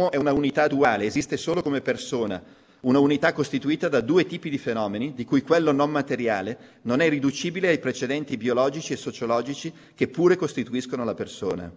L'uomo 0.00 0.10
è 0.12 0.16
una 0.16 0.32
unità 0.32 0.66
duale, 0.66 1.04
esiste 1.04 1.36
solo 1.36 1.60
come 1.60 1.82
persona, 1.82 2.42
una 2.82 2.98
unità 3.00 3.34
costituita 3.34 3.90
da 3.90 4.00
due 4.00 4.24
tipi 4.24 4.48
di 4.48 4.56
fenomeni, 4.56 5.12
di 5.12 5.26
cui 5.26 5.42
quello 5.42 5.72
non 5.72 5.90
materiale 5.90 6.78
non 6.82 7.00
è 7.00 7.08
riducibile 7.10 7.68
ai 7.68 7.78
precedenti 7.78 8.38
biologici 8.38 8.94
e 8.94 8.96
sociologici 8.96 9.70
che 9.94 10.08
pure 10.08 10.36
costituiscono 10.36 11.04
la 11.04 11.12
persona. 11.12 11.70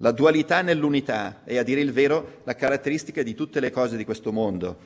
La 0.00 0.10
dualità 0.10 0.60
nell'unità 0.60 1.44
è, 1.44 1.56
a 1.56 1.62
dire 1.62 1.80
il 1.80 1.92
vero, 1.92 2.40
la 2.44 2.54
caratteristica 2.54 3.22
di 3.22 3.32
tutte 3.34 3.58
le 3.60 3.70
cose 3.70 3.96
di 3.96 4.04
questo 4.04 4.30
mondo. 4.30 4.76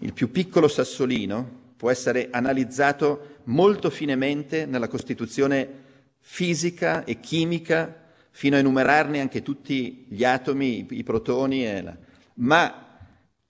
Il 0.00 0.12
più 0.12 0.30
piccolo 0.30 0.68
sassolino 0.68 1.60
può 1.78 1.90
essere 1.90 2.28
analizzato 2.30 3.38
molto 3.44 3.88
finemente 3.88 4.66
nella 4.66 4.88
costituzione 4.88 5.80
fisica 6.20 7.04
e 7.04 7.18
chimica 7.18 8.01
fino 8.32 8.56
a 8.56 8.58
enumerarne 8.58 9.20
anche 9.20 9.42
tutti 9.42 10.06
gli 10.08 10.24
atomi, 10.24 10.86
i, 10.90 11.02
protoni, 11.04 11.82
la... 11.82 11.96
ma 12.34 12.98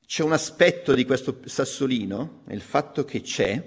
c'è 0.04 0.22
un 0.22 0.32
aspetto 0.32 0.92
di 0.94 1.06
questo 1.06 1.38
sassolino, 1.44 2.42
il 2.48 2.60
fatto 2.60 3.04
che 3.04 3.22
c'è, 3.22 3.62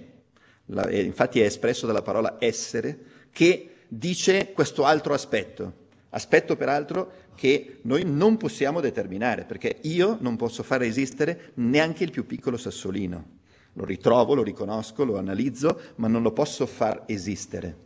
la, 0.68 0.92
infatti 0.92 1.40
è 1.40 1.46
espresso 1.46 1.88
dalla 1.88 2.02
parola 2.02 2.36
essere, 2.40 3.28
che 3.32 3.78
dice 3.88 4.52
questo 4.52 4.84
altro 4.86 5.14
aspetto. 5.14 5.84
Aspetto 6.10 6.56
peraltro 6.56 7.12
che 7.36 7.80
noi 7.84 8.04
non 8.06 8.38
possiamo 8.38 8.80
determinare, 8.80 9.46
perché 9.46 9.80
io 9.84 10.18
non 10.20 10.36
posso 10.36 10.64
far 10.64 10.84
esistere 10.84 11.52
neanche 11.56 12.04
il 12.04 12.12
più 12.12 12.26
piccolo 12.26 12.58
sassolino. 12.58 13.40
Lo 13.74 13.84
ritrovo, 13.84 14.36
lo 14.36 14.44
riconosco, 14.44 15.04
lo 15.04 15.18
analizzo, 15.18 15.82
ma 15.96 16.08
non 16.08 16.22
lo 16.22 16.32
posso 16.32 16.66
far 16.66 17.04
esistere. 17.08 17.78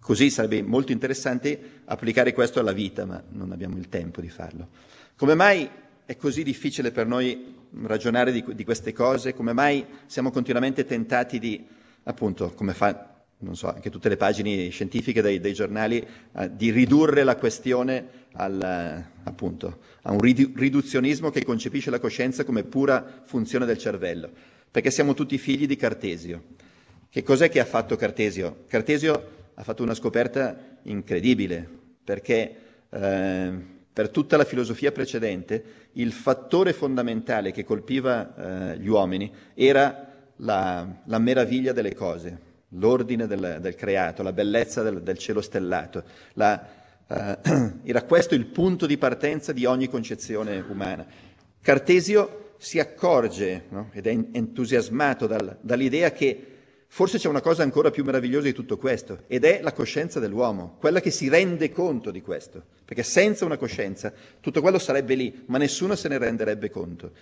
Così 0.00 0.30
sarebbe 0.30 0.62
molto 0.62 0.92
interessante 0.92 1.82
applicare 1.84 2.32
questo 2.32 2.58
alla 2.60 2.72
vita, 2.72 3.04
ma 3.04 3.22
non 3.30 3.52
abbiamo 3.52 3.76
il 3.76 3.88
tempo 3.88 4.20
di 4.20 4.28
farlo. 4.28 4.68
Come 5.16 5.34
mai 5.34 5.68
è 6.04 6.16
così 6.16 6.42
difficile 6.42 6.90
per 6.90 7.06
noi 7.06 7.54
ragionare 7.82 8.32
di, 8.32 8.44
di 8.54 8.64
queste 8.64 8.92
cose? 8.92 9.34
Come 9.34 9.52
mai 9.52 9.84
siamo 10.06 10.30
continuamente 10.30 10.84
tentati 10.84 11.38
di, 11.38 11.64
appunto, 12.04 12.52
come 12.54 12.72
fa 12.72 13.10
non 13.40 13.56
so, 13.56 13.72
anche 13.72 13.90
tutte 13.90 14.08
le 14.08 14.16
pagine 14.16 14.68
scientifiche 14.68 15.22
dei, 15.22 15.40
dei 15.40 15.54
giornali, 15.54 16.06
eh, 16.36 16.54
di 16.54 16.70
ridurre 16.70 17.24
la 17.24 17.36
questione 17.36 18.26
al, 18.32 19.04
appunto, 19.22 19.78
a 20.02 20.12
un 20.12 20.20
ridu- 20.20 20.56
riduzionismo 20.56 21.30
che 21.30 21.44
concepisce 21.44 21.90
la 21.90 21.98
coscienza 21.98 22.44
come 22.44 22.64
pura 22.64 23.22
funzione 23.24 23.64
del 23.64 23.78
cervello, 23.78 24.30
perché 24.70 24.90
siamo 24.90 25.14
tutti 25.14 25.38
figli 25.38 25.66
di 25.66 25.76
Cartesio. 25.76 26.42
Che 27.08 27.22
cos'è 27.22 27.48
che 27.48 27.60
ha 27.60 27.64
fatto 27.64 27.96
Cartesio? 27.96 28.64
Cartesio 28.68 29.38
ha 29.54 29.62
fatto 29.62 29.82
una 29.82 29.94
scoperta 29.94 30.78
incredibile, 30.82 31.68
perché 32.02 32.56
eh, 32.88 33.52
per 33.92 34.08
tutta 34.10 34.36
la 34.36 34.44
filosofia 34.44 34.92
precedente 34.92 35.88
il 35.92 36.12
fattore 36.12 36.72
fondamentale 36.72 37.52
che 37.52 37.64
colpiva 37.64 38.72
eh, 38.72 38.78
gli 38.78 38.88
uomini 38.88 39.32
era 39.54 40.08
la, 40.36 40.86
la 41.04 41.18
meraviglia 41.18 41.72
delle 41.72 41.94
cose, 41.94 42.38
l'ordine 42.68 43.26
del, 43.26 43.58
del 43.60 43.74
creato, 43.74 44.22
la 44.22 44.32
bellezza 44.32 44.82
del, 44.82 45.02
del 45.02 45.18
cielo 45.18 45.40
stellato. 45.40 46.04
La, 46.34 46.66
eh, 47.06 47.38
era 47.84 48.02
questo 48.04 48.34
il 48.34 48.46
punto 48.46 48.86
di 48.86 48.96
partenza 48.96 49.52
di 49.52 49.64
ogni 49.64 49.88
concezione 49.88 50.64
umana. 50.68 51.04
Cartesio 51.60 52.54
si 52.58 52.78
accorge 52.78 53.64
no? 53.70 53.90
ed 53.92 54.06
è 54.06 54.10
entusiasmato 54.10 55.26
dal, 55.26 55.58
dall'idea 55.60 56.12
che 56.12 56.46
forse 56.92 57.18
c'è 57.18 57.28
una 57.28 57.40
cosa 57.40 57.62
ancora 57.62 57.92
più 57.92 58.02
meravigliosa 58.02 58.46
di 58.46 58.52
tutto 58.52 58.76
questo, 58.76 59.22
ed 59.28 59.44
è 59.44 59.60
la 59.62 59.72
coscienza 59.72 60.18
dell'uomo, 60.18 60.74
quella 60.80 61.00
che 61.00 61.12
si 61.12 61.28
rende 61.28 61.70
conto 61.70 62.10
di 62.10 62.20
questo, 62.20 62.64
perché 62.84 63.04
senza 63.04 63.44
una 63.44 63.56
coscienza 63.56 64.12
tutto 64.40 64.60
quello 64.60 64.78
sarebbe 64.80 65.14
lì, 65.14 65.44
ma 65.46 65.56
nessuno 65.56 65.94
se 65.94 66.08
ne 66.08 66.18
renderebbe 66.18 66.68
conto. 66.68 67.12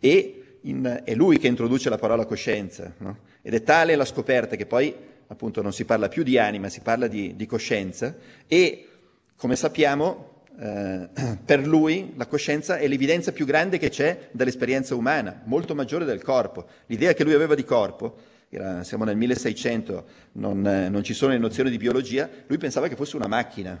E 0.00 0.56
in, 0.62 1.02
è 1.04 1.14
lui 1.14 1.38
che 1.38 1.46
introduce 1.46 1.90
la 1.90 1.98
parola 1.98 2.24
coscienza, 2.24 2.94
no? 2.96 3.18
ed 3.42 3.52
è 3.52 3.62
tale 3.62 3.96
la 3.96 4.06
scoperta 4.06 4.56
che 4.56 4.64
poi 4.64 4.94
appunto 5.26 5.60
non 5.60 5.74
si 5.74 5.84
parla 5.84 6.08
più 6.08 6.22
di 6.22 6.38
anima, 6.38 6.70
si 6.70 6.80
parla 6.80 7.06
di, 7.06 7.36
di 7.36 7.44
coscienza, 7.44 8.16
e 8.46 8.88
come 9.36 9.56
sappiamo 9.56 10.44
eh, 10.58 11.08
per 11.44 11.66
lui 11.66 12.14
la 12.16 12.26
coscienza 12.26 12.78
è 12.78 12.88
l'evidenza 12.88 13.32
più 13.32 13.44
grande 13.44 13.76
che 13.76 13.90
c'è 13.90 14.30
dell'esperienza 14.32 14.94
umana, 14.94 15.42
molto 15.44 15.74
maggiore 15.74 16.06
del 16.06 16.22
corpo. 16.22 16.64
L'idea 16.86 17.12
che 17.12 17.24
lui 17.24 17.34
aveva 17.34 17.54
di 17.54 17.64
corpo 17.64 18.36
era, 18.50 18.82
siamo 18.82 19.04
nel 19.04 19.16
1600, 19.16 20.04
non, 20.32 20.66
eh, 20.66 20.88
non, 20.88 21.02
ci 21.02 21.14
sono 21.14 21.32
le 21.32 21.38
nozioni 21.38 21.70
di 21.70 21.76
biologia, 21.76 22.28
lui 22.46 22.58
pensava 22.58 22.88
che 22.88 22.96
fosse 22.96 23.16
una 23.16 23.26
macchina. 23.26 23.80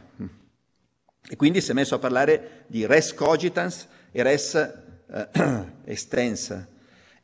E 1.30 1.36
quindi 1.36 1.60
si 1.60 1.70
è 1.70 1.74
messo 1.74 1.94
a 1.94 1.98
parlare 1.98 2.64
di 2.66 2.86
res 2.86 3.14
cogitans 3.14 3.86
e 4.10 4.22
res 4.22 4.54
eh, 4.54 5.28
extensa 5.84 6.66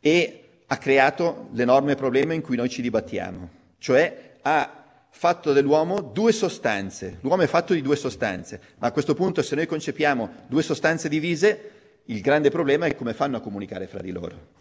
e 0.00 0.40
ha 0.66 0.76
creato 0.78 1.48
l'enorme 1.52 1.94
problema 1.94 2.32
in 2.32 2.40
cui 2.40 2.56
noi 2.56 2.68
ci 2.68 2.82
dibattiamo, 2.82 3.48
cioè 3.78 4.36
ha 4.42 4.84
fatto 5.10 5.52
dell'uomo 5.52 6.00
due 6.00 6.32
sostanze. 6.32 7.18
L'uomo 7.20 7.42
è 7.42 7.46
fatto 7.46 7.72
di 7.72 7.82
due 7.82 7.96
sostanze, 7.96 8.60
ma 8.78 8.88
a 8.88 8.92
questo 8.92 9.14
punto 9.14 9.42
se 9.42 9.54
noi 9.54 9.66
concepiamo 9.66 10.46
due 10.48 10.62
sostanze 10.62 11.08
divise, 11.08 11.70
il 12.06 12.20
grande 12.20 12.50
problema 12.50 12.86
è 12.86 12.94
come 12.96 13.14
fanno 13.14 13.36
a 13.36 13.40
comunicare 13.40 13.86
fra 13.86 14.00
di 14.00 14.10
loro. 14.10 14.52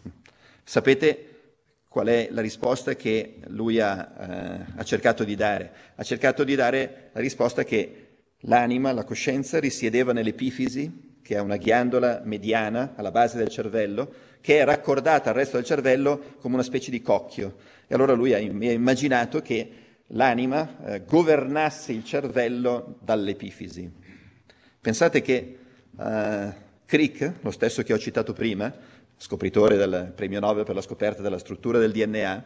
Sapete 0.62 1.33
qual 1.94 2.08
è 2.08 2.26
la 2.32 2.40
risposta 2.40 2.96
che 2.96 3.36
lui 3.50 3.78
ha, 3.78 4.14
eh, 4.18 4.72
ha, 4.74 4.82
cercato 4.82 5.22
di 5.22 5.36
dare. 5.36 5.70
Ha 5.94 6.02
cercato 6.02 6.42
di 6.42 6.56
dare 6.56 7.10
la 7.12 7.20
risposta 7.20 7.62
che 7.62 8.06
l'anima, 8.40 8.90
la 8.90 9.04
coscienza, 9.04 9.60
risiedeva 9.60 10.12
nell'epifisi, 10.12 11.20
che 11.22 11.36
è 11.36 11.38
una 11.38 11.56
ghiandola 11.56 12.22
mediana 12.24 12.94
alla 12.96 13.12
base 13.12 13.38
del 13.38 13.46
cervello, 13.46 14.12
che 14.40 14.58
è 14.58 14.64
raccordata 14.64 15.30
al 15.30 15.36
resto 15.36 15.56
del 15.56 15.64
cervello 15.64 16.34
come 16.40 16.54
una 16.54 16.64
specie 16.64 16.90
di 16.90 17.00
cocchio. 17.00 17.58
E 17.86 17.94
allora 17.94 18.14
lui 18.14 18.34
ha, 18.34 18.38
ha 18.38 18.40
immaginato 18.72 19.40
che 19.40 19.70
l'anima 20.08 20.84
eh, 20.84 21.04
governasse 21.04 21.92
il 21.92 22.02
cervello 22.02 22.98
dall'epifisi. 23.02 23.88
Pensate 24.80 25.22
che 25.22 25.58
eh, 25.96 26.52
Crick, 26.86 27.34
lo 27.40 27.52
stesso 27.52 27.84
che 27.84 27.92
ho 27.92 27.98
citato 27.98 28.32
prima, 28.32 28.74
scopritore 29.16 29.76
del 29.76 30.12
premio 30.14 30.40
Nobel 30.40 30.64
per 30.64 30.74
la 30.74 30.80
scoperta 30.80 31.22
della 31.22 31.38
struttura 31.38 31.78
del 31.78 31.92
DNA. 31.92 32.44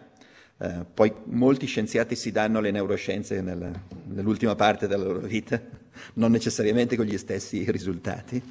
Eh, 0.61 0.85
poi 0.93 1.13
molti 1.25 1.67
scienziati 1.67 2.17
si 2.17 2.33
danno 2.33 2.61
le 2.61 2.71
neuroscienze 2.71 3.41
nel, 3.41 3.71
nell'ultima 4.07 4.55
parte 4.55 4.87
della 4.89 5.05
loro 5.05 5.21
vita, 5.21 5.61
non 6.15 6.31
necessariamente 6.31 6.97
con 6.97 7.07
gli 7.07 7.17
stessi 7.19 7.71
risultati. 7.71 8.43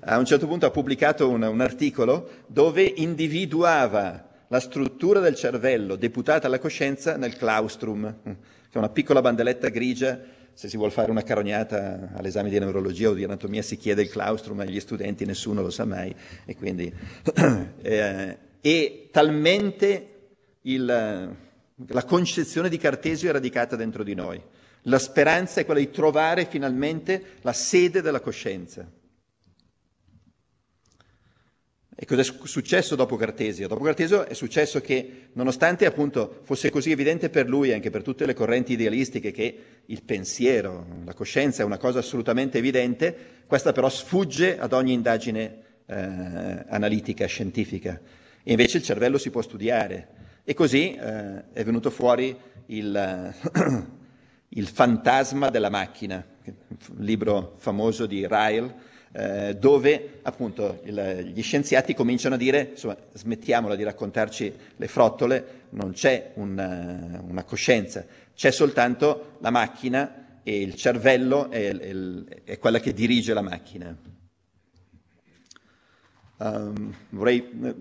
A 0.00 0.18
un 0.18 0.24
certo 0.24 0.46
punto 0.46 0.66
ha 0.66 0.70
pubblicato 0.70 1.28
un, 1.28 1.42
un 1.42 1.60
articolo 1.60 2.30
dove 2.46 2.82
individuava 2.82 4.28
la 4.48 4.60
struttura 4.60 5.20
del 5.20 5.34
cervello 5.34 5.96
deputata 5.96 6.46
alla 6.46 6.58
coscienza 6.58 7.16
nel 7.16 7.36
claustrum, 7.36 8.16
che 8.22 8.36
è 8.72 8.78
una 8.78 8.88
piccola 8.88 9.20
bandeletta 9.20 9.68
grigia 9.68 10.18
se 10.54 10.68
si 10.68 10.76
vuole 10.76 10.92
fare 10.92 11.10
una 11.10 11.22
carognata 11.22 12.10
all'esame 12.14 12.50
di 12.50 12.58
neurologia 12.58 13.08
o 13.10 13.14
di 13.14 13.24
anatomia 13.24 13.62
si 13.62 13.76
chiede 13.76 14.02
il 14.02 14.10
claustrum 14.10 14.60
agli 14.60 14.78
studenti, 14.80 15.24
nessuno 15.24 15.62
lo 15.62 15.70
sa 15.70 15.84
mai. 15.84 16.14
E, 16.44 16.54
quindi, 16.56 16.92
eh, 17.82 18.38
e 18.60 19.08
talmente 19.10 20.08
il, 20.62 20.84
la 20.84 22.04
concezione 22.04 22.68
di 22.68 22.76
Cartesio 22.78 23.28
è 23.30 23.32
radicata 23.32 23.76
dentro 23.76 24.02
di 24.02 24.14
noi. 24.14 24.40
La 24.84 24.98
speranza 24.98 25.60
è 25.60 25.64
quella 25.64 25.80
di 25.80 25.90
trovare 25.90 26.46
finalmente 26.46 27.22
la 27.42 27.52
sede 27.52 28.02
della 28.02 28.20
coscienza. 28.20 28.86
E 32.02 32.06
cosa 32.06 32.22
è 32.22 32.24
successo 32.44 32.96
dopo 32.96 33.16
Cartesio? 33.16 33.68
Dopo 33.68 33.84
Cartesio 33.84 34.24
è 34.24 34.32
successo 34.32 34.80
che, 34.80 35.28
nonostante 35.34 35.84
appunto 35.84 36.40
fosse 36.44 36.70
così 36.70 36.90
evidente 36.90 37.28
per 37.28 37.46
lui 37.46 37.74
anche 37.74 37.90
per 37.90 38.02
tutte 38.02 38.24
le 38.24 38.32
correnti 38.32 38.72
idealistiche 38.72 39.30
che 39.32 39.58
il 39.84 40.02
pensiero, 40.02 40.86
la 41.04 41.12
coscienza 41.12 41.60
è 41.60 41.66
una 41.66 41.76
cosa 41.76 41.98
assolutamente 41.98 42.56
evidente, 42.56 43.14
questa 43.46 43.72
però 43.72 43.90
sfugge 43.90 44.58
ad 44.58 44.72
ogni 44.72 44.94
indagine 44.94 45.56
eh, 45.84 45.94
analitica, 46.68 47.26
scientifica. 47.26 48.00
E 48.42 48.50
invece 48.50 48.78
il 48.78 48.82
cervello 48.82 49.18
si 49.18 49.28
può 49.28 49.42
studiare. 49.42 50.08
E 50.42 50.54
così 50.54 50.94
eh, 50.94 51.52
è 51.52 51.62
venuto 51.64 51.90
fuori 51.90 52.34
il, 52.68 53.34
il 54.48 54.66
fantasma 54.68 55.50
della 55.50 55.68
macchina, 55.68 56.24
un 56.46 57.04
libro 57.04 57.56
famoso 57.58 58.06
di 58.06 58.26
Ryle, 58.26 58.88
eh, 59.12 59.56
dove 59.58 60.18
appunto 60.22 60.80
il, 60.84 61.32
gli 61.34 61.42
scienziati 61.42 61.94
cominciano 61.94 62.36
a 62.36 62.38
dire, 62.38 62.68
insomma, 62.72 62.96
smettiamola 63.12 63.74
di 63.74 63.82
raccontarci 63.82 64.52
le 64.76 64.88
frottole, 64.88 65.62
non 65.70 65.92
c'è 65.92 66.32
una, 66.34 67.20
una 67.26 67.44
coscienza, 67.44 68.04
c'è 68.34 68.50
soltanto 68.50 69.36
la 69.40 69.50
macchina 69.50 70.38
e 70.42 70.60
il 70.60 70.74
cervello 70.74 71.50
è, 71.50 71.76
è, 71.76 71.94
è 72.44 72.58
quella 72.58 72.78
che 72.78 72.92
dirige 72.92 73.34
la 73.34 73.42
macchina. 73.42 73.96
Um, 76.42 76.94
vorrei 77.10 77.50
eh, 77.64 77.74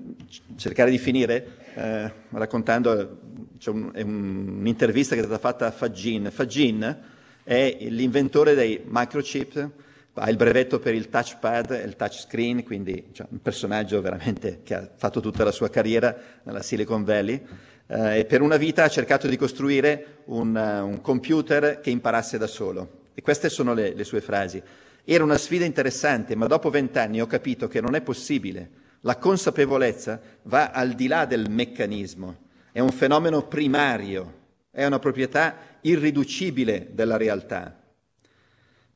cercare 0.57 0.89
di 0.91 0.97
finire 0.97 1.55
eh, 1.75 2.11
raccontando, 2.31 3.19
c'è 3.57 3.69
un, 3.69 3.89
un'intervista 3.95 5.15
che 5.15 5.21
è 5.21 5.23
stata 5.23 5.39
fatta 5.39 5.67
a 5.67 5.71
Fagin. 5.71 6.29
Fagin 6.29 6.97
è 7.43 7.77
l'inventore 7.79 8.55
dei 8.55 8.81
microchip 8.85 9.69
ha 10.13 10.29
il 10.29 10.35
brevetto 10.35 10.79
per 10.79 10.93
il 10.93 11.09
touchpad 11.09 11.81
il 11.85 11.95
touchscreen, 11.95 12.63
quindi 12.63 13.09
cioè, 13.11 13.27
un 13.29 13.41
personaggio 13.41 14.01
veramente 14.01 14.61
che 14.63 14.73
ha 14.73 14.89
fatto 14.95 15.19
tutta 15.21 15.43
la 15.43 15.51
sua 15.51 15.69
carriera 15.69 16.15
nella 16.43 16.61
Silicon 16.61 17.03
Valley 17.03 17.41
eh, 17.87 18.19
e 18.19 18.25
per 18.25 18.41
una 18.41 18.57
vita 18.57 18.83
ha 18.83 18.89
cercato 18.89 19.27
di 19.27 19.37
costruire 19.37 20.17
un, 20.25 20.55
uh, 20.55 20.85
un, 20.85 21.01
computer 21.01 21.79
che 21.79 21.89
imparasse 21.89 22.37
da 22.37 22.47
solo. 22.47 22.97
E 23.13 23.21
queste 23.21 23.49
sono 23.49 23.73
le, 23.73 23.93
le 23.93 24.03
sue 24.03 24.21
frasi. 24.21 24.61
Era 25.03 25.23
una 25.23 25.37
sfida 25.37 25.65
interessante, 25.65 26.35
ma 26.35 26.45
dopo 26.45 26.69
vent'anni 26.69 27.19
ho 27.19 27.25
capito 27.25 27.67
che 27.67 27.81
non 27.81 27.95
è 27.95 28.01
possibile. 28.01 28.69
La 29.01 29.17
consapevolezza 29.17 30.19
va 30.43 30.71
al 30.71 30.91
di 30.91 31.07
là 31.07 31.25
del 31.25 31.49
meccanismo, 31.49 32.37
è 32.71 32.79
un 32.79 32.91
fenomeno 32.91 33.47
primario, 33.47 34.33
è 34.69 34.85
una 34.85 34.99
proprietà 34.99 35.55
irriducibile 35.81 36.89
della 36.91 37.17
realtà. 37.17 37.78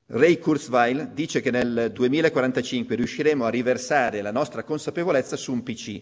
Ray 0.08 0.38
Kurzweil 0.38 1.12
dice 1.14 1.40
che 1.42 1.50
nel 1.50 1.92
2045 1.94 2.96
riusciremo 2.96 3.46
a 3.46 3.50
riversare 3.50 4.22
la 4.22 4.32
nostra 4.32 4.64
consapevolezza 4.64 5.38
su 5.38 5.52
un 5.54 5.64
PC. 5.64 6.02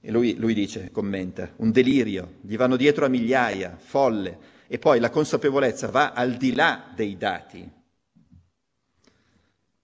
E 0.00 0.10
lui, 0.10 0.36
lui 0.36 0.54
dice, 0.54 0.90
commenta, 0.90 1.52
un 1.56 1.70
delirio, 1.70 2.36
gli 2.40 2.56
vanno 2.56 2.76
dietro 2.76 3.04
a 3.04 3.08
migliaia, 3.08 3.76
folle, 3.78 4.38
e 4.66 4.78
poi 4.78 4.98
la 5.00 5.10
consapevolezza 5.10 5.88
va 5.88 6.12
al 6.12 6.36
di 6.36 6.54
là 6.54 6.90
dei 6.94 7.16
dati. 7.16 7.70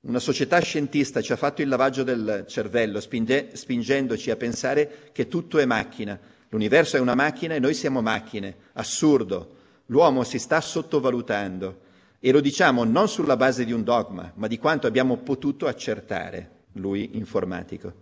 Una 0.07 0.19
società 0.19 0.59
scientista 0.61 1.21
ci 1.23 1.33
ha 1.33 1.37
fatto 1.37 1.63
il 1.63 1.69
lavaggio 1.69 2.03
del 2.03 2.45
cervello, 2.47 3.01
spinge, 3.01 3.51
spingendoci 3.57 4.31
a 4.31 4.37
pensare 4.37 5.11
che 5.13 5.29
tutto 5.29 5.59
è 5.59 5.65
macchina. 5.65 6.19
L'universo 6.51 6.97
è 6.97 7.01
una 7.01 7.15
macchina 7.15 7.55
e 7.55 7.59
noi 7.59 7.73
siamo 7.75 8.03
macchine. 8.03 8.55
Assurdo. 8.75 9.57
L'uomo 9.87 10.23
si 10.23 10.39
sta 10.39 10.61
sottovalutando. 10.61 11.81
E 12.27 12.33
lo 12.33 12.41
diciamo 12.41 12.85
non 12.85 13.07
sulla 13.07 13.37
base 13.37 13.67
di 13.67 13.73
un 13.73 13.85
dogma, 13.85 14.33
ma 14.37 14.47
di 14.47 14.57
quanto 14.57 14.87
abbiamo 14.87 15.19
potuto 15.19 15.67
accertare, 15.67 16.63
lui 16.77 17.19
informatico. 17.19 17.93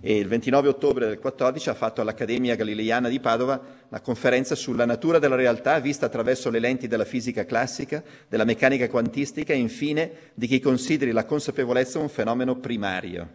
E 0.00 0.18
il 0.18 0.28
29 0.28 0.68
ottobre 0.68 1.08
del 1.08 1.18
14 1.18 1.70
ha 1.70 1.74
fatto 1.74 2.00
all'Accademia 2.00 2.54
Galileiana 2.54 3.08
di 3.08 3.18
Padova 3.18 3.60
la 3.88 4.00
conferenza 4.00 4.54
sulla 4.54 4.84
natura 4.84 5.18
della 5.18 5.34
realtà 5.34 5.80
vista 5.80 6.06
attraverso 6.06 6.48
le 6.48 6.60
lenti 6.60 6.86
della 6.86 7.04
fisica 7.04 7.44
classica, 7.44 8.04
della 8.28 8.44
meccanica 8.44 8.88
quantistica 8.88 9.52
e 9.52 9.56
infine 9.56 10.12
di 10.34 10.46
chi 10.46 10.60
consideri 10.60 11.10
la 11.10 11.24
consapevolezza 11.24 11.98
un 11.98 12.08
fenomeno 12.08 12.54
primario. 12.60 13.28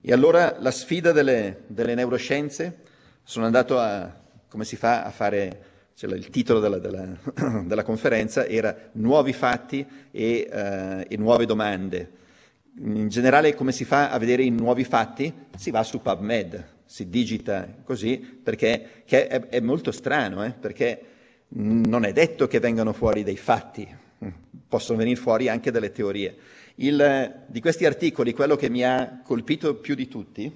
E 0.00 0.12
allora 0.12 0.54
la 0.60 0.70
sfida 0.70 1.10
delle, 1.10 1.62
delle 1.66 1.96
neuroscienze, 1.96 2.78
sono 3.24 3.44
andato 3.46 3.76
a, 3.80 4.20
come 4.46 4.64
si 4.64 4.76
fa 4.76 5.02
a 5.02 5.10
fare 5.10 5.70
cioè, 5.94 6.12
il 6.12 6.30
titolo 6.30 6.60
della, 6.60 6.78
della, 6.78 7.16
della, 7.64 7.82
conferenza 7.82 8.46
era 8.46 8.74
Nuovi 8.92 9.32
fatti 9.32 9.86
e, 10.10 10.48
uh, 10.50 11.12
e, 11.12 11.16
nuove 11.16 11.46
domande. 11.46 12.20
In 12.78 13.08
generale 13.08 13.54
come 13.54 13.72
si 13.72 13.84
fa 13.84 14.10
a 14.10 14.18
vedere 14.18 14.42
i 14.42 14.50
nuovi 14.50 14.84
fatti? 14.84 15.32
Si 15.56 15.70
va 15.70 15.82
su 15.82 16.00
PubMed, 16.00 16.66
si 16.86 17.08
digita 17.08 17.68
così, 17.84 18.18
perché 18.18 19.04
è, 19.04 19.48
è, 19.48 19.60
molto 19.60 19.92
strano, 19.92 20.42
eh? 20.44 20.52
perché 20.52 21.02
non 21.48 22.04
è 22.04 22.12
detto 22.12 22.46
che 22.46 22.60
vengano 22.60 22.94
fuori 22.94 23.22
dei 23.22 23.36
fatti, 23.36 23.86
possono 24.66 24.98
venire 24.98 25.20
fuori 25.20 25.48
anche 25.48 25.70
delle 25.70 25.92
teorie. 25.92 26.36
Il, 26.76 27.44
di 27.46 27.60
questi 27.60 27.84
articoli, 27.84 28.32
quello 28.32 28.56
che 28.56 28.70
mi 28.70 28.82
ha 28.82 29.20
colpito 29.22 29.74
più 29.74 29.94
di 29.94 30.08
tutti 30.08 30.50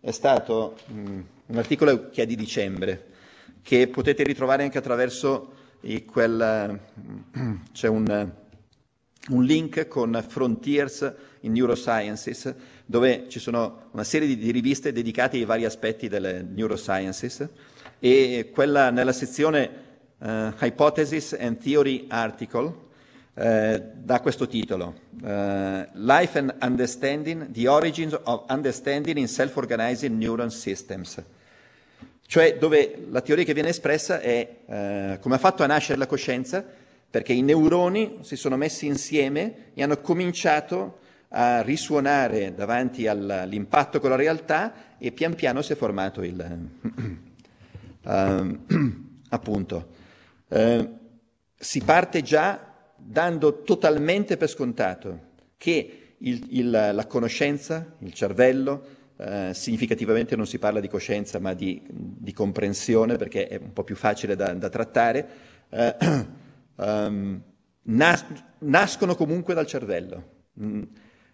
è 0.00 0.10
stato 0.10 0.76
um, 0.88 1.24
un 1.46 1.56
articolo 1.56 2.10
che 2.10 2.22
è 2.22 2.26
di 2.26 2.34
dicembre, 2.34 3.06
che 3.62 3.88
potete 3.88 4.22
ritrovare 4.22 4.62
anche 4.62 4.78
attraverso 4.78 5.52
quel, 6.06 6.80
c'è 7.72 7.88
un, 7.88 8.30
un, 9.28 9.44
link 9.44 9.86
con 9.88 10.24
Frontiers 10.26 11.12
in 11.40 11.52
Neurosciences, 11.52 12.54
dove 12.84 13.26
ci 13.28 13.38
sono 13.38 13.88
una 13.92 14.04
serie 14.04 14.28
di, 14.28 14.36
di, 14.36 14.50
riviste 14.50 14.92
dedicate 14.92 15.36
ai 15.38 15.44
vari 15.44 15.64
aspetti 15.64 16.08
delle 16.08 16.42
neurosciences. 16.42 17.48
E 17.98 18.50
quella 18.52 18.90
nella 18.90 19.12
sezione 19.12 19.70
uh, 20.18 20.52
Hypothesis 20.60 21.36
and 21.38 21.58
Theory 21.58 22.06
Article 22.08 22.66
uh, 23.34 23.82
dà 23.94 24.20
questo 24.20 24.46
titolo, 24.46 24.94
uh, 25.22 25.86
Life 25.94 26.38
and 26.38 26.54
Understanding, 26.62 27.50
The 27.50 27.68
Origins 27.68 28.18
of 28.24 28.44
Understanding 28.48 29.16
in 29.16 29.28
Self-Organizing 29.28 30.16
Neuron 30.16 30.50
Systems 30.50 31.22
cioè 32.30 32.58
dove 32.58 33.06
la 33.10 33.22
teoria 33.22 33.42
che 33.44 33.54
viene 33.54 33.70
espressa 33.70 34.20
è 34.20 34.58
eh, 34.64 35.18
come 35.20 35.34
ha 35.34 35.38
fatto 35.38 35.64
a 35.64 35.66
nascere 35.66 35.98
la 35.98 36.06
coscienza, 36.06 36.64
perché 37.10 37.32
i 37.32 37.42
neuroni 37.42 38.18
si 38.20 38.36
sono 38.36 38.56
messi 38.56 38.86
insieme 38.86 39.72
e 39.74 39.82
hanno 39.82 40.00
cominciato 40.00 41.00
a 41.30 41.60
risuonare 41.62 42.54
davanti 42.54 43.08
all'impatto 43.08 43.98
con 43.98 44.10
la 44.10 44.16
realtà 44.16 44.96
e 44.96 45.10
pian 45.10 45.34
piano 45.34 45.60
si 45.60 45.72
è 45.72 45.74
formato 45.74 46.22
il... 46.22 46.68
uh, 48.04 48.58
appunto. 49.30 49.88
Uh, 50.46 50.98
si 51.56 51.80
parte 51.80 52.22
già 52.22 52.64
dando 52.96 53.62
totalmente 53.64 54.36
per 54.36 54.48
scontato 54.48 55.30
che 55.56 56.14
il, 56.18 56.46
il, 56.50 56.70
la 56.70 57.06
conoscenza, 57.08 57.92
il 57.98 58.12
cervello, 58.12 58.98
eh, 59.20 59.52
significativamente 59.52 60.34
non 60.34 60.46
si 60.46 60.58
parla 60.58 60.80
di 60.80 60.88
coscienza 60.88 61.38
ma 61.38 61.52
di, 61.52 61.82
di, 61.86 62.32
comprensione 62.32 63.16
perché 63.16 63.48
è 63.48 63.58
un 63.60 63.72
po' 63.72 63.84
più 63.84 63.94
facile 63.94 64.34
da, 64.34 64.54
da 64.54 64.68
trattare, 64.70 65.28
eh, 65.68 65.96
um, 66.76 67.42
nas- 67.82 68.24
nascono 68.58 69.14
comunque 69.14 69.52
dal 69.52 69.66
cervello. 69.66 70.38
Mm. 70.60 70.82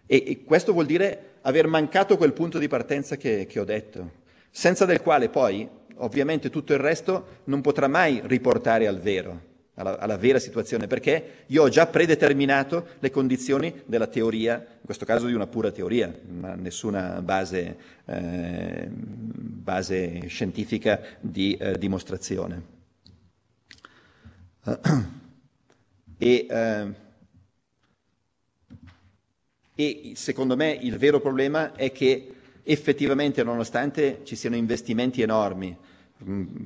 E, 0.05 0.23
e, 0.27 0.43
questo 0.43 0.73
vuol 0.73 0.85
dire 0.85 1.35
aver 1.41 1.67
mancato 1.67 2.17
quel 2.17 2.33
punto 2.33 2.59
di 2.59 2.67
partenza 2.67 3.15
che, 3.15 3.45
che 3.45 3.59
ho 3.59 3.65
detto, 3.65 4.11
senza 4.49 4.85
del 4.85 5.01
quale 5.01 5.29
poi 5.29 5.67
ovviamente 5.99 6.49
tutto 6.49 6.73
il 6.73 6.79
resto 6.79 7.41
non 7.45 7.61
potrà 7.61 7.87
mai 7.87 8.21
riportare 8.25 8.85
al 8.87 8.99
vero 8.99 9.55
alla, 9.77 9.97
alla, 9.99 10.17
vera 10.17 10.39
situazione, 10.39 10.87
perché 10.87 11.43
io 11.47 11.63
ho 11.63 11.69
già 11.69 11.85
predeterminato 11.87 12.87
le 12.99 13.09
condizioni 13.11 13.81
della 13.85 14.07
teoria, 14.07 14.55
in 14.55 14.85
questo 14.85 15.05
caso 15.05 15.27
di 15.27 15.33
una 15.33 15.47
pura 15.47 15.71
teoria, 15.71 16.11
ma 16.27 16.55
nessuna 16.55 17.21
base, 17.21 17.77
eh, 18.05 18.87
base 18.89 20.27
scientifica 20.27 20.99
di 21.19 21.55
eh, 21.55 21.77
dimostrazione. 21.77 22.75
E, 26.19 26.47
eh, 26.49 26.93
e 29.75 30.11
secondo 30.15 30.55
me 30.55 30.71
il 30.71 30.97
vero 30.97 31.19
problema 31.19 31.75
è 31.75 31.91
che 31.91 32.33
effettivamente, 32.63 33.43
nonostante 33.43 34.21
ci 34.23 34.35
siano 34.35 34.55
investimenti 34.55 35.21
enormi, 35.21 35.77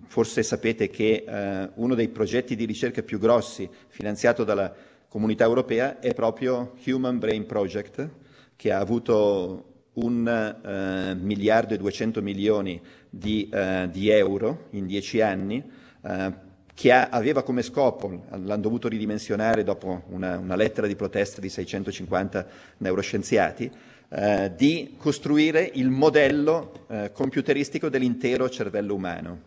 forse 0.07 0.43
sapete 0.43 0.89
che 0.89 1.23
eh, 1.27 1.69
uno 1.75 1.93
dei 1.95 2.07
progetti 2.07 2.55
di 2.55 2.65
ricerca 2.65 3.01
più 3.03 3.19
grossi 3.19 3.69
finanziato 3.89 4.43
dalla 4.43 4.73
comunità 5.07 5.43
europea 5.43 5.99
è 5.99 6.13
proprio 6.13 6.73
Human 6.85 7.19
Brain 7.19 7.45
Project, 7.45 8.09
che 8.55 8.71
ha 8.71 8.79
avuto 8.79 9.65
un 9.93 10.25
eh, 10.25 11.13
miliardo 11.15 11.73
e 11.73 11.77
200 11.77 12.21
milioni 12.21 12.79
di, 13.09 13.49
eh, 13.51 13.89
di, 13.91 14.09
euro 14.09 14.67
in 14.71 14.85
dieci 14.85 15.19
anni, 15.19 15.61
eh, 16.01 16.33
che 16.73 16.91
ha, 16.93 17.09
aveva 17.09 17.43
come 17.43 17.61
scopo, 17.61 18.23
l'hanno 18.29 18.61
dovuto 18.61 18.87
ridimensionare 18.87 19.63
dopo 19.63 20.03
una, 20.11 20.37
una 20.37 20.55
lettera 20.55 20.87
di 20.87 20.95
protesta 20.95 21.41
di 21.41 21.49
650 21.49 22.47
neuroscienziati, 22.77 23.69
eh, 24.13 24.51
di 24.55 24.95
costruire 24.97 25.69
il 25.75 25.89
modello 25.89 26.85
eh, 26.89 27.11
computeristico 27.13 27.87
dell'intero 27.89 28.49
cervello 28.49 28.93
umano. 28.93 29.43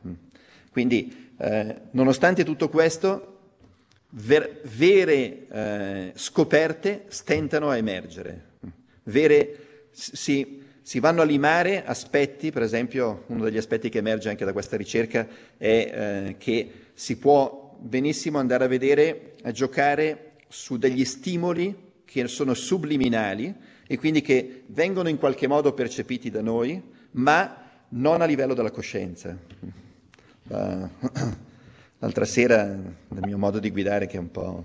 Quindi, 0.70 1.32
eh, 1.38 1.76
nonostante 1.90 2.44
tutto 2.44 2.68
questo, 2.70 3.38
ver- 4.10 4.60
vere 4.66 5.46
eh, 5.48 6.12
scoperte 6.14 7.04
stentano 7.08 7.68
a 7.68 7.76
emergere, 7.76 8.52
vere, 9.04 9.86
si, 9.90 10.62
si 10.80 10.98
vanno 10.98 11.20
a 11.20 11.24
limare 11.24 11.84
aspetti, 11.84 12.50
per 12.50 12.62
esempio 12.62 13.24
uno 13.28 13.44
degli 13.44 13.58
aspetti 13.58 13.90
che 13.90 13.98
emerge 13.98 14.30
anche 14.30 14.44
da 14.46 14.52
questa 14.52 14.76
ricerca 14.76 15.26
è 15.58 15.66
eh, 16.28 16.34
che 16.38 16.70
si 16.94 17.18
può 17.18 17.76
benissimo 17.78 18.38
andare 18.38 18.64
a 18.64 18.68
vedere, 18.68 19.34
a 19.42 19.50
giocare 19.50 20.32
su 20.48 20.78
degli 20.78 21.04
stimoli 21.04 21.92
che 22.04 22.26
sono 22.28 22.54
subliminali 22.54 23.54
e 23.86 23.98
quindi 23.98 24.20
che 24.20 24.64
vengono 24.66 25.08
in 25.08 25.18
qualche 25.18 25.46
modo 25.46 25.72
percepiti 25.72 26.30
da 26.30 26.42
noi, 26.42 26.82
ma 27.12 27.62
non 27.90 28.20
a 28.20 28.24
livello 28.24 28.54
della 28.54 28.70
coscienza. 28.70 29.36
L'altra 31.98 32.24
sera, 32.24 32.64
nel 32.64 33.22
mio 33.24 33.38
modo 33.38 33.58
di 33.58 33.70
guidare, 33.70 34.06
che 34.06 34.16
è 34.16 34.20
un 34.20 34.30
po' 34.30 34.64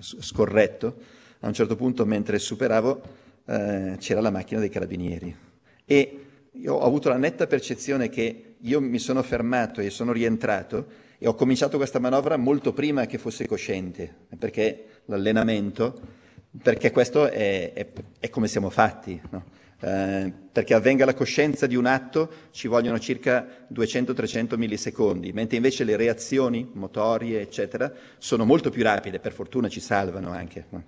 scorretto, 0.00 0.96
a 1.40 1.46
un 1.46 1.52
certo 1.52 1.76
punto, 1.76 2.04
mentre 2.06 2.38
superavo, 2.38 3.02
uh, 3.44 3.96
c'era 3.98 4.20
la 4.20 4.30
macchina 4.30 4.60
dei 4.60 4.68
carabinieri 4.68 5.36
e 5.84 6.18
io 6.52 6.74
ho 6.74 6.84
avuto 6.84 7.08
la 7.08 7.16
netta 7.16 7.46
percezione 7.46 8.08
che 8.08 8.54
io 8.58 8.80
mi 8.80 8.98
sono 8.98 9.22
fermato 9.22 9.80
e 9.80 9.90
sono 9.90 10.12
rientrato 10.12 10.86
e 11.18 11.26
ho 11.26 11.34
cominciato 11.34 11.76
questa 11.76 11.98
manovra 11.98 12.36
molto 12.36 12.72
prima 12.72 13.06
che 13.06 13.18
fosse 13.18 13.46
cosciente, 13.46 14.14
perché 14.38 15.02
l'allenamento 15.06 16.20
perché 16.60 16.90
questo 16.90 17.30
è, 17.30 17.72
è, 17.72 17.86
è 18.18 18.28
come 18.28 18.48
siamo 18.48 18.70
fatti. 18.70 19.20
No? 19.30 19.60
Eh, 19.84 20.32
perché 20.52 20.74
avvenga 20.74 21.04
la 21.04 21.14
coscienza 21.14 21.66
di 21.66 21.74
un 21.74 21.86
atto 21.86 22.30
ci 22.52 22.68
vogliono 22.68 23.00
circa 23.00 23.44
200-300 23.72 24.56
millisecondi, 24.56 25.32
mentre 25.32 25.56
invece 25.56 25.82
le 25.82 25.96
reazioni 25.96 26.70
motorie, 26.74 27.40
eccetera, 27.40 27.92
sono 28.18 28.44
molto 28.44 28.70
più 28.70 28.84
rapide, 28.84 29.18
per 29.18 29.32
fortuna 29.32 29.68
ci 29.68 29.80
salvano 29.80 30.30
anche, 30.30 30.66
no? 30.68 30.84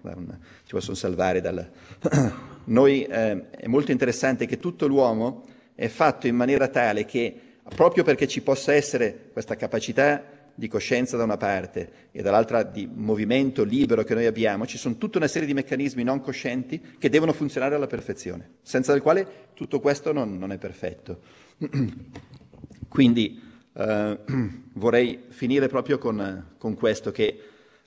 ci 0.65 0.71
possono 0.71 0.95
salvare 0.95 1.41
dal... 1.41 1.69
Noi 2.67 3.03
eh, 3.03 3.51
è 3.51 3.67
molto 3.67 3.91
interessante 3.91 4.47
che 4.47 4.61
tutto 4.61 4.87
l'uomo 4.87 5.45
è 5.75 5.89
fatto 5.89 6.29
in 6.29 6.37
maniera 6.37 6.69
tale 6.69 7.05
che, 7.05 7.35
proprio 7.75 8.05
perché 8.05 8.29
ci 8.29 8.43
possa 8.43 8.75
essere 8.75 9.31
questa 9.33 9.57
capacità 9.57 10.23
di 10.55 10.69
coscienza 10.69 11.17
da 11.17 11.25
una 11.25 11.37
parte 11.37 12.09
e 12.13 12.23
dall'altra 12.23 12.63
di 12.63 12.89
movimento 12.93 13.65
libero 13.65 14.05
che 14.05 14.15
noi 14.15 14.27
abbiamo, 14.27 14.67
ci 14.67 14.79
sono 14.79 14.97
tutta 14.97 15.19
una 15.19 15.27
serie 15.27 15.47
di 15.47 15.55
meccanismi 15.55 16.03
non 16.05 16.21
coscienti 16.21 16.81
che 16.99 17.09
devono 17.09 17.33
funzionare 17.33 17.75
alla 17.75 17.87
perfezione, 17.87 18.57
senza 18.63 18.93
del 18.93 19.03
quale 19.03 19.49
tutto 19.55 19.81
questo 19.81 20.13
non, 20.13 20.39
non 20.39 20.53
è 20.53 20.59
perfetto. 20.59 21.21
Quindi 22.89 23.43
eh, 23.73 24.19
vorrei 24.75 25.25
finire 25.29 25.69
proprio 25.69 25.99
con, 25.99 26.53
con, 26.59 26.75
questo, 26.75 27.11
che 27.11 27.41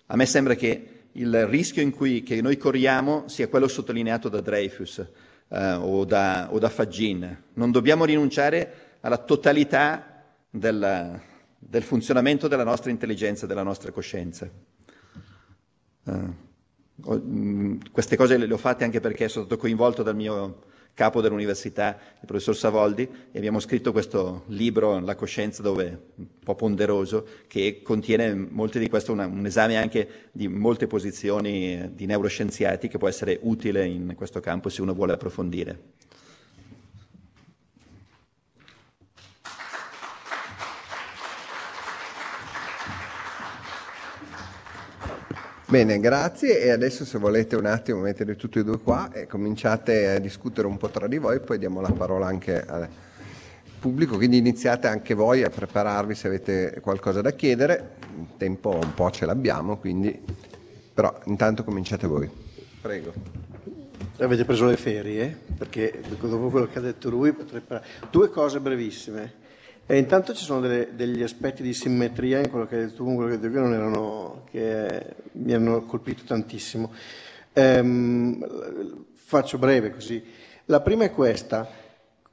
a 0.05 0.15
me 0.15 0.25
sembra 0.25 0.55
che 0.55 0.87
il 1.13 1.47
rischio 1.47 1.81
in 1.81 1.91
cui 1.91 2.23
noi 2.41 2.57
corriamo 2.57 3.27
sia 3.27 3.47
quello 3.47 3.67
sottolineato 3.67 4.29
da 4.29 4.41
Dreyfus 4.41 4.99
eh, 5.47 5.71
o, 5.73 6.05
da, 6.05 6.49
o 6.51 6.59
da 6.59 6.69
Fagin. 6.69 7.43
Non 7.53 7.71
dobbiamo 7.71 8.05
rinunciare 8.05 8.97
alla 9.01 9.17
totalità 9.17 10.23
della, 10.49 11.19
del 11.57 11.83
funzionamento 11.83 12.47
della 12.47 12.63
nostra 12.63 12.91
intelligenza, 12.91 13.45
della 13.45 13.63
nostra 13.63 13.91
coscienza. 13.91 14.49
Uh, 16.03 16.33
queste 17.91 18.15
cose 18.15 18.37
le 18.37 18.51
ho 18.51 18.57
fatte 18.57 18.83
anche 18.83 18.99
perché 18.99 19.27
sono 19.27 19.45
stato 19.45 19.59
coinvolto 19.59 20.01
dal 20.03 20.15
mio 20.15 20.63
capo 20.97 21.21
dell'università, 21.21 21.95
il 22.19 22.25
professor 22.25 22.55
Savoldi, 22.55 23.07
e 23.31 23.37
abbiamo 23.37 23.59
scritto 23.59 23.91
questo 23.91 24.45
libro, 24.47 24.99
La 24.99 25.13
coscienza, 25.13 25.61
dove, 25.61 26.05
un 26.15 26.25
po' 26.43 26.55
ponderoso, 26.55 27.27
che 27.45 27.81
contiene 27.83 28.33
molte 28.33 28.79
di 28.79 28.89
queste, 28.89 29.11
un 29.11 29.45
esame 29.45 29.77
anche 29.77 30.29
di 30.31 30.47
molte 30.47 30.87
posizioni 30.87 31.91
di 31.93 32.07
neuroscienziati 32.07 32.87
che 32.87 32.97
può 32.97 33.07
essere 33.07 33.37
utile 33.43 33.85
in 33.85 34.13
questo 34.15 34.39
campo 34.39 34.69
se 34.69 34.81
uno 34.81 34.95
vuole 34.95 35.13
approfondire. 35.13 35.79
Bene, 45.69 45.99
grazie 45.99 46.61
e 46.61 46.69
adesso 46.69 47.03
se 47.03 47.17
volete 47.17 47.57
un 47.57 47.65
attimo 47.65 47.99
mettere 47.99 48.37
tutti 48.37 48.59
e 48.59 48.63
due 48.63 48.79
qua 48.79 49.11
e 49.11 49.27
cominciate 49.27 50.07
a 50.11 50.17
discutere 50.17 50.65
un 50.65 50.77
po' 50.77 50.89
tra 50.89 51.09
di 51.09 51.17
voi, 51.17 51.41
poi 51.41 51.57
diamo 51.57 51.81
la 51.81 51.91
parola 51.91 52.25
anche 52.25 52.63
al 52.65 52.87
pubblico, 53.77 54.15
quindi 54.15 54.37
iniziate 54.37 54.87
anche 54.87 55.13
voi 55.13 55.43
a 55.43 55.49
prepararvi 55.49 56.15
se 56.15 56.27
avete 56.27 56.79
qualcosa 56.79 57.19
da 57.19 57.31
chiedere, 57.31 57.95
il 58.17 58.27
tempo 58.37 58.79
un 58.81 58.93
po' 58.93 59.11
ce 59.11 59.25
l'abbiamo, 59.25 59.77
quindi 59.77 60.17
però 60.93 61.13
intanto 61.25 61.65
cominciate 61.65 62.07
voi. 62.07 62.31
Prego. 62.79 63.11
Avete 64.19 64.45
preso 64.45 64.67
le 64.67 64.77
ferie? 64.77 65.37
Perché 65.57 66.01
dopo 66.17 66.49
quello 66.49 66.67
che 66.67 66.77
ha 66.77 66.81
detto 66.81 67.09
lui 67.09 67.33
potrei 67.33 67.59
parlare. 67.59 67.89
Due 68.09 68.29
cose 68.29 68.61
brevissime. 68.61 69.45
E 69.89 69.97
intanto 69.97 70.33
ci 70.33 70.43
sono 70.43 70.59
delle, 70.59 70.95
degli 70.95 71.23
aspetti 71.23 71.63
di 71.63 71.73
simmetria 71.73 72.39
in 72.39 72.49
quello 72.49 72.67
che 72.67 72.75
hai 72.75 72.81
detto 72.81 72.95
tu, 72.97 73.07
in 73.07 73.15
quello 73.15 73.29
che 73.29 73.35
hai 73.35 73.39
detto 73.39 73.57
io, 73.57 74.43
che 74.51 75.15
mi 75.31 75.53
hanno 75.53 75.85
colpito 75.85 76.23
tantissimo. 76.25 76.91
Ehm, 77.53 79.05
faccio 79.13 79.57
breve 79.57 79.91
così. 79.91 80.21
La 80.65 80.81
prima 80.81 81.05
è 81.05 81.11
questa. 81.11 81.65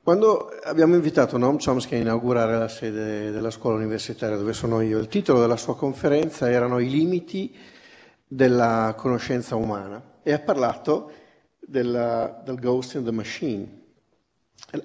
Quando 0.02 0.48
abbiamo 0.64 0.96
invitato 0.96 1.38
Noam 1.38 1.58
Chomsky 1.64 1.94
a 1.94 1.98
inaugurare 1.98 2.58
la 2.58 2.66
sede 2.66 3.30
della 3.30 3.50
scuola 3.50 3.76
universitaria 3.76 4.36
dove 4.36 4.52
sono 4.52 4.80
io, 4.80 4.98
il 4.98 5.06
titolo 5.06 5.38
della 5.38 5.56
sua 5.56 5.76
conferenza 5.76 6.50
erano 6.50 6.80
I 6.80 6.90
limiti 6.90 7.56
della 8.26 8.94
conoscenza 8.96 9.54
umana 9.54 10.02
e 10.24 10.32
ha 10.32 10.40
parlato 10.40 11.12
della, 11.60 12.42
del 12.44 12.58
Ghost 12.58 12.96
in 12.96 13.04
the 13.04 13.12
Machine 13.12 13.82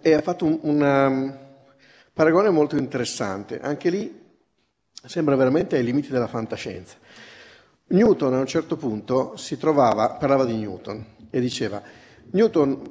e 0.02 0.14
ha 0.14 0.22
fatto 0.22 0.46
un, 0.46 0.60
una 0.62 1.48
Paragone 2.20 2.50
molto 2.50 2.76
interessante, 2.76 3.62
anche 3.62 3.90
lì 3.90 4.14
sembra 5.06 5.38
veramente 5.38 5.78
ai 5.78 5.86
limiti 5.86 6.10
della 6.10 6.28
fantascienza. 6.28 6.98
Newton 7.88 8.34
a 8.34 8.40
un 8.40 8.46
certo 8.46 8.76
punto 8.76 9.38
si 9.38 9.58
trovava, 9.58 10.16
parlava 10.16 10.44
di 10.44 10.58
Newton 10.58 11.06
e 11.30 11.40
diceva, 11.40 11.82
Newton 12.32 12.82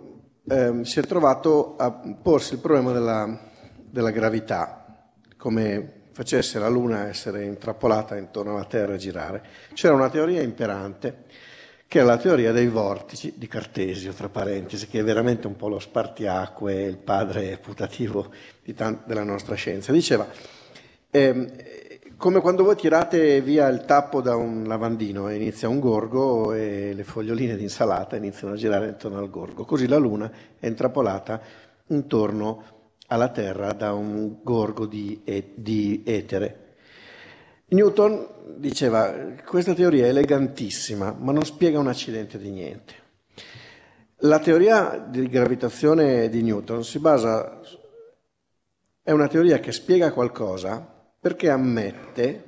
eh, 0.48 0.80
si 0.82 0.98
è 0.98 1.02
trovato 1.02 1.76
a 1.76 1.90
porsi 1.90 2.54
il 2.54 2.60
problema 2.60 2.90
della, 2.90 3.38
della 3.84 4.12
gravità, 4.12 5.10
come 5.36 6.06
facesse 6.12 6.58
la 6.58 6.68
Luna 6.70 7.08
essere 7.08 7.44
intrappolata 7.44 8.16
intorno 8.16 8.52
alla 8.52 8.64
Terra 8.64 8.94
e 8.94 8.96
girare. 8.96 9.44
C'era 9.74 9.92
una 9.92 10.08
teoria 10.08 10.40
imperante 10.40 11.24
che 11.88 12.00
è 12.00 12.02
la 12.02 12.18
teoria 12.18 12.52
dei 12.52 12.68
vortici 12.68 13.32
di 13.36 13.46
Cartesio, 13.46 14.12
tra 14.12 14.28
parentesi, 14.28 14.86
che 14.88 15.00
è 15.00 15.02
veramente 15.02 15.46
un 15.46 15.56
po' 15.56 15.68
lo 15.68 15.78
spartiacque, 15.78 16.82
il 16.82 16.98
padre 16.98 17.56
putativo 17.56 18.30
tant- 18.76 19.06
della 19.06 19.24
nostra 19.24 19.54
scienza. 19.54 19.90
Diceva, 19.90 20.28
ehm, 21.10 21.50
come 22.18 22.40
quando 22.40 22.62
voi 22.62 22.76
tirate 22.76 23.40
via 23.40 23.68
il 23.68 23.86
tappo 23.86 24.20
da 24.20 24.36
un 24.36 24.64
lavandino 24.64 25.28
e 25.28 25.36
inizia 25.36 25.70
un 25.70 25.80
gorgo 25.80 26.52
e 26.52 26.92
le 26.92 27.04
foglioline 27.04 27.56
di 27.56 27.62
insalata 27.62 28.16
iniziano 28.16 28.52
a 28.52 28.56
girare 28.58 28.88
intorno 28.88 29.18
al 29.18 29.30
gorgo, 29.30 29.64
così 29.64 29.88
la 29.88 29.96
Luna 29.96 30.30
è 30.58 30.66
intrappolata 30.66 31.40
intorno 31.86 32.64
alla 33.06 33.30
Terra 33.30 33.72
da 33.72 33.94
un 33.94 34.40
gorgo 34.42 34.84
di, 34.84 35.22
di 35.54 36.02
etere. 36.04 36.67
Newton 37.70 38.26
diceva 38.56 39.12
questa 39.44 39.74
teoria 39.74 40.06
è 40.06 40.08
elegantissima, 40.08 41.14
ma 41.18 41.32
non 41.32 41.44
spiega 41.44 41.78
un 41.78 41.88
accidente 41.88 42.38
di 42.38 42.50
niente. 42.50 42.94
La 44.22 44.38
teoria 44.38 44.98
di 45.06 45.28
gravitazione 45.28 46.28
di 46.28 46.42
Newton 46.42 46.82
si 46.82 46.98
basa, 46.98 47.60
è 49.02 49.10
una 49.10 49.28
teoria 49.28 49.60
che 49.60 49.72
spiega 49.72 50.12
qualcosa 50.12 50.80
perché 51.20 51.50
ammette, 51.50 52.42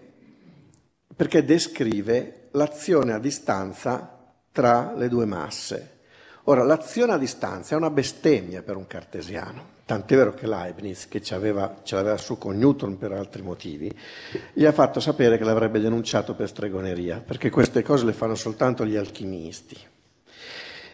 perché 1.14 1.44
descrive 1.44 2.48
l'azione 2.52 3.12
a 3.12 3.18
distanza 3.18 4.34
tra 4.50 4.94
le 4.96 5.08
due 5.08 5.26
masse. 5.26 5.98
Ora, 6.44 6.64
l'azione 6.64 7.12
a 7.12 7.18
distanza 7.18 7.74
è 7.74 7.78
una 7.78 7.90
bestemmia 7.90 8.62
per 8.62 8.76
un 8.76 8.86
cartesiano. 8.86 9.78
Tant'è 9.90 10.14
vero 10.14 10.32
che 10.34 10.46
Leibniz, 10.46 11.08
che 11.08 11.20
ce 11.20 11.34
l'aveva 11.34 12.16
su 12.16 12.38
con 12.38 12.56
Newton 12.56 12.96
per 12.96 13.10
altri 13.10 13.42
motivi, 13.42 13.92
gli 14.52 14.64
ha 14.64 14.70
fatto 14.70 15.00
sapere 15.00 15.36
che 15.36 15.42
l'avrebbe 15.42 15.80
denunciato 15.80 16.36
per 16.36 16.46
stregoneria, 16.46 17.20
perché 17.26 17.50
queste 17.50 17.82
cose 17.82 18.04
le 18.04 18.12
fanno 18.12 18.36
soltanto 18.36 18.86
gli 18.86 18.94
alchimisti. 18.94 19.76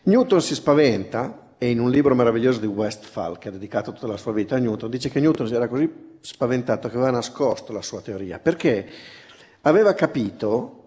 Newton 0.05 0.41
si 0.41 0.55
spaventa 0.55 1.53
e 1.59 1.69
in 1.69 1.79
un 1.79 1.91
libro 1.91 2.15
meraviglioso 2.15 2.59
di 2.59 2.67
Westphal, 2.67 3.37
che 3.37 3.49
ha 3.49 3.51
dedicato 3.51 3.93
tutta 3.93 4.07
la 4.07 4.17
sua 4.17 4.33
vita 4.33 4.57
a 4.57 4.61
Newton, 4.61 4.89
dice 4.89 5.11
che 5.11 5.21
Newton 5.21 5.47
si 5.47 5.55
era 5.55 5.69
così 5.69 5.93
spaventato 6.21 6.89
che 6.89 6.97
aveva 6.97 7.11
nascosto 7.11 7.75
la 7.75 7.83
sua 7.83 8.01
teoria. 8.01 8.39
Perché? 8.39 8.89
aveva 9.61 9.93
capito 9.93 10.85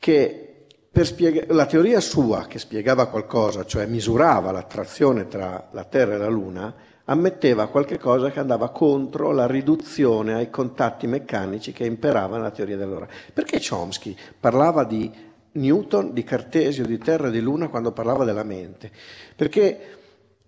che 0.00 0.66
spiega- 1.02 1.44
la 1.54 1.66
teoria 1.66 2.00
sua 2.00 2.46
che 2.48 2.58
spiegava 2.58 3.06
qualcosa, 3.06 3.64
cioè 3.64 3.86
misurava 3.86 4.50
l'attrazione 4.50 5.28
tra 5.28 5.68
la 5.70 5.84
Terra 5.84 6.14
e 6.14 6.18
la 6.18 6.28
Luna, 6.28 6.74
ammetteva 7.06 7.68
qualche 7.68 7.98
cosa 7.98 8.30
che 8.30 8.40
andava 8.40 8.70
contro 8.70 9.32
la 9.32 9.46
riduzione 9.46 10.34
ai 10.34 10.50
contatti 10.50 11.06
meccanici 11.06 11.72
che 11.72 11.84
imperava 11.84 12.36
nella 12.36 12.50
teoria 12.50 12.76
dell'ora. 12.76 13.08
Perché 13.32 13.60
Chomsky 13.60 14.16
parlava 14.38 14.84
di 14.84 15.10
Newton, 15.52 16.12
di 16.12 16.24
Cartesio, 16.24 16.86
di 16.86 16.98
Terra 16.98 17.28
e 17.28 17.30
di 17.30 17.40
Luna 17.40 17.68
quando 17.68 17.92
parlava 17.92 18.24
della 18.24 18.42
mente? 18.42 18.90
Perché 19.36 19.98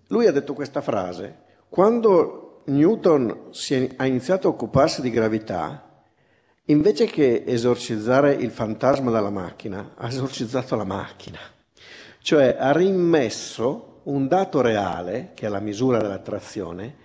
lui 0.09 0.27
ha 0.27 0.33
detto 0.33 0.55
questa 0.55 0.81
frase, 0.81 1.45
quando 1.69 2.63
Newton 2.67 3.51
è, 3.69 3.89
ha 3.97 4.07
iniziato 4.07 4.49
a 4.49 4.51
occuparsi 4.51 5.01
di 5.01 5.11
gravità, 5.11 6.05
invece 6.65 7.07
che 7.07 7.45
esorcizzare 7.47 8.33
il 8.33 8.51
fantasma 8.51 9.11
dalla 9.11 9.31
macchina, 9.31 9.93
ha 9.95 10.09
esorcizzato 10.09 10.75
la 10.75 10.85
macchina, 10.85 11.39
cioè 12.21 12.57
ha 12.59 12.73
rimesso 12.73 13.96
un 14.07 14.29
dato 14.29 14.61
reale, 14.61 15.31
che 15.35 15.47
è 15.47 15.49
la 15.49 15.61
misura 15.61 15.99
dell'attrazione, 15.99 17.05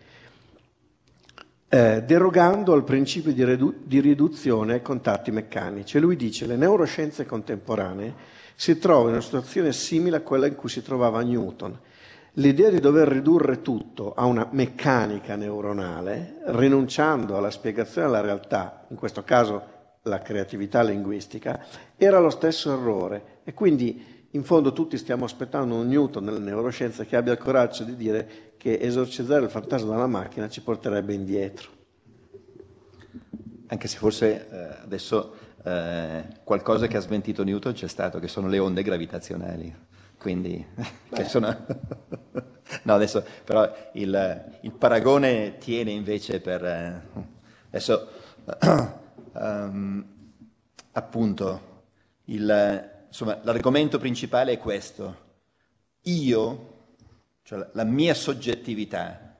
eh, 1.67 2.03
derogando 2.03 2.73
al 2.73 2.83
principio 2.83 3.31
di, 3.31 3.43
redu- 3.43 3.75
di 3.85 4.01
riduzione 4.01 4.73
ai 4.73 4.81
contatti 4.81 5.31
meccanici. 5.31 5.99
Lui 5.99 6.15
dice 6.15 6.45
le 6.45 6.57
neuroscienze 6.57 7.25
contemporanee 7.25 8.13
si 8.55 8.77
trovano 8.77 9.07
in 9.07 9.13
una 9.13 9.23
situazione 9.23 9.71
simile 9.71 10.17
a 10.17 10.21
quella 10.21 10.47
in 10.47 10.55
cui 10.55 10.69
si 10.69 10.83
trovava 10.83 11.21
Newton. 11.21 11.79
L'idea 12.35 12.69
di 12.69 12.79
dover 12.79 13.07
ridurre 13.07 13.61
tutto 13.61 14.13
a 14.13 14.25
una 14.25 14.47
meccanica 14.51 15.35
neuronale, 15.35 16.41
rinunciando 16.47 17.35
alla 17.35 17.51
spiegazione 17.51 18.07
della 18.07 18.21
realtà, 18.21 18.85
in 18.89 18.95
questo 18.95 19.23
caso 19.23 19.79
la 20.03 20.19
creatività 20.19 20.81
linguistica, 20.83 21.65
era 21.97 22.19
lo 22.19 22.29
stesso 22.29 22.71
errore. 22.71 23.39
E 23.43 23.53
quindi 23.53 24.20
in 24.31 24.43
fondo 24.43 24.71
tutti 24.71 24.97
stiamo 24.97 25.25
aspettando 25.25 25.75
un 25.75 25.87
Newton 25.87 26.23
nelle 26.23 26.39
neuroscienze 26.39 27.05
che 27.05 27.15
abbia 27.15 27.33
il 27.33 27.39
coraggio 27.39 27.83
di 27.83 27.95
dire 27.95 28.53
che 28.57 28.79
esorcizzare 28.79 29.43
il 29.43 29.49
fantasma 29.49 29.91
dalla 29.91 30.07
macchina 30.07 30.47
ci 30.47 30.61
porterebbe 30.61 31.13
indietro. 31.13 31.69
Anche 33.67 33.87
se 33.87 33.97
forse 33.97 34.47
eh, 34.49 34.77
adesso 34.83 35.35
eh, 35.63 36.25
qualcosa 36.43 36.87
che 36.87 36.97
ha 36.97 37.01
smentito 37.01 37.43
Newton 37.43 37.73
c'è 37.73 37.87
stato, 37.87 38.19
che 38.19 38.27
sono 38.27 38.47
le 38.47 38.59
onde 38.59 38.83
gravitazionali. 38.83 39.73
Quindi, 40.17 40.65
sono... 41.27 41.47
no, 42.83 42.93
adesso 42.93 43.25
però 43.43 43.69
il, 43.93 44.57
il, 44.61 44.71
paragone 44.71 45.57
tiene 45.57 45.91
invece 45.91 46.39
per... 46.39 46.63
Eh, 46.63 47.01
adesso, 47.67 48.07
um, 49.33 50.05
appunto, 50.93 51.69
il, 52.25 52.90
insomma, 53.11 53.37
l'argomento 53.43 53.99
principale 53.99 54.53
è 54.53 54.57
questo. 54.57 55.29
Io, 56.03 56.83
cioè 57.43 57.67
la 57.73 57.83
mia 57.83 58.13
soggettività, 58.13 59.37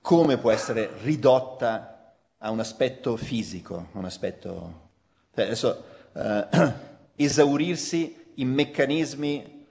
come 0.00 0.38
può 0.38 0.50
essere 0.50 0.90
ridotta 1.02 2.14
a 2.38 2.50
un 2.50 2.60
aspetto 2.60 3.16
fisico, 3.16 3.88
un 3.92 4.06
aspetto... 4.06 4.90
Cioè 5.34 5.44
adesso, 5.44 5.84
uh, 6.12 6.46
esaurirsi 7.14 8.32
in 8.36 8.48
meccanismi 8.48 9.66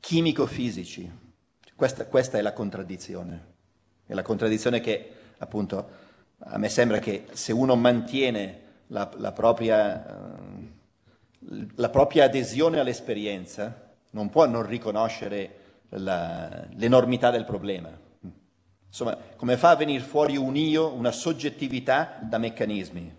chimico-fisici. 0.00 1.10
Questa, 1.76 2.04
questa, 2.06 2.36
è 2.36 2.42
la 2.42 2.52
contraddizione. 2.52 3.46
È 4.04 4.12
la 4.12 4.22
contraddizione 4.22 4.80
che, 4.80 5.10
appunto, 5.38 5.88
a 6.38 6.58
me 6.58 6.68
sembra 6.68 6.98
che 6.98 7.26
se 7.32 7.52
uno 7.52 7.76
mantiene 7.76 8.68
la, 8.88 9.08
la, 9.16 9.32
propria, 9.32 10.04
uh, 10.04 10.59
la 11.74 11.88
propria, 11.88 12.24
adesione 12.24 12.78
all'esperienza, 12.78 13.94
non 14.10 14.28
può 14.28 14.46
non 14.46 14.66
riconoscere 14.66 15.56
la, 15.90 16.66
l'enormità 16.76 17.30
del 17.30 17.44
problema. 17.44 17.90
Insomma, 18.86 19.16
come 19.36 19.56
fa 19.56 19.70
a 19.70 19.76
venire 19.76 20.02
fuori 20.02 20.36
un 20.36 20.56
io, 20.56 20.92
una 20.92 21.12
soggettività 21.12 22.18
da 22.22 22.38
meccanismi? 22.38 23.18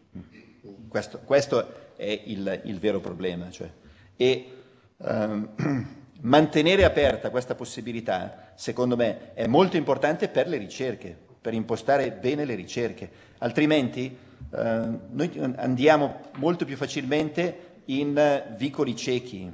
Questo, 0.87 1.19
questo 1.19 1.73
è 1.95 2.21
il, 2.25 2.61
il, 2.65 2.79
vero 2.79 2.99
problema. 2.99 3.49
Cioè. 3.49 3.71
E, 4.17 4.51
um, 4.97 5.49
Mantenere 6.23 6.83
aperta 6.83 7.31
questa 7.31 7.55
possibilità, 7.55 8.51
secondo 8.53 8.95
me, 8.95 9.33
è 9.33 9.47
molto 9.47 9.75
importante 9.75 10.27
per 10.27 10.47
le 10.47 10.57
ricerche, 10.57 11.17
per 11.41 11.55
impostare 11.55 12.11
bene 12.11 12.45
le 12.45 12.53
ricerche, 12.53 13.09
altrimenti 13.39 14.15
eh, 14.53 14.87
noi 15.09 15.53
andiamo 15.55 16.19
molto 16.37 16.63
più 16.65 16.75
facilmente 16.75 17.70
in 17.99 18.43
vicoli 18.55 18.95
ciechi. 18.95 19.51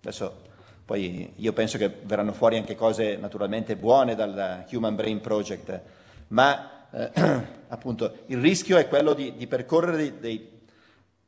Adesso 0.00 0.48
poi 0.84 1.32
io 1.36 1.52
penso 1.52 1.78
che 1.78 1.88
verranno 2.02 2.32
fuori 2.32 2.56
anche 2.56 2.74
cose 2.74 3.16
naturalmente 3.16 3.76
buone 3.76 4.14
dal 4.14 4.64
Human 4.72 4.96
Brain 4.96 5.20
Project, 5.20 5.80
ma 6.28 6.88
eh, 6.90 7.10
appunto 7.68 8.12
il 8.26 8.38
rischio 8.38 8.76
è 8.76 8.88
quello 8.88 9.12
di, 9.14 9.34
di 9.36 9.46
percorrere 9.46 9.96
dei, 9.96 10.18
dei, 10.18 10.50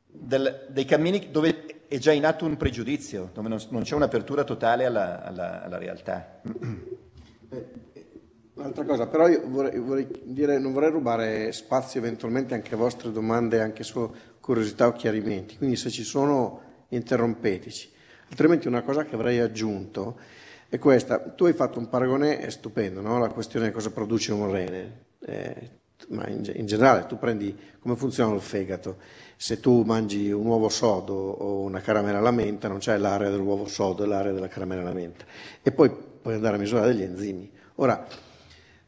del, 0.05 0.65
dei 0.69 0.85
cammini 0.85 1.29
dove 1.31 1.85
è 1.87 1.97
già 1.97 2.11
in 2.11 2.25
atto 2.25 2.45
un 2.45 2.57
pregiudizio, 2.57 3.29
dove 3.33 3.47
non, 3.47 3.59
non 3.69 3.83
c'è 3.83 3.95
un'apertura 3.95 4.43
totale 4.43 4.85
alla, 4.85 5.23
alla, 5.23 5.63
alla 5.63 5.77
realtà. 5.77 6.41
Eh, 7.49 7.67
un'altra 8.55 8.83
cosa, 8.83 9.07
però 9.07 9.27
io 9.27 9.47
vorrei, 9.47 9.79
vorrei, 9.79 10.07
dire, 10.23 10.59
non 10.59 10.73
vorrei 10.73 10.89
rubare 10.89 11.51
spazio 11.51 11.99
eventualmente 11.99 12.53
anche 12.53 12.73
a 12.73 12.77
vostre 12.77 13.11
domande, 13.11 13.61
anche 13.61 13.83
su 13.83 14.11
curiosità 14.43 14.87
o 14.87 14.91
chiarimenti, 14.91 15.55
quindi 15.55 15.77
se 15.77 15.89
ci 15.89 16.03
sono 16.03 16.61
interrompeteci. 16.89 17.89
Altrimenti 18.29 18.67
una 18.67 18.81
cosa 18.81 19.05
che 19.05 19.15
avrei 19.15 19.39
aggiunto 19.39 20.19
è 20.67 20.77
questa, 20.79 21.19
tu 21.19 21.45
hai 21.45 21.53
fatto 21.53 21.79
un 21.79 21.87
paragone 21.87 22.49
stupendo, 22.49 22.99
no? 22.99 23.19
la 23.19 23.29
questione 23.29 23.67
di 23.67 23.71
cosa 23.71 23.91
produce 23.91 24.33
un 24.33 24.51
rene, 24.51 25.05
eh, 25.25 25.69
ma 26.09 26.27
in, 26.27 26.43
in 26.55 26.65
generale 26.65 27.05
tu 27.05 27.17
prendi 27.17 27.57
come 27.79 27.95
funziona 27.95 28.35
il 28.35 28.41
fegato 28.41 28.97
se 29.37 29.61
tu 29.61 29.83
mangi 29.83 30.29
un 30.29 30.45
uovo 30.45 30.67
sodo 30.67 31.13
o 31.13 31.61
una 31.61 31.79
caramella 31.79 32.17
alla 32.17 32.31
menta, 32.31 32.67
non 32.67 32.79
c'è 32.79 32.97
l'area 32.97 33.29
dell'uovo 33.29 33.65
sodo 33.65 34.03
e 34.03 34.07
l'area 34.07 34.33
della 34.33 34.49
caramella 34.49 34.81
alla 34.81 34.93
menta. 34.93 35.23
E 35.61 35.71
poi 35.71 35.89
puoi 35.89 36.33
andare 36.33 36.57
a 36.57 36.59
misurare 36.59 36.87
degli 36.93 37.03
enzimi. 37.03 37.49
Ora, 37.75 38.05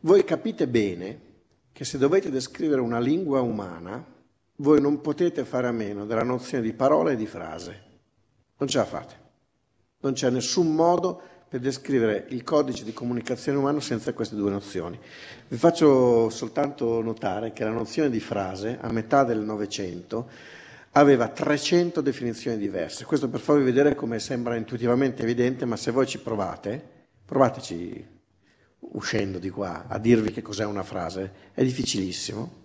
voi 0.01 0.25
capite 0.25 0.67
bene 0.67 1.19
che 1.71 1.85
se 1.85 1.97
dovete 1.97 2.29
descrivere 2.29 2.81
una 2.81 2.99
lingua 2.99 3.39
umana, 3.39 4.13
voi 4.57 4.79
non 4.79 5.01
potete 5.01 5.43
fare 5.43 5.67
a 5.67 5.71
meno 5.71 6.05
della 6.05 6.23
nozione 6.23 6.63
di 6.63 6.73
parola 6.73 7.11
e 7.11 7.15
di 7.15 7.25
frase. 7.25 7.83
Non 8.57 8.69
ce 8.69 8.77
la 8.77 8.85
fate. 8.85 9.23
Non 9.99 10.13
c'è 10.13 10.29
nessun 10.29 10.73
modo 10.73 11.21
per 11.47 11.59
descrivere 11.59 12.25
il 12.29 12.43
codice 12.43 12.83
di 12.83 12.93
comunicazione 12.93 13.57
umano 13.57 13.79
senza 13.79 14.13
queste 14.13 14.35
due 14.35 14.51
nozioni. 14.51 14.99
Vi 15.47 15.57
faccio 15.57 16.29
soltanto 16.29 17.01
notare 17.01 17.53
che 17.53 17.63
la 17.63 17.71
nozione 17.71 18.09
di 18.09 18.19
frase, 18.19 18.77
a 18.79 18.91
metà 18.91 19.23
del 19.23 19.39
Novecento, 19.39 20.27
aveva 20.91 21.27
300 21.27 22.01
definizioni 22.01 22.57
diverse. 22.57 23.05
Questo 23.05 23.29
per 23.29 23.39
farvi 23.39 23.63
vedere 23.63 23.95
come 23.95 24.19
sembra 24.19 24.55
intuitivamente 24.55 25.23
evidente, 25.23 25.65
ma 25.65 25.75
se 25.75 25.91
voi 25.91 26.07
ci 26.07 26.19
provate, 26.19 26.81
provateci 27.25 28.13
uscendo 28.79 29.39
di 29.39 29.49
qua 29.49 29.85
a 29.87 29.97
dirvi 29.97 30.31
che 30.31 30.41
cos'è 30.41 30.65
una 30.65 30.83
frase, 30.83 31.51
è 31.53 31.63
difficilissimo. 31.63 32.63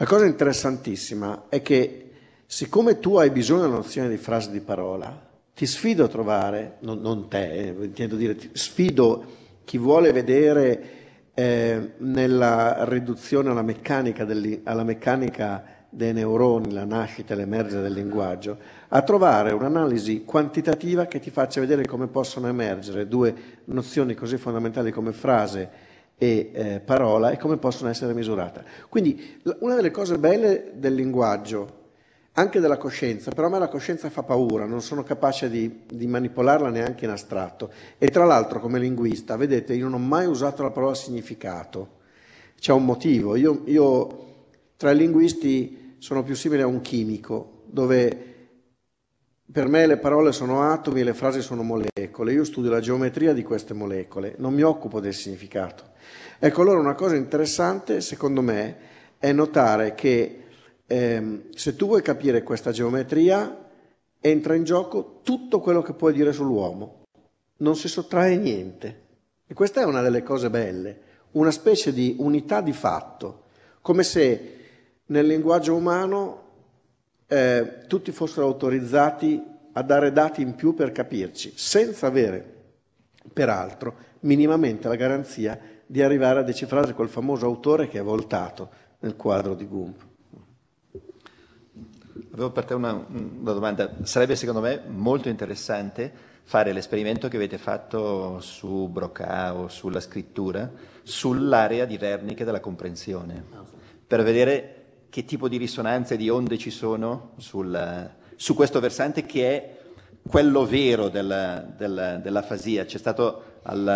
La 0.00 0.06
cosa 0.06 0.26
interessantissima 0.26 1.46
è 1.48 1.60
che 1.60 2.10
siccome 2.46 3.00
tu 3.00 3.16
hai 3.16 3.30
bisogno 3.30 3.62
della 3.62 3.74
nozione 3.74 4.08
di 4.08 4.16
frase 4.16 4.52
di 4.52 4.60
parola, 4.60 5.28
ti 5.52 5.66
sfido 5.66 6.04
a 6.04 6.08
trovare, 6.08 6.76
non, 6.82 7.00
non 7.00 7.28
te, 7.28 7.50
eh, 7.50 7.74
intendo 7.80 8.14
dire, 8.14 8.36
sfido 8.52 9.24
chi 9.64 9.76
vuole 9.76 10.12
vedere 10.12 10.82
eh, 11.34 11.94
nella 11.96 12.84
riduzione 12.84 13.50
alla 13.50 13.62
meccanica, 13.62 14.24
alla 14.62 14.84
meccanica 14.84 15.64
dei 15.90 16.12
neuroni, 16.12 16.70
la 16.70 16.84
nascita 16.84 17.34
e 17.34 17.36
l'emergere 17.36 17.82
del 17.82 17.94
linguaggio, 17.94 18.56
a 18.86 19.02
trovare 19.02 19.52
un'analisi 19.52 20.22
quantitativa 20.22 21.06
che 21.06 21.18
ti 21.18 21.30
faccia 21.30 21.58
vedere 21.58 21.84
come 21.86 22.06
possono 22.06 22.46
emergere 22.46 23.08
due 23.08 23.34
nozioni 23.64 24.14
così 24.14 24.36
fondamentali 24.36 24.92
come 24.92 25.10
frase 25.10 25.87
e 26.18 26.50
eh, 26.52 26.80
parola 26.80 27.30
e 27.30 27.38
come 27.38 27.56
possono 27.56 27.88
essere 27.88 28.12
misurate. 28.12 28.64
Quindi 28.88 29.40
una 29.60 29.76
delle 29.76 29.92
cose 29.92 30.18
belle 30.18 30.72
del 30.74 30.94
linguaggio 30.94 31.76
anche 32.32 32.60
della 32.60 32.76
coscienza, 32.76 33.32
però 33.32 33.48
a 33.48 33.50
me 33.50 33.58
la 33.58 33.68
coscienza 33.68 34.10
fa 34.10 34.22
paura, 34.22 34.64
non 34.64 34.80
sono 34.80 35.02
capace 35.02 35.50
di, 35.50 35.80
di, 35.92 36.06
manipolarla 36.06 36.70
neanche 36.70 37.04
in 37.04 37.10
astratto. 37.10 37.72
E 37.98 38.08
tra 38.08 38.24
l'altro 38.24 38.60
come 38.60 38.78
linguista, 38.78 39.36
vedete, 39.36 39.74
io 39.74 39.88
non 39.88 40.00
ho 40.00 40.04
mai 40.04 40.26
usato 40.26 40.62
la 40.62 40.70
parola 40.70 40.94
significato, 40.94 41.96
c'è 42.58 42.72
un 42.72 42.84
motivo. 42.84 43.34
Io, 43.34 43.62
io 43.64 44.26
tra 44.76 44.92
i 44.92 44.96
linguisti 44.96 45.96
sono 45.98 46.22
più 46.22 46.36
simile 46.36 46.62
a 46.62 46.68
un 46.68 46.80
chimico, 46.80 47.62
dove 47.64 48.37
per 49.50 49.66
me 49.66 49.86
le 49.86 49.96
parole 49.96 50.32
sono 50.32 50.62
atomi 50.62 51.00
e 51.00 51.04
le 51.04 51.14
frasi 51.14 51.40
sono 51.40 51.62
molecole. 51.62 52.32
Io 52.32 52.44
studio 52.44 52.70
la 52.70 52.80
geometria 52.80 53.32
di 53.32 53.42
queste 53.42 53.72
molecole, 53.72 54.34
non 54.38 54.52
mi 54.52 54.62
occupo 54.62 55.00
del 55.00 55.14
significato. 55.14 55.84
Ecco, 56.38 56.60
allora 56.60 56.78
una 56.80 56.94
cosa 56.94 57.16
interessante, 57.16 58.00
secondo 58.02 58.42
me, 58.42 58.76
è 59.18 59.32
notare 59.32 59.94
che 59.94 60.44
ehm, 60.86 61.50
se 61.54 61.76
tu 61.76 61.86
vuoi 61.86 62.02
capire 62.02 62.42
questa 62.42 62.72
geometria, 62.72 63.66
entra 64.20 64.54
in 64.54 64.64
gioco 64.64 65.20
tutto 65.22 65.60
quello 65.60 65.80
che 65.80 65.94
puoi 65.94 66.12
dire 66.12 66.32
sull'uomo, 66.32 67.04
non 67.58 67.74
si 67.74 67.88
sottrae 67.88 68.36
niente. 68.36 69.06
E 69.46 69.54
questa 69.54 69.80
è 69.80 69.84
una 69.84 70.02
delle 70.02 70.22
cose 70.22 70.50
belle, 70.50 71.00
una 71.32 71.50
specie 71.50 71.92
di 71.94 72.16
unità 72.18 72.60
di 72.60 72.74
fatto, 72.74 73.44
come 73.80 74.02
se 74.02 74.56
nel 75.06 75.26
linguaggio 75.26 75.74
umano 75.74 76.47
eh, 77.28 77.84
tutti 77.86 78.10
fossero 78.10 78.46
autorizzati 78.46 79.42
a 79.72 79.82
dare 79.82 80.10
dati 80.12 80.40
in 80.42 80.54
più 80.54 80.74
per 80.74 80.90
capirci, 80.90 81.52
senza 81.54 82.06
avere, 82.06 82.54
peraltro, 83.32 83.94
minimamente 84.20 84.88
la 84.88 84.96
garanzia 84.96 85.60
di 85.86 86.02
arrivare 86.02 86.40
a 86.40 86.42
decifrare 86.42 86.94
quel 86.94 87.08
famoso 87.08 87.46
autore 87.46 87.86
che 87.86 87.98
è 87.98 88.02
voltato 88.02 88.70
nel 89.00 89.14
quadro 89.14 89.54
di 89.54 89.66
Gump. 89.66 90.06
Avevo 92.32 92.50
per 92.50 92.64
te 92.64 92.74
una, 92.74 92.92
una 92.92 93.52
domanda. 93.52 93.96
Sarebbe 94.02 94.36
secondo 94.36 94.60
me 94.60 94.82
molto 94.86 95.28
interessante 95.28 96.12
fare 96.42 96.72
l'esperimento 96.72 97.28
che 97.28 97.36
avete 97.36 97.58
fatto 97.58 98.40
su 98.40 98.88
Broca 98.88 99.54
o 99.54 99.68
sulla 99.68 100.00
scrittura, 100.00 100.70
sull'area 101.02 101.84
di 101.84 101.98
Wernicke 102.00 102.44
della 102.44 102.60
comprensione, 102.60 103.44
per 104.06 104.22
vedere 104.22 104.77
che 105.10 105.24
tipo 105.24 105.48
di 105.48 105.56
risonanze, 105.56 106.16
di 106.16 106.28
onde 106.28 106.58
ci 106.58 106.70
sono 106.70 107.32
sul, 107.38 108.10
su 108.36 108.54
questo 108.54 108.80
versante 108.80 109.24
che 109.24 109.48
è 109.48 109.78
quello 110.28 110.66
vero 110.66 111.08
della, 111.08 111.58
della, 111.76 112.16
dell'afasia. 112.16 112.84
C'è 112.84 112.98
stato 112.98 113.60
al, 113.62 113.86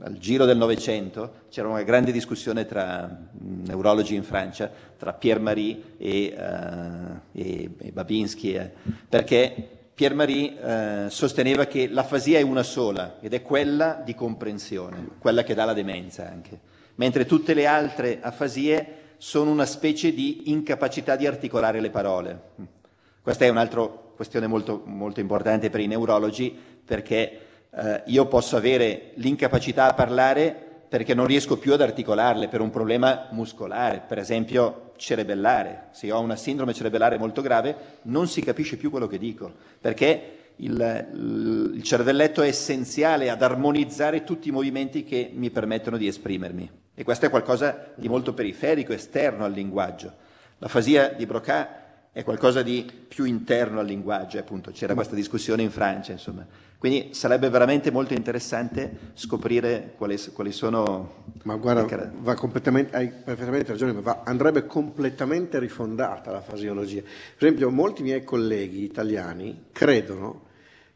al 0.00 0.18
giro 0.18 0.44
del 0.44 0.56
Novecento, 0.56 1.44
c'era 1.50 1.68
una 1.68 1.82
grande 1.82 2.12
discussione 2.12 2.66
tra 2.66 3.08
neurologi 3.38 4.14
in 4.14 4.24
Francia, 4.24 4.70
tra 4.96 5.12
Pierre 5.12 5.40
Marie 5.40 5.80
e, 5.98 6.34
uh, 6.36 7.38
e, 7.38 7.70
e 7.78 7.92
Babinski, 7.92 8.54
eh, 8.54 8.72
perché 9.08 9.76
Pierre 9.98 10.14
Marie 10.14 10.54
eh, 10.60 11.10
sosteneva 11.10 11.64
che 11.66 11.88
l'afasia 11.88 12.38
è 12.38 12.42
una 12.42 12.62
sola 12.62 13.16
ed 13.20 13.34
è 13.34 13.42
quella 13.42 14.00
di 14.04 14.14
comprensione, 14.14 15.08
quella 15.18 15.42
che 15.42 15.54
dà 15.54 15.64
la 15.64 15.72
demenza 15.72 16.24
anche, 16.28 16.56
mentre 16.94 17.26
tutte 17.26 17.52
le 17.52 17.66
altre 17.66 18.20
afasie 18.22 18.97
sono 19.18 19.50
una 19.50 19.66
specie 19.66 20.12
di 20.14 20.50
incapacità 20.50 21.16
di 21.16 21.26
articolare 21.26 21.80
le 21.80 21.90
parole. 21.90 22.40
Questa 23.20 23.44
è 23.44 23.48
un'altra 23.48 23.82
questione 23.82 24.46
molto, 24.46 24.82
molto 24.86 25.20
importante 25.20 25.70
per 25.70 25.80
i 25.80 25.86
neurologi 25.86 26.56
perché 26.84 27.40
eh, 27.70 28.02
io 28.06 28.26
posso 28.26 28.56
avere 28.56 29.12
l'incapacità 29.14 29.88
a 29.88 29.94
parlare 29.94 30.66
perché 30.88 31.12
non 31.14 31.26
riesco 31.26 31.58
più 31.58 31.74
ad 31.74 31.82
articolarle 31.82 32.48
per 32.48 32.60
un 32.62 32.70
problema 32.70 33.28
muscolare, 33.32 34.02
per 34.06 34.18
esempio 34.18 34.92
cerebellare. 34.96 35.88
Se 35.90 36.10
ho 36.10 36.20
una 36.20 36.36
sindrome 36.36 36.72
cerebellare 36.72 37.18
molto 37.18 37.42
grave 37.42 37.76
non 38.02 38.26
si 38.26 38.40
capisce 38.40 38.76
più 38.76 38.90
quello 38.90 39.06
che 39.06 39.18
dico, 39.18 39.52
perché 39.80 40.52
il, 40.56 41.72
il 41.74 41.82
cervelletto 41.82 42.42
è 42.42 42.48
essenziale 42.48 43.30
ad 43.30 43.42
armonizzare 43.42 44.24
tutti 44.24 44.48
i 44.48 44.52
movimenti 44.52 45.04
che 45.04 45.30
mi 45.32 45.50
permettono 45.50 45.96
di 45.96 46.06
esprimermi. 46.06 46.70
E 46.98 47.04
questo 47.04 47.26
è 47.26 47.30
qualcosa 47.30 47.92
di 47.94 48.08
molto 48.08 48.34
periferico, 48.34 48.92
esterno 48.92 49.44
al 49.44 49.52
linguaggio. 49.52 50.12
L'afasia 50.58 51.10
di 51.10 51.26
Broca 51.26 52.08
è 52.10 52.24
qualcosa 52.24 52.60
di 52.62 52.90
più 53.06 53.22
interno 53.22 53.78
al 53.78 53.86
linguaggio, 53.86 54.36
appunto, 54.36 54.72
c'era 54.72 54.94
questa 54.94 55.14
discussione 55.14 55.62
in 55.62 55.70
Francia, 55.70 56.10
insomma. 56.10 56.44
Quindi 56.76 57.14
sarebbe 57.14 57.50
veramente 57.50 57.92
molto 57.92 58.14
interessante 58.14 59.12
scoprire 59.14 59.94
quali, 59.96 60.18
quali 60.32 60.50
sono... 60.50 61.26
Ma 61.44 61.54
guarda, 61.54 62.10
va 62.16 62.34
completamente, 62.34 62.96
hai 62.96 63.10
perfettamente 63.10 63.70
ragione, 63.70 63.92
ma 63.92 64.00
va, 64.00 64.22
andrebbe 64.24 64.66
completamente 64.66 65.60
rifondata 65.60 66.32
la 66.32 66.40
fasiologia. 66.40 67.02
Per 67.02 67.46
esempio, 67.46 67.70
molti 67.70 68.02
miei 68.02 68.24
colleghi 68.24 68.82
italiani 68.82 69.66
credono 69.70 70.46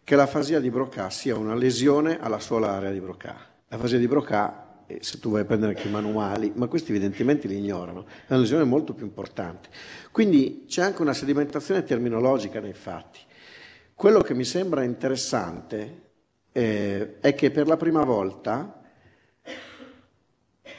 che 0.03 0.17
la 0.17 0.27
fasia 0.27 0.59
di 0.59 0.69
Broca 0.69 1.11
sia 1.11 1.37
una 1.37 1.55
lesione 1.55 2.19
alla 2.21 2.41
sola 2.41 2.73
area 2.73 2.91
di 2.91 2.99
Broca. 2.99 3.37
La 3.69 3.79
fasia 3.79 3.99
di 3.99 4.09
Broca 4.09 4.62
se 5.01 5.19
tu 5.19 5.31
vai 5.31 5.43
a 5.43 5.45
prendere 5.45 5.75
anche 5.75 5.89
i 5.89 5.91
manuali, 5.91 6.53
ma 6.55 6.67
questi 6.67 6.91
evidentemente 6.91 7.49
li 7.49 7.57
ignorano, 7.57 8.07
è 8.07 8.33
una 8.33 8.41
lesione 8.41 8.65
molto 8.65 8.95
più 8.95 9.05
importante. 9.05 9.69
Quindi 10.11 10.65
c'è 10.69 10.83
anche 10.83 11.03
una 11.03 11.15
sedimentazione 11.15 11.85
terminologica 11.85 12.61
nei 12.61 12.75
fatti. 12.75 13.21
Quello 13.95 14.21
che 14.21 14.35
mi 14.35 14.45
sembra 14.45 14.83
interessante 14.83 16.11
eh, 16.53 17.19
è 17.21 17.35
che 17.35 17.51
per 17.51 17.67
la 17.67 17.77
prima 17.77 18.05
volta 18.05 18.81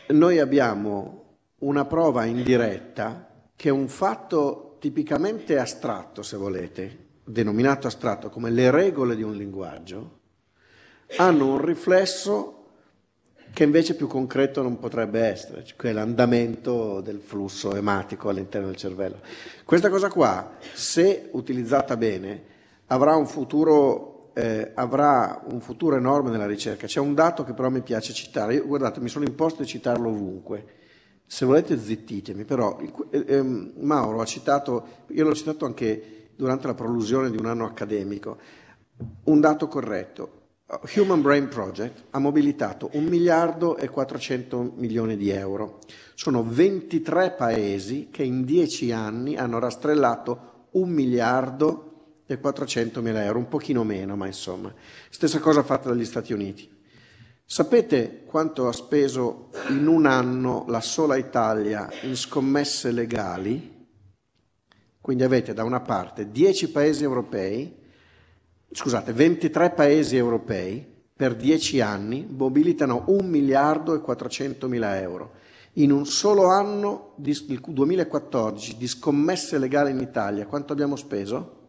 noi 0.08 0.40
abbiamo 0.40 1.38
una 1.60 1.86
prova 1.86 2.26
indiretta 2.26 3.30
che 3.56 3.70
un 3.70 3.88
fatto 3.88 4.78
tipicamente 4.80 5.58
astratto, 5.58 6.22
se 6.22 6.36
volete, 6.36 6.98
denominato 7.24 7.88
astratto 7.88 8.30
come 8.30 8.50
le 8.50 8.70
regole 8.70 9.16
di 9.16 9.24
un 9.24 9.36
linguaggio, 9.36 10.20
hanno 11.16 11.54
un 11.54 11.64
riflesso 11.64 12.63
che 13.54 13.64
invece 13.64 13.96
più 13.96 14.08
concreto 14.08 14.64
non 14.64 14.80
potrebbe 14.80 15.22
essere, 15.22 15.64
cioè 15.64 15.92
l'andamento 15.92 17.02
del 17.02 17.20
flusso 17.20 17.76
ematico 17.76 18.30
all'interno 18.30 18.66
del 18.68 18.76
cervello. 18.76 19.20
Questa 19.64 19.92
cosa 19.92 20.10
qua, 20.10 20.58
se 20.74 21.30
utilizzata 21.34 21.96
bene, 21.96 22.44
avrà 22.88 23.16
un 23.16 23.28
futuro, 23.28 24.32
eh, 24.34 24.72
avrà 24.74 25.44
un 25.52 25.62
futuro 25.62 25.96
enorme 25.96 26.32
nella 26.32 26.48
ricerca. 26.48 26.88
C'è 26.88 27.00
un 27.00 27.14
dato 27.14 27.44
che 27.44 27.54
però 27.54 27.70
mi 27.70 27.82
piace 27.82 28.12
citare, 28.12 28.56
Io, 28.56 28.66
guardate, 28.66 29.00
mi 29.00 29.10
sono 29.10 29.24
imposto 29.26 29.62
di 29.62 29.68
citarlo 29.68 30.10
ovunque. 30.10 30.66
Se 31.28 31.46
volete 31.46 31.78
zittitemi, 31.78 32.46
però 32.46 32.80
eh, 33.12 33.24
eh, 33.28 33.42
Mauro 33.44 34.20
ha 34.20 34.26
citato, 34.26 35.04
io 35.10 35.26
l'ho 35.26 35.36
citato 35.36 35.66
anche 35.66 36.30
durante 36.36 36.66
la 36.66 36.74
prolusione 36.74 37.30
di 37.30 37.38
un 37.38 37.46
anno 37.46 37.66
accademico, 37.66 38.38
un 39.26 39.40
dato 39.40 39.68
corretto. 39.68 40.42
Human 40.96 41.22
Brain 41.22 41.50
Project 41.50 42.06
ha 42.12 42.20
mobilitato 42.20 42.90
1 42.94 43.10
miliardo 43.10 43.78
e 43.78 43.90
400 43.90 44.74
milioni 44.76 45.18
di 45.18 45.30
euro. 45.30 45.80
Sono 46.16 46.44
23 46.44 47.32
paesi 47.32 48.08
che 48.10 48.24
in 48.24 48.44
10 48.44 48.92
anni 48.92 49.36
hanno 49.36 49.60
rastrellato 49.60 50.68
1 50.72 50.86
miliardo 50.92 52.22
e 52.26 52.40
400 52.40 53.02
mila 53.02 53.24
euro, 53.24 53.40
un 53.40 53.50
pochino 53.50 53.84
meno, 53.84 54.16
ma 54.16 54.26
insomma. 54.26 54.74
Stessa 55.10 55.40
cosa 55.40 55.64
fatta 55.64 55.90
dagli 55.90 56.06
Stati 56.06 56.32
Uniti. 56.32 56.70
Sapete 57.46 58.24
quanto 58.26 58.68
ha 58.68 58.72
speso 58.72 59.50
in 59.70 59.86
un 59.86 60.06
anno 60.06 60.64
la 60.70 60.82
sola 60.82 61.18
Italia 61.18 61.90
in 62.04 62.16
scommesse 62.16 62.92
legali? 62.92 63.86
Quindi 65.02 65.24
avete 65.24 65.54
da 65.54 65.66
una 65.66 65.82
parte 65.82 66.32
10 66.32 66.72
paesi 66.72 67.04
europei 67.04 67.82
scusate, 68.74 69.14
23 69.14 69.72
paesi 69.72 70.16
europei 70.18 70.86
per 71.16 71.36
10 71.36 71.80
anni 71.82 72.26
mobilitano 72.30 73.04
1 73.08 73.28
miliardo 73.28 73.94
e 73.96 74.02
400 74.02 74.68
mila 74.68 75.00
euro. 75.00 75.34
In 75.78 75.92
un 75.92 76.06
solo 76.06 76.48
anno, 76.50 77.14
il 77.24 77.60
2014, 77.66 78.78
di 78.78 78.88
scommesse 78.88 79.58
legali 79.58 79.92
in 79.92 80.00
Italia, 80.00 80.46
quanto 80.46 80.74
abbiamo 80.74 80.96
speso? 80.96 81.62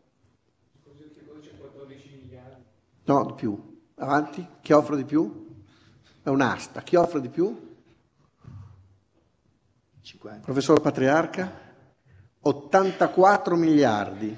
No, 3.04 3.24
di 3.26 3.32
più. 3.34 3.78
Avanti, 3.96 4.46
chi 4.62 4.72
offre 4.72 4.96
di 4.96 5.04
più? 5.04 5.46
È 6.22 6.28
un'asta. 6.30 6.80
Chi 6.82 6.96
offre 6.96 7.20
di 7.20 7.28
più? 7.28 7.74
50. 10.00 10.40
Professor 10.44 10.80
Patriarca? 10.80 11.60
84 12.40 13.56
miliardi. 13.56 14.36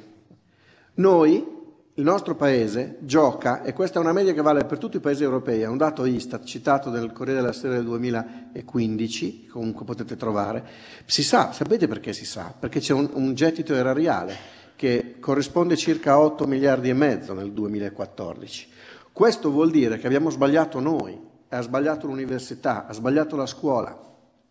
Noi 0.94 1.55
il 1.98 2.04
nostro 2.04 2.34
paese 2.34 2.98
gioca, 3.00 3.62
e 3.62 3.72
questa 3.72 3.98
è 3.98 4.02
una 4.02 4.12
media 4.12 4.34
che 4.34 4.42
vale 4.42 4.64
per 4.66 4.76
tutti 4.76 4.98
i 4.98 5.00
paesi 5.00 5.22
europei, 5.22 5.62
è 5.62 5.66
un 5.66 5.78
dato 5.78 6.04
Istat 6.04 6.44
citato 6.44 6.90
nel 6.90 7.10
Corriere 7.10 7.40
della 7.40 7.54
Sera 7.54 7.72
del 7.72 7.84
2015, 7.84 9.46
comunque 9.46 9.86
potete 9.86 10.14
trovare, 10.14 10.62
si 11.06 11.22
sa, 11.22 11.52
sapete 11.52 11.88
perché 11.88 12.12
si 12.12 12.26
sa? 12.26 12.52
Perché 12.58 12.80
c'è 12.80 12.92
un, 12.92 13.08
un 13.14 13.32
gettito 13.34 13.74
erariale 13.74 14.36
che 14.76 15.16
corrisponde 15.20 15.74
circa 15.74 16.12
a 16.12 16.20
8 16.20 16.46
miliardi 16.46 16.90
e 16.90 16.94
mezzo 16.94 17.32
nel 17.32 17.52
2014. 17.52 18.68
Questo 19.10 19.50
vuol 19.50 19.70
dire 19.70 19.96
che 19.96 20.06
abbiamo 20.06 20.28
sbagliato 20.28 20.78
noi, 20.80 21.18
ha 21.48 21.60
sbagliato 21.62 22.06
l'università, 22.06 22.84
ha 22.86 22.92
sbagliato 22.92 23.36
la 23.36 23.46
scuola, 23.46 23.98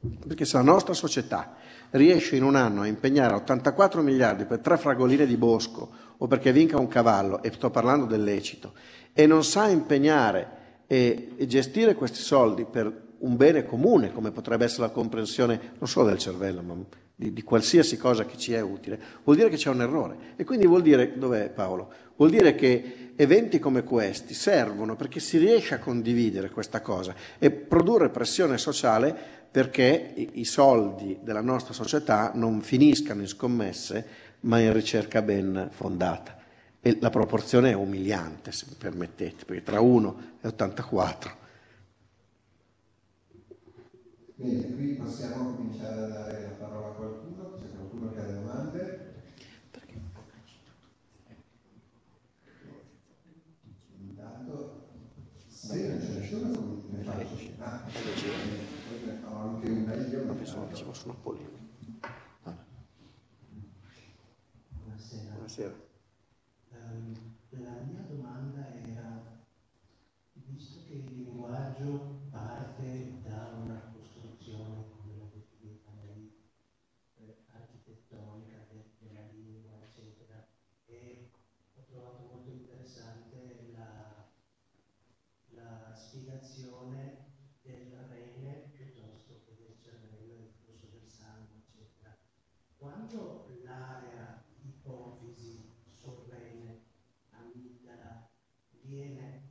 perché 0.06 0.46
se 0.46 0.58
la 0.58 0.64
nostra 0.64 0.94
società 0.94 1.56
riesce 1.92 2.36
in 2.36 2.44
un 2.44 2.56
anno 2.56 2.82
a 2.82 2.88
impegnare 2.88 3.36
84 3.36 4.02
miliardi 4.02 4.46
per 4.46 4.60
tre 4.60 4.78
fragoline 4.78 5.26
di 5.26 5.38
bosco 5.38 5.90
o 6.18 6.28
perché 6.28 6.52
vinca 6.52 6.80
un 6.80 6.88
cavallo, 6.88 7.42
e 7.44 7.52
sto 7.52 7.70
parlando 7.70 8.06
del 8.06 8.24
lecito, 8.24 8.74
e 9.14 9.26
non 9.26 9.44
sa 9.44 9.68
impegnare 9.68 10.84
e, 10.88 11.30
e 11.36 11.46
gestire 11.48 11.96
questi 11.96 12.20
soldi 12.20 12.66
per 12.66 13.04
un 13.20 13.36
bene 13.36 13.66
comune, 13.66 14.12
come 14.12 14.32
potrebbe 14.32 14.66
essere 14.66 14.84
la 14.88 14.94
comprensione 14.94 15.74
non 15.80 15.88
solo 15.88 16.08
del 16.08 16.18
cervello, 16.18 16.62
ma 16.62 16.76
di, 17.16 17.32
di, 17.32 17.44
qualsiasi 17.44 17.98
cosa 17.98 18.26
che 18.26 18.38
ci 18.38 18.54
è 18.54 18.60
utile, 18.60 19.00
vuol 19.24 19.38
dire 19.38 19.50
che 19.50 19.56
c'è 19.56 19.70
un 19.70 19.82
errore. 19.82 20.18
E 20.36 20.44
quindi 20.44 20.68
vuol 20.68 20.82
dire, 20.82 21.18
dov'è 21.18 21.50
Paolo? 21.50 21.92
Vuol 22.18 22.30
dire 22.30 22.56
che 22.56 23.14
eventi 23.16 23.60
come 23.60 23.84
questi 23.84 24.34
servono 24.34 24.96
perché 24.96 25.20
si 25.20 25.38
riesce 25.38 25.76
a 25.76 25.80
condividere 25.80 26.50
questa 26.50 26.82
cosa 26.82 27.16
e 27.40 27.52
produrre 27.52 28.10
pressione 28.10 28.58
sociale 28.58 29.16
perché 29.50 30.14
i, 30.16 30.30
i 30.34 30.46
soldi 30.46 31.20
della 31.22 31.42
nostra 31.42 31.74
società 31.74 32.32
non 32.36 32.62
finiscano 32.62 33.22
in 33.22 33.28
scommesse, 33.28 34.06
ma 34.42 34.60
in 34.60 34.74
ricerca 34.74 35.22
ben 35.22 35.70
fondata. 35.72 36.38
E 36.82 36.98
la 37.00 37.10
proporzione 37.10 37.72
è 37.72 37.74
umiliante, 37.74 38.52
se 38.52 38.66
mi 38.70 38.76
permettete, 38.78 39.46
perché 39.46 39.64
tra 39.64 39.80
1 39.80 40.16
e 40.42 40.48
84 40.48 41.44
Bene, 44.38 44.76
qui 44.76 44.96
possiamo 44.96 45.56
cominciare 45.56 46.02
a 46.02 46.08
dare 46.08 46.42
la 46.42 46.66
parola 46.66 46.88
a 46.88 46.92
qualcuno, 46.92 47.54
c'è 47.58 47.70
qualcuno 47.74 48.12
che 48.12 48.20
ha 48.20 48.24
domande? 48.26 49.14
Intanto, 53.98 54.88
non 55.68 56.00
c'è 56.22 56.40
ne 56.90 57.04
faccio. 57.04 57.52
Ah, 57.58 57.82
ne 59.06 59.14
farò 59.22 59.40
anche 59.42 59.70
una 59.70 59.94
io. 59.96 60.34
Pensavo 60.34 60.68
che 60.68 60.76
ci 60.76 60.84
fosse 60.84 61.06
una 61.06 61.16
polemica. 61.22 61.64
Buonasera. 64.84 65.26
Buonasera. 65.32 65.76
Ehm, 66.72 67.38
la 67.50 67.82
mia 67.84 68.02
domanda 68.08 68.68
era, 68.74 69.44
visto 70.34 70.84
che 70.86 70.94
il 70.94 71.14
linguaggio 71.14 72.28
parte 72.30 73.20
da 73.22 73.52
una 73.64 73.80
costruzione, 73.92 74.88
come 74.90 75.16
l'ho 75.16 75.30
definita 75.34 75.92
lei, 76.04 76.32
eh, 77.16 77.44
architettonica 77.48 78.58
de- 78.70 78.92
della 79.00 79.26
lingua, 79.32 79.74
eccetera, 79.82 80.46
e 80.86 81.32
ho 81.76 81.84
trovato 81.86 82.24
molto 82.32 82.50
interessante 82.52 83.70
la, 83.72 84.30
la 85.50 85.94
spiegazione 85.96 87.34
del 87.62 88.06
rene 88.10 88.70
piuttosto 88.72 89.42
che 89.46 89.56
del 89.58 89.76
cervello, 89.82 90.36
del 90.36 90.52
flusso 90.64 90.86
del 90.88 91.10
sangue, 91.10 91.58
eccetera. 91.58 92.16
Quando 92.78 93.48
l'area 93.64 94.44
ipofisi, 94.62 95.74
sorrene, 95.92 96.84
amigdala 97.30 98.30
viene 98.82 99.50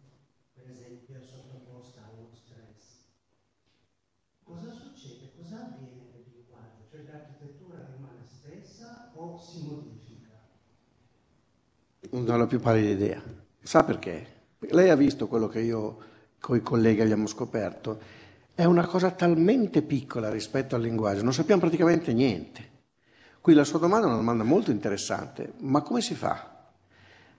per 0.53 0.68
esempio 0.70 1.20
sottoposta 1.22 2.05
a 2.05 2.11
uno 2.11 2.33
stress, 2.35 3.05
cosa 4.42 4.70
succede? 4.70 5.33
Cosa 5.37 5.66
avviene 5.66 6.05
nel 6.12 6.24
linguaggio? 6.33 6.87
Cioè 6.88 7.03
l'architettura 7.03 7.85
rimane 7.90 8.24
stessa 8.27 9.11
o 9.14 9.38
si 9.38 9.62
modifica? 9.62 10.31
Non 12.20 12.40
ho 12.40 12.46
più 12.46 12.61
pallida 12.61 12.90
idea. 12.90 13.22
Sa 13.61 13.83
perché? 13.83 14.27
Lei 14.59 14.88
ha 14.88 14.94
visto 14.94 15.27
quello 15.27 15.48
che 15.48 15.61
io 15.61 15.98
con 16.38 16.57
i 16.57 16.61
colleghi 16.61 17.00
abbiamo 17.00 17.27
scoperto. 17.27 17.98
È 18.55 18.64
una 18.64 18.87
cosa 18.87 19.11
talmente 19.11 19.83
piccola 19.83 20.31
rispetto 20.31 20.77
al 20.77 20.83
linguaggio, 20.83 21.24
non 21.24 21.33
sappiamo 21.33 21.61
praticamente 21.61 22.12
niente. 22.12 22.70
Qui 23.40 23.53
la 23.53 23.64
sua 23.64 23.81
domanda 23.81 24.07
è 24.07 24.11
una 24.11 24.18
domanda 24.18 24.44
molto 24.44 24.70
interessante, 24.70 25.55
ma 25.59 25.83
come 25.83 26.00
si 26.00 26.14
fa? 26.14 26.70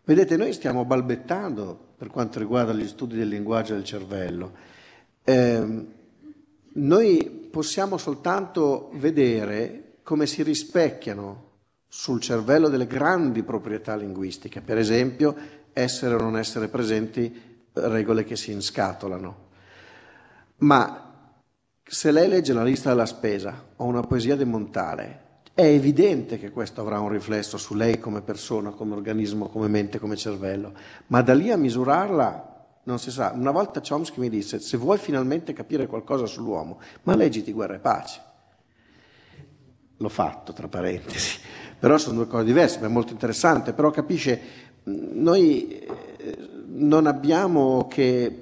Vedete, 0.03 0.35
noi 0.35 0.51
stiamo 0.51 0.83
balbettando 0.83 1.93
per 1.95 2.09
quanto 2.09 2.39
riguarda 2.39 2.73
gli 2.73 2.85
studi 2.85 3.15
del 3.15 3.29
linguaggio 3.29 3.75
del 3.75 3.85
cervello. 3.85 4.51
Eh, 5.23 5.85
noi 6.73 7.47
possiamo 7.49 7.97
soltanto 7.97 8.91
vedere 8.95 9.99
come 10.03 10.25
si 10.25 10.43
rispecchiano 10.43 11.44
sul 11.97 12.19
cervello 12.19 12.67
delle 12.67 12.87
grandi 12.87 13.41
proprietà 13.41 13.95
linguistiche, 13.95 14.59
per 14.59 14.77
esempio 14.77 15.33
essere 15.71 16.15
o 16.15 16.19
non 16.19 16.37
essere 16.37 16.67
presenti 16.67 17.63
regole 17.71 18.25
che 18.25 18.35
si 18.35 18.51
inscatolano. 18.51 19.47
Ma 20.57 21.31
se 21.81 22.11
lei 22.11 22.27
legge 22.27 22.51
la 22.51 22.65
lista 22.65 22.89
della 22.89 23.05
spesa 23.05 23.67
o 23.77 23.85
una 23.85 24.01
poesia 24.01 24.35
di 24.35 24.43
Montale, 24.43 25.21
è 25.53 25.63
evidente 25.63 26.37
che 26.37 26.51
questo 26.51 26.81
avrà 26.81 26.99
un 26.99 27.07
riflesso 27.07 27.57
su 27.57 27.75
lei 27.75 27.97
come 27.97 28.21
persona, 28.21 28.71
come 28.71 28.93
organismo, 28.93 29.47
come 29.47 29.69
mente, 29.69 29.97
come 29.97 30.17
cervello, 30.17 30.73
ma 31.07 31.21
da 31.21 31.33
lì 31.33 31.49
a 31.49 31.57
misurarla 31.57 32.81
non 32.83 32.99
si 32.99 33.09
sa. 33.09 33.31
Una 33.33 33.51
volta 33.51 33.79
Chomsky 33.79 34.19
mi 34.19 34.29
disse, 34.29 34.59
se 34.59 34.75
vuoi 34.75 34.97
finalmente 34.97 35.53
capire 35.53 35.87
qualcosa 35.87 36.25
sull'uomo, 36.25 36.77
ma 37.03 37.15
leggiti 37.15 37.53
Guerra 37.53 37.75
e 37.75 37.79
Pace. 37.79 38.21
L'ho 39.99 40.09
fatto, 40.09 40.51
tra 40.51 40.67
parentesi, 40.67 41.39
però 41.79 41.97
sono 41.97 42.15
due 42.15 42.27
cose 42.27 42.43
diverse, 42.43 42.79
ma 42.79 42.87
è 42.87 42.89
molto 42.89 43.13
interessante, 43.13 43.73
però 43.73 43.91
capisce, 43.91 44.39
noi 44.83 45.79
eh, 45.79 46.37
non 46.67 47.07
abbiamo 47.07 47.87
che 47.87 48.41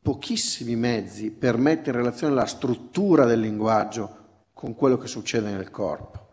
pochissimi 0.00 0.76
mezzi 0.76 1.30
per 1.30 1.58
mettere 1.58 1.98
in 1.98 2.04
relazione 2.04 2.34
la 2.34 2.46
struttura 2.46 3.26
del 3.26 3.40
linguaggio 3.40 4.16
con 4.52 4.74
quello 4.74 4.96
che 4.96 5.06
succede 5.06 5.50
nel 5.50 5.70
corpo, 5.70 6.28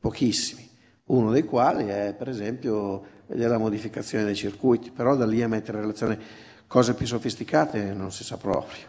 pochissimi, 0.00 0.68
uno 1.06 1.30
dei 1.30 1.44
quali 1.44 1.86
è 1.86 2.14
per 2.16 2.28
esempio 2.28 3.18
vedere 3.26 3.50
la 3.50 3.58
modificazione 3.58 4.24
dei 4.24 4.34
circuiti, 4.34 4.90
però 4.90 5.16
da 5.16 5.26
lì 5.26 5.42
a 5.42 5.48
mettere 5.48 5.76
in 5.76 5.82
relazione 5.82 6.18
cose 6.66 6.94
più 6.94 7.06
sofisticate 7.06 7.92
non 7.92 8.10
si 8.10 8.24
sa 8.24 8.36
proprio. 8.36 8.88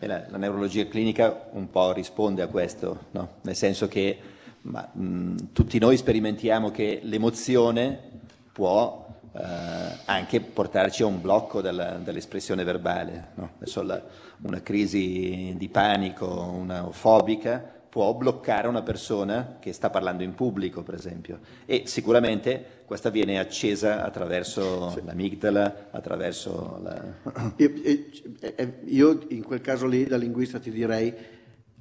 La, 0.00 0.26
la 0.28 0.36
neurologia 0.36 0.86
clinica 0.86 1.48
un 1.52 1.70
po' 1.70 1.92
risponde 1.92 2.42
a 2.42 2.48
questo, 2.48 3.06
no? 3.12 3.36
nel 3.42 3.56
senso 3.56 3.88
che 3.88 4.18
ma, 4.66 4.88
mh, 4.92 5.52
tutti 5.52 5.78
noi 5.78 5.96
sperimentiamo 5.96 6.70
che 6.70 7.00
l'emozione 7.02 7.98
può 8.52 9.06
eh, 9.32 9.42
anche 10.06 10.40
portarci 10.40 11.02
a 11.02 11.06
un 11.06 11.20
blocco 11.20 11.60
della, 11.60 11.98
dell'espressione 11.98 12.64
verbale. 12.64 13.28
No? 13.34 13.50
Adesso 13.56 13.82
la, 13.82 14.02
una 14.42 14.60
crisi 14.62 15.54
di 15.56 15.68
panico, 15.68 16.26
una 16.26 16.90
fobica, 16.90 17.74
può 17.88 18.12
bloccare 18.12 18.68
una 18.68 18.82
persona 18.82 19.56
che 19.58 19.72
sta 19.72 19.88
parlando 19.88 20.22
in 20.22 20.34
pubblico, 20.34 20.82
per 20.82 20.94
esempio. 20.94 21.38
E 21.64 21.84
sicuramente 21.86 22.82
questa 22.84 23.08
viene 23.08 23.38
accesa 23.38 24.04
attraverso 24.04 24.90
sì. 24.90 25.02
l'amigdala, 25.04 25.88
attraverso 25.92 26.78
la... 26.82 27.54
Io, 27.56 27.72
io, 28.84 29.26
in 29.28 29.42
quel 29.42 29.60
caso 29.60 29.86
lì, 29.86 30.04
da 30.04 30.16
linguista, 30.16 30.58
ti 30.58 30.70
direi 30.70 31.14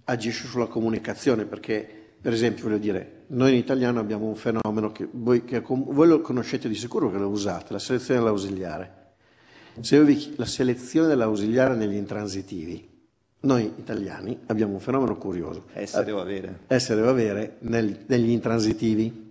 agisce 0.06 0.48
sulla 0.48 0.68
comunicazione, 0.68 1.46
perché, 1.46 2.05
per 2.22 2.34
esempio, 2.34 2.66
voglio 2.66 2.78
dire, 2.78 3.24
noi 3.28 3.52
in 3.52 3.58
italiano 3.58 4.00
abbiamo 4.00 4.26
un 4.26 4.36
fenomeno 4.36 4.92
che 4.92 5.08
voi, 5.12 5.44
che 5.44 5.62
voi 5.66 6.08
lo 6.08 6.22
conoscete 6.22 6.68
di 6.68 6.76
sicuro 6.76 7.12
che 7.12 7.18
lo 7.18 7.28
usate, 7.28 7.74
la 7.74 7.80
selezione 7.80 8.20
dell'ausiliare. 8.20 9.04
Se 9.80 10.04
vi, 10.04 10.34
la 10.38 10.46
selezione 10.46 11.08
dell'ausiliare 11.08 11.76
negli 11.76 11.96
intransitivi, 11.96 12.94
noi 13.42 13.72
italiani 13.78 14.40
abbiamo 14.48 14.74
un 14.74 14.80
fenomeno 14.80 15.18
curioso. 15.18 15.66
Essere 15.74 16.12
o 16.12 16.20
avere. 16.20 16.62
Essere 16.68 17.02
o 17.02 17.10
avere 17.10 17.58
nel, 17.60 18.06
negli 18.08 18.30
intransitivi. 18.30 19.24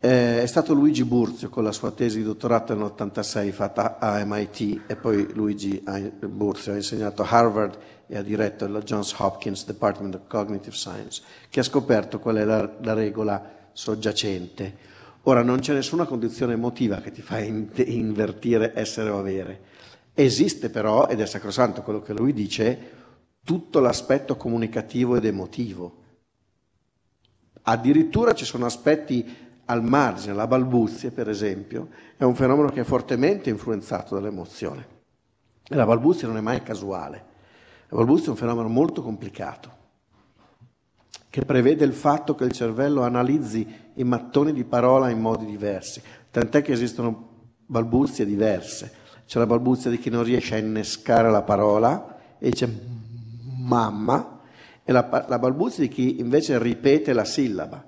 Eh, 0.00 0.42
è 0.42 0.46
stato 0.46 0.74
Luigi 0.74 1.04
Burzio 1.04 1.48
con 1.48 1.64
la 1.64 1.72
sua 1.72 1.90
tesi 1.90 2.18
di 2.18 2.24
dottorato 2.24 2.74
nell'86 2.74 3.50
fatta 3.50 3.98
a 3.98 4.24
MIT 4.24 4.82
e 4.86 4.94
poi 4.94 5.26
Luigi 5.32 5.82
Burzio 6.20 6.72
ha 6.72 6.76
insegnato 6.76 7.22
a 7.22 7.28
Harvard 7.28 7.78
e 8.08 8.16
ha 8.16 8.22
diretto 8.22 8.66
la 8.66 8.80
Johns 8.80 9.14
Hopkins 9.18 9.66
Department 9.66 10.14
of 10.14 10.26
Cognitive 10.26 10.74
Science, 10.74 11.22
che 11.50 11.60
ha 11.60 11.62
scoperto 11.62 12.18
qual 12.18 12.36
è 12.36 12.44
la, 12.44 12.68
la 12.80 12.94
regola 12.94 13.68
soggiacente. 13.72 14.96
Ora 15.22 15.42
non 15.42 15.58
c'è 15.58 15.74
nessuna 15.74 16.06
condizione 16.06 16.54
emotiva 16.54 17.02
che 17.02 17.10
ti 17.10 17.20
fa 17.20 17.38
in, 17.38 17.68
invertire 17.74 18.72
essere 18.74 19.10
o 19.10 19.18
avere. 19.18 19.60
Esiste 20.14 20.70
però, 20.70 21.06
ed 21.06 21.20
è 21.20 21.26
sacrosanto 21.26 21.82
quello 21.82 22.00
che 22.00 22.14
lui 22.14 22.32
dice, 22.32 22.96
tutto 23.44 23.80
l'aspetto 23.80 24.36
comunicativo 24.36 25.16
ed 25.16 25.26
emotivo. 25.26 26.02
Addirittura 27.62 28.32
ci 28.32 28.46
sono 28.46 28.64
aspetti 28.64 29.46
al 29.66 29.84
margine, 29.84 30.32
la 30.32 30.46
balbuzie 30.46 31.10
per 31.10 31.28
esempio, 31.28 31.90
è 32.16 32.24
un 32.24 32.34
fenomeno 32.34 32.70
che 32.70 32.80
è 32.80 32.84
fortemente 32.84 33.50
influenzato 33.50 34.14
dall'emozione. 34.14 34.96
E 35.68 35.74
la 35.74 35.84
balbuzia 35.84 36.26
non 36.26 36.38
è 36.38 36.40
mai 36.40 36.62
casuale, 36.62 37.24
la 37.88 37.96
balbuzia 37.96 38.26
è 38.26 38.30
un 38.30 38.36
fenomeno 38.36 38.68
molto 38.68 39.02
complicato, 39.02 39.76
che 41.30 41.44
prevede 41.44 41.84
il 41.84 41.92
fatto 41.92 42.34
che 42.34 42.44
il 42.44 42.52
cervello 42.52 43.02
analizzi 43.02 43.66
i 43.94 44.04
mattoni 44.04 44.52
di 44.52 44.64
parola 44.64 45.08
in 45.08 45.20
modi 45.20 45.46
diversi, 45.46 46.02
tant'è 46.30 46.62
che 46.62 46.72
esistono 46.72 47.28
balbuzie 47.66 48.24
diverse. 48.24 48.92
C'è 49.26 49.38
la 49.38 49.46
balbuzia 49.46 49.90
di 49.90 49.98
chi 49.98 50.08
non 50.08 50.22
riesce 50.22 50.54
a 50.54 50.58
innescare 50.58 51.30
la 51.30 51.42
parola 51.42 52.16
e 52.38 52.50
dice 52.50 52.80
mamma, 53.58 54.40
e 54.82 54.92
la, 54.92 55.26
la 55.28 55.38
balbuzia 55.38 55.82
di 55.82 55.88
chi 55.88 56.18
invece 56.18 56.58
ripete 56.58 57.12
la 57.12 57.24
sillaba. 57.24 57.84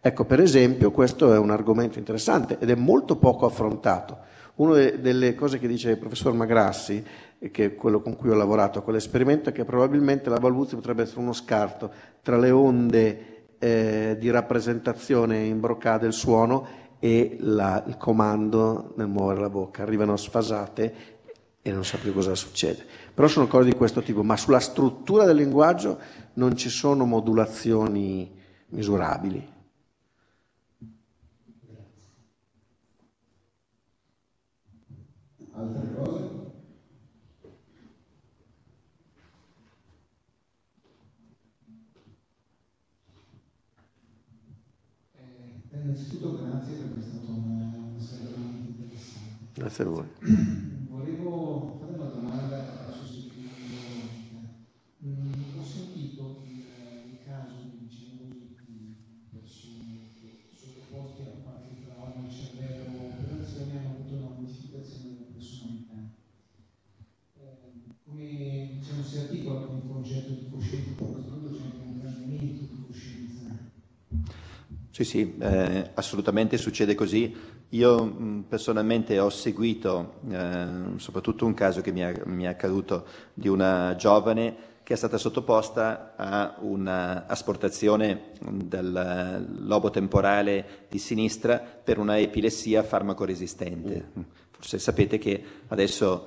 Ecco, 0.00 0.24
per 0.24 0.38
esempio, 0.38 0.90
questo 0.90 1.32
è 1.32 1.38
un 1.38 1.50
argomento 1.50 1.98
interessante 1.98 2.58
ed 2.60 2.70
è 2.70 2.74
molto 2.74 3.16
poco 3.16 3.46
affrontato. 3.46 4.18
Una 4.56 4.90
delle 4.90 5.34
cose 5.34 5.58
che 5.58 5.66
dice 5.66 5.90
il 5.90 5.98
professor 5.98 6.32
Magrassi, 6.32 7.04
che 7.50 7.64
è 7.64 7.74
quello 7.74 8.00
con 8.00 8.16
cui 8.16 8.30
ho 8.30 8.34
lavorato 8.34 8.78
a 8.78 8.82
quell'esperimento, 8.82 9.50
è 9.50 9.52
che 9.52 9.64
probabilmente 9.64 10.30
la 10.30 10.38
Balbuzzi 10.38 10.74
potrebbe 10.74 11.02
essere 11.02 11.20
uno 11.20 11.32
scarto 11.32 11.90
tra 12.22 12.36
le 12.38 12.50
onde 12.50 13.34
eh, 13.58 14.16
di 14.18 14.30
rappresentazione 14.30 15.44
in 15.44 15.60
brocca 15.60 15.98
del 15.98 16.12
suono 16.12 16.66
e 16.98 17.36
la, 17.40 17.82
il 17.86 17.96
comando 17.96 18.94
nel 18.96 19.08
muovere 19.08 19.40
la 19.40 19.50
bocca. 19.50 19.82
Arrivano 19.82 20.16
sfasate 20.16 20.94
e 21.60 21.72
non 21.72 21.84
sa 21.84 21.98
più 21.98 22.12
cosa 22.12 22.34
succede. 22.34 22.84
Però 23.14 23.26
sono 23.26 23.46
cose 23.46 23.70
di 23.70 23.74
questo 23.74 24.02
tipo, 24.02 24.22
ma 24.22 24.36
sulla 24.36 24.60
struttura 24.60 25.24
del 25.24 25.36
linguaggio 25.36 25.98
non 26.34 26.56
ci 26.56 26.68
sono 26.68 27.04
modulazioni 27.06 28.30
misurabili. 28.68 29.52
Altre 35.56 35.93
innanzitutto 45.84 46.40
grazie 46.42 46.76
perché 46.76 47.10
è 47.10 47.28
una, 47.28 47.76
una 47.76 48.00
sera 48.00 48.30
veramente 48.30 48.70
interessante. 48.70 49.52
Grazie 49.52 49.84
a 49.84 49.88
voi. 49.88 50.08
Volevo 50.88 51.76
fare 51.78 51.92
una 51.92 52.08
domanda 52.08 52.56
adesso 52.88 53.04
seguendo 53.04 53.76
mm, 55.04 55.58
ho 55.60 55.62
sentito 55.62 56.42
il, 56.48 56.64
il 57.12 57.18
caso 57.26 57.52
di 57.68 57.84
diciamo 57.84 58.16
così, 58.16 58.56
di 58.64 58.96
persone 59.30 60.08
che 60.20 60.48
sottoposte 60.56 61.22
a 61.22 61.42
qualche 61.44 61.84
trauma 61.84 62.24
al 62.24 62.32
cervello 62.32 62.84
o 62.88 63.12
operazioni 63.20 63.76
hanno 63.76 63.90
avuto 63.90 64.14
una 64.14 64.40
modificazione 64.40 65.12
della 65.12 65.36
personalità. 65.36 66.00
Eh, 67.36 67.60
come 68.08 68.78
diciamo, 68.80 69.02
si 69.02 69.18
articola 69.18 69.66
con 69.66 69.76
il 69.76 69.82
concetto 69.86 70.32
di 70.32 70.48
coscienza, 70.48 70.88
in 70.88 70.96
questo 70.96 71.30
modo 71.30 71.50
c'è 71.52 71.62
anche 71.62 71.76
un 71.76 72.00
cambiamento 72.00 72.72
di 72.72 72.84
coscienza. 72.86 73.72
Sì, 74.94 75.02
sì, 75.02 75.34
eh, 75.40 75.90
assolutamente 75.94 76.56
succede 76.56 76.94
così. 76.94 77.34
Io 77.70 78.04
mh, 78.04 78.44
personalmente 78.48 79.18
ho 79.18 79.28
seguito 79.28 80.20
eh, 80.30 80.66
soprattutto 80.98 81.44
un 81.46 81.52
caso 81.52 81.80
che 81.80 81.90
mi 81.90 81.98
è, 81.98 82.14
mi 82.26 82.44
è 82.44 82.46
accaduto 82.46 83.04
di 83.34 83.48
una 83.48 83.96
giovane 83.96 84.54
che 84.84 84.92
è 84.94 84.96
stata 84.96 85.18
sottoposta 85.18 86.14
a 86.14 86.58
un'asportazione 86.60 88.34
del 88.52 89.48
lobo 89.62 89.90
temporale 89.90 90.86
di 90.88 90.98
sinistra 90.98 91.58
per 91.58 91.98
una 91.98 92.20
epilessia 92.20 92.84
farmacoresistente. 92.84 94.12
Forse 94.52 94.78
sapete 94.78 95.18
che 95.18 95.42
adesso 95.66 96.26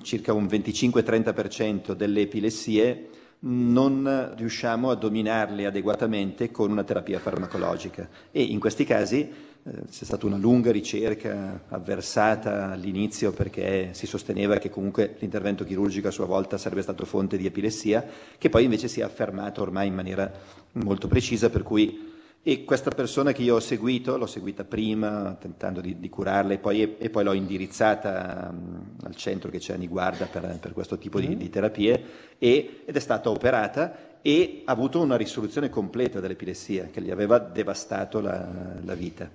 circa 0.00 0.32
un 0.32 0.46
25-30% 0.46 1.92
delle 1.92 2.22
epilessie 2.22 3.10
non 3.40 4.32
riusciamo 4.36 4.90
a 4.90 4.96
dominarle 4.96 5.66
adeguatamente 5.66 6.50
con 6.50 6.70
una 6.70 6.84
terapia 6.84 7.18
farmacologica. 7.18 8.08
E 8.30 8.42
in 8.42 8.58
questi 8.58 8.84
casi 8.84 9.20
eh, 9.20 9.70
c'è 9.90 10.04
stata 10.04 10.26
una 10.26 10.36
lunga 10.36 10.72
ricerca 10.72 11.64
avversata 11.68 12.70
all'inizio 12.72 13.32
perché 13.32 13.90
si 13.92 14.06
sosteneva 14.06 14.56
che 14.56 14.70
comunque 14.70 15.16
l'intervento 15.18 15.64
chirurgico 15.64 16.08
a 16.08 16.12
sua 16.12 16.26
volta 16.26 16.58
sarebbe 16.58 16.82
stato 16.82 17.04
fonte 17.04 17.36
di 17.36 17.46
epilessia, 17.46 18.04
che 18.36 18.48
poi 18.48 18.64
invece 18.64 18.88
si 18.88 19.00
è 19.00 19.04
affermato 19.04 19.62
ormai 19.62 19.86
in 19.86 19.94
maniera 19.94 20.30
molto 20.72 21.06
precisa, 21.06 21.48
per 21.48 21.62
cui 21.62 22.07
e 22.48 22.64
questa 22.64 22.88
persona 22.88 23.32
che 23.32 23.42
io 23.42 23.56
ho 23.56 23.60
seguito, 23.60 24.16
l'ho 24.16 24.24
seguita 24.24 24.64
prima 24.64 25.36
tentando 25.38 25.82
di, 25.82 26.00
di 26.00 26.08
curarla 26.08 26.54
e 26.54 26.58
poi, 26.58 26.96
e 26.96 27.10
poi 27.10 27.22
l'ho 27.22 27.34
indirizzata 27.34 28.48
um, 28.50 28.94
al 29.02 29.14
centro 29.16 29.50
che 29.50 29.58
c'è 29.58 29.74
a 29.74 29.76
Niguarda 29.76 30.24
per, 30.24 30.56
per 30.58 30.72
questo 30.72 30.96
tipo 30.96 31.20
di, 31.20 31.36
di 31.36 31.50
terapie 31.50 32.02
e, 32.38 32.84
ed 32.86 32.96
è 32.96 33.00
stata 33.00 33.28
operata 33.28 34.16
e 34.22 34.62
ha 34.64 34.72
avuto 34.72 34.98
una 34.98 35.18
risoluzione 35.18 35.68
completa 35.68 36.20
dell'epilessia 36.20 36.88
che 36.90 37.02
gli 37.02 37.10
aveva 37.10 37.38
devastato 37.38 38.18
la, 38.18 38.48
la 38.82 38.94
vita. 38.94 39.28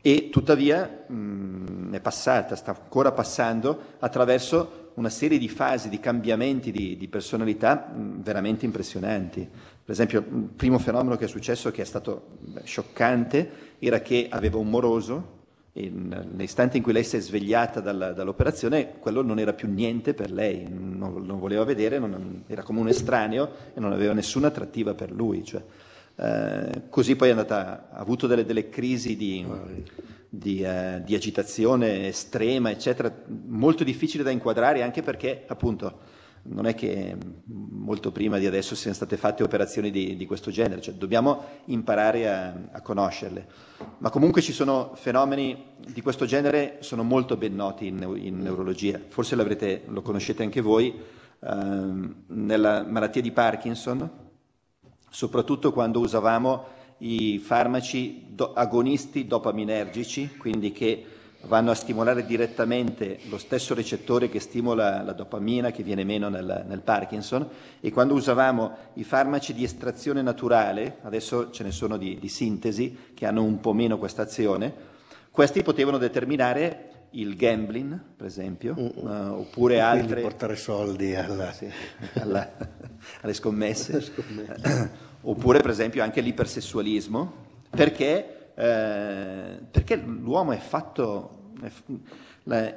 E 0.00 0.28
tuttavia 0.28 1.04
mh, 1.06 1.92
è 1.92 2.00
passata, 2.00 2.56
sta 2.56 2.76
ancora 2.76 3.12
passando 3.12 3.80
attraverso 4.00 4.90
una 4.94 5.10
serie 5.10 5.38
di 5.38 5.48
fasi, 5.48 5.88
di 5.88 6.00
cambiamenti 6.00 6.72
di, 6.72 6.96
di 6.96 7.06
personalità 7.06 7.88
mh, 7.94 8.22
veramente 8.22 8.64
impressionanti. 8.64 9.48
Per 9.84 9.92
esempio, 9.94 10.20
il 10.20 10.50
primo 10.54 10.78
fenomeno 10.78 11.16
che 11.16 11.24
è 11.24 11.28
successo, 11.28 11.72
che 11.72 11.82
è 11.82 11.84
stato 11.84 12.38
scioccante, 12.62 13.50
era 13.80 14.00
che 14.00 14.28
aveva 14.30 14.58
un 14.58 14.70
moroso, 14.70 15.40
nell'istante 15.74 16.76
in 16.76 16.82
cui 16.82 16.92
lei 16.92 17.02
si 17.02 17.16
è 17.16 17.20
svegliata 17.20 17.80
dalla, 17.80 18.12
dall'operazione, 18.12 18.98
quello 18.98 19.22
non 19.22 19.38
era 19.38 19.54
più 19.54 19.68
niente 19.68 20.14
per 20.14 20.30
lei, 20.30 20.66
non 20.68 21.24
lo 21.26 21.36
voleva 21.36 21.64
vedere, 21.64 21.98
non, 21.98 22.44
era 22.46 22.62
come 22.62 22.80
un 22.80 22.88
estraneo 22.88 23.50
e 23.74 23.80
non 23.80 23.92
aveva 23.92 24.12
nessuna 24.12 24.48
attrattiva 24.48 24.94
per 24.94 25.10
lui. 25.10 25.42
Cioè, 25.44 25.62
eh, 26.14 26.82
così 26.88 27.16
poi 27.16 27.30
andata, 27.30 27.88
ha 27.90 27.98
avuto 27.98 28.26
delle, 28.26 28.44
delle 28.44 28.68
crisi 28.68 29.16
di, 29.16 29.44
di, 30.28 30.62
eh, 30.62 31.00
di 31.04 31.14
agitazione 31.14 32.06
estrema, 32.06 32.70
eccetera, 32.70 33.12
molto 33.46 33.82
difficile 33.82 34.22
da 34.22 34.30
inquadrare 34.30 34.82
anche 34.82 35.02
perché 35.02 35.44
appunto 35.46 36.11
non 36.44 36.66
è 36.66 36.74
che 36.74 37.16
molto 37.46 38.10
prima 38.10 38.38
di 38.38 38.46
adesso 38.46 38.74
siano 38.74 38.94
state 38.96 39.16
fatte 39.16 39.42
operazioni 39.42 39.90
di, 39.90 40.16
di 40.16 40.26
questo 40.26 40.50
genere, 40.50 40.80
cioè 40.80 40.94
dobbiamo 40.94 41.44
imparare 41.66 42.28
a, 42.28 42.52
a, 42.72 42.80
conoscerle. 42.80 43.46
Ma 43.98 44.10
comunque 44.10 44.42
ci 44.42 44.52
sono 44.52 44.92
fenomeni 44.94 45.64
di 45.92 46.00
questo 46.00 46.24
genere, 46.26 46.78
sono 46.80 47.02
molto 47.04 47.36
ben 47.36 47.54
noti 47.54 47.86
in, 47.86 47.98
in 48.20 48.40
neurologia, 48.40 49.00
forse 49.08 49.36
lo 49.36 50.02
conoscete 50.02 50.42
anche 50.42 50.60
voi, 50.60 50.98
ehm, 51.40 52.14
nella 52.28 52.84
malattia 52.84 53.22
di 53.22 53.30
Parkinson, 53.30 54.10
soprattutto 55.10 55.72
quando 55.72 56.00
usavamo 56.00 56.64
i 56.98 57.38
farmaci 57.38 58.26
do, 58.30 58.52
agonisti 58.52 59.26
dopaminergici, 59.26 60.36
quindi 60.36 60.72
che 60.72 61.04
vanno 61.46 61.70
a 61.70 61.74
stimolare 61.74 62.24
direttamente 62.24 63.18
lo 63.28 63.38
stesso 63.38 63.74
recettore 63.74 64.28
che 64.28 64.40
stimola 64.40 65.02
la 65.02 65.12
dopamina 65.12 65.70
che 65.70 65.82
viene 65.82 66.04
meno 66.04 66.28
nel, 66.28 66.64
nel, 66.66 66.80
Parkinson 66.80 67.48
e 67.80 67.90
quando 67.90 68.14
usavamo 68.14 68.76
i 68.94 69.04
farmaci 69.04 69.52
di 69.52 69.64
estrazione 69.64 70.22
naturale, 70.22 70.98
adesso 71.02 71.50
ce 71.50 71.64
ne 71.64 71.72
sono 71.72 71.96
di, 71.96 72.18
di 72.18 72.28
sintesi 72.28 73.12
che 73.14 73.26
hanno 73.26 73.42
un 73.42 73.60
po' 73.60 73.72
meno 73.72 73.98
questa 73.98 74.22
azione, 74.22 74.72
questi 75.30 75.62
potevano 75.62 75.98
determinare 75.98 76.90
il 77.12 77.36
gambling, 77.36 77.98
per 78.16 78.26
esempio, 78.26 78.74
uh, 78.76 79.08
oppure 79.40 79.80
altre... 79.80 80.22
Portare 80.22 80.56
soldi 80.56 81.14
alla... 81.14 81.52
Sì, 81.52 81.68
alla, 82.14 82.50
alle 83.20 83.34
scommesse, 83.34 84.00
scommesse. 84.00 84.90
oppure 85.22 85.60
per 85.60 85.70
esempio 85.70 86.02
anche 86.02 86.20
l'ipersessualismo, 86.20 87.32
perché 87.70 88.41
eh, 88.54 89.58
perché 89.70 89.96
l'uomo 89.96 90.52
è 90.52 90.58
fatto... 90.58 91.50
È, 91.60 91.70
la, 92.44 92.72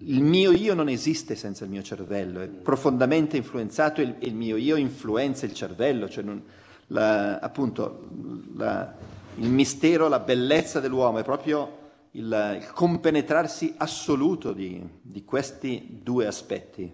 il 0.00 0.22
mio 0.22 0.52
io 0.52 0.74
non 0.74 0.88
esiste 0.88 1.34
senza 1.34 1.64
il 1.64 1.70
mio 1.70 1.82
cervello, 1.82 2.40
è 2.40 2.48
profondamente 2.48 3.36
influenzato 3.36 4.00
e 4.00 4.14
il, 4.18 4.34
mio 4.34 4.56
io 4.56 4.76
influenza 4.76 5.46
il 5.46 5.54
cervello, 5.54 6.08
cioè 6.08 6.22
non, 6.22 6.42
la, 6.88 7.38
appunto 7.38 8.08
la, 8.56 8.92
il 9.36 9.48
mistero, 9.48 10.08
la 10.08 10.18
bellezza 10.20 10.80
dell'uomo 10.80 11.18
è 11.18 11.24
proprio 11.24 11.84
il, 12.12 12.58
il 12.60 12.70
compenetrarsi 12.72 13.74
assoluto 13.78 14.52
di, 14.52 14.82
di, 15.00 15.24
questi 15.24 16.00
due 16.02 16.26
aspetti. 16.26 16.92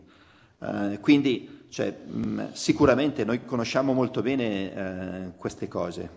Uh, 0.59 0.98
quindi 1.01 1.66
cioè, 1.70 1.90
mh, 1.90 2.53
sicuramente 2.53 3.25
noi 3.25 3.44
conosciamo 3.44 3.92
molto 3.92 4.22
bene 4.22 5.33
uh, 5.35 5.37
queste 5.37 5.66
cose. 5.66 6.11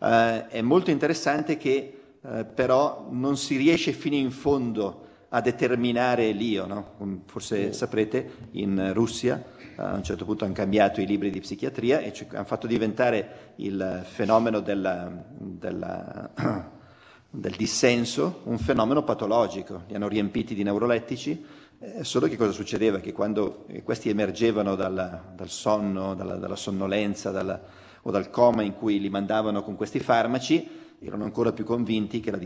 Eh, 0.00 0.46
è 0.48 0.60
molto 0.62 0.90
interessante 0.90 1.56
che 1.56 2.00
eh, 2.22 2.44
però 2.44 3.06
non 3.10 3.36
si 3.36 3.56
riesce 3.56 3.92
fino 3.92 4.16
in 4.16 4.30
fondo 4.30 5.06
a 5.28 5.40
determinare 5.40 6.32
l'io, 6.32 6.66
no? 6.66 7.22
forse 7.26 7.72
saprete 7.72 8.48
in 8.52 8.92
Russia 8.92 9.42
a 9.76 9.94
un 9.94 10.02
certo 10.02 10.24
punto 10.24 10.44
hanno 10.44 10.52
cambiato 10.52 11.00
i 11.00 11.06
libri 11.06 11.30
di 11.30 11.40
psichiatria 11.40 12.00
e 12.00 12.12
hanno 12.32 12.44
fatto 12.44 12.66
diventare 12.66 13.52
il 13.56 14.02
fenomeno 14.04 14.60
della, 14.60 15.10
della, 15.30 16.30
del 17.30 17.54
dissenso 17.56 18.40
un 18.44 18.58
fenomeno 18.58 19.02
patologico, 19.04 19.84
li 19.88 19.94
hanno 19.94 20.08
riempiti 20.08 20.54
di 20.54 20.62
neurolettici, 20.62 21.44
eh, 21.78 22.04
solo 22.04 22.26
che 22.26 22.36
cosa 22.36 22.52
succedeva? 22.52 22.98
Che 22.98 23.12
quando 23.12 23.64
questi 23.84 24.10
emergevano 24.10 24.74
dalla, 24.74 25.32
dal 25.34 25.48
sonno, 25.48 26.14
dalla, 26.14 26.34
dalla 26.34 26.56
sonnolenza, 26.56 27.30
dalla, 27.30 27.58
o 28.02 28.10
dal 28.10 28.30
coma 28.30 28.62
in 28.62 28.74
cui 28.74 29.00
li 29.00 29.08
mandavano 29.10 29.62
con 29.62 29.76
questi 29.76 30.00
farmaci, 30.00 30.68
erano 31.00 31.24
ancora 31.24 31.52
più 31.52 31.64
convinti 31.64 32.20
che, 32.20 32.30
la, 32.30 32.38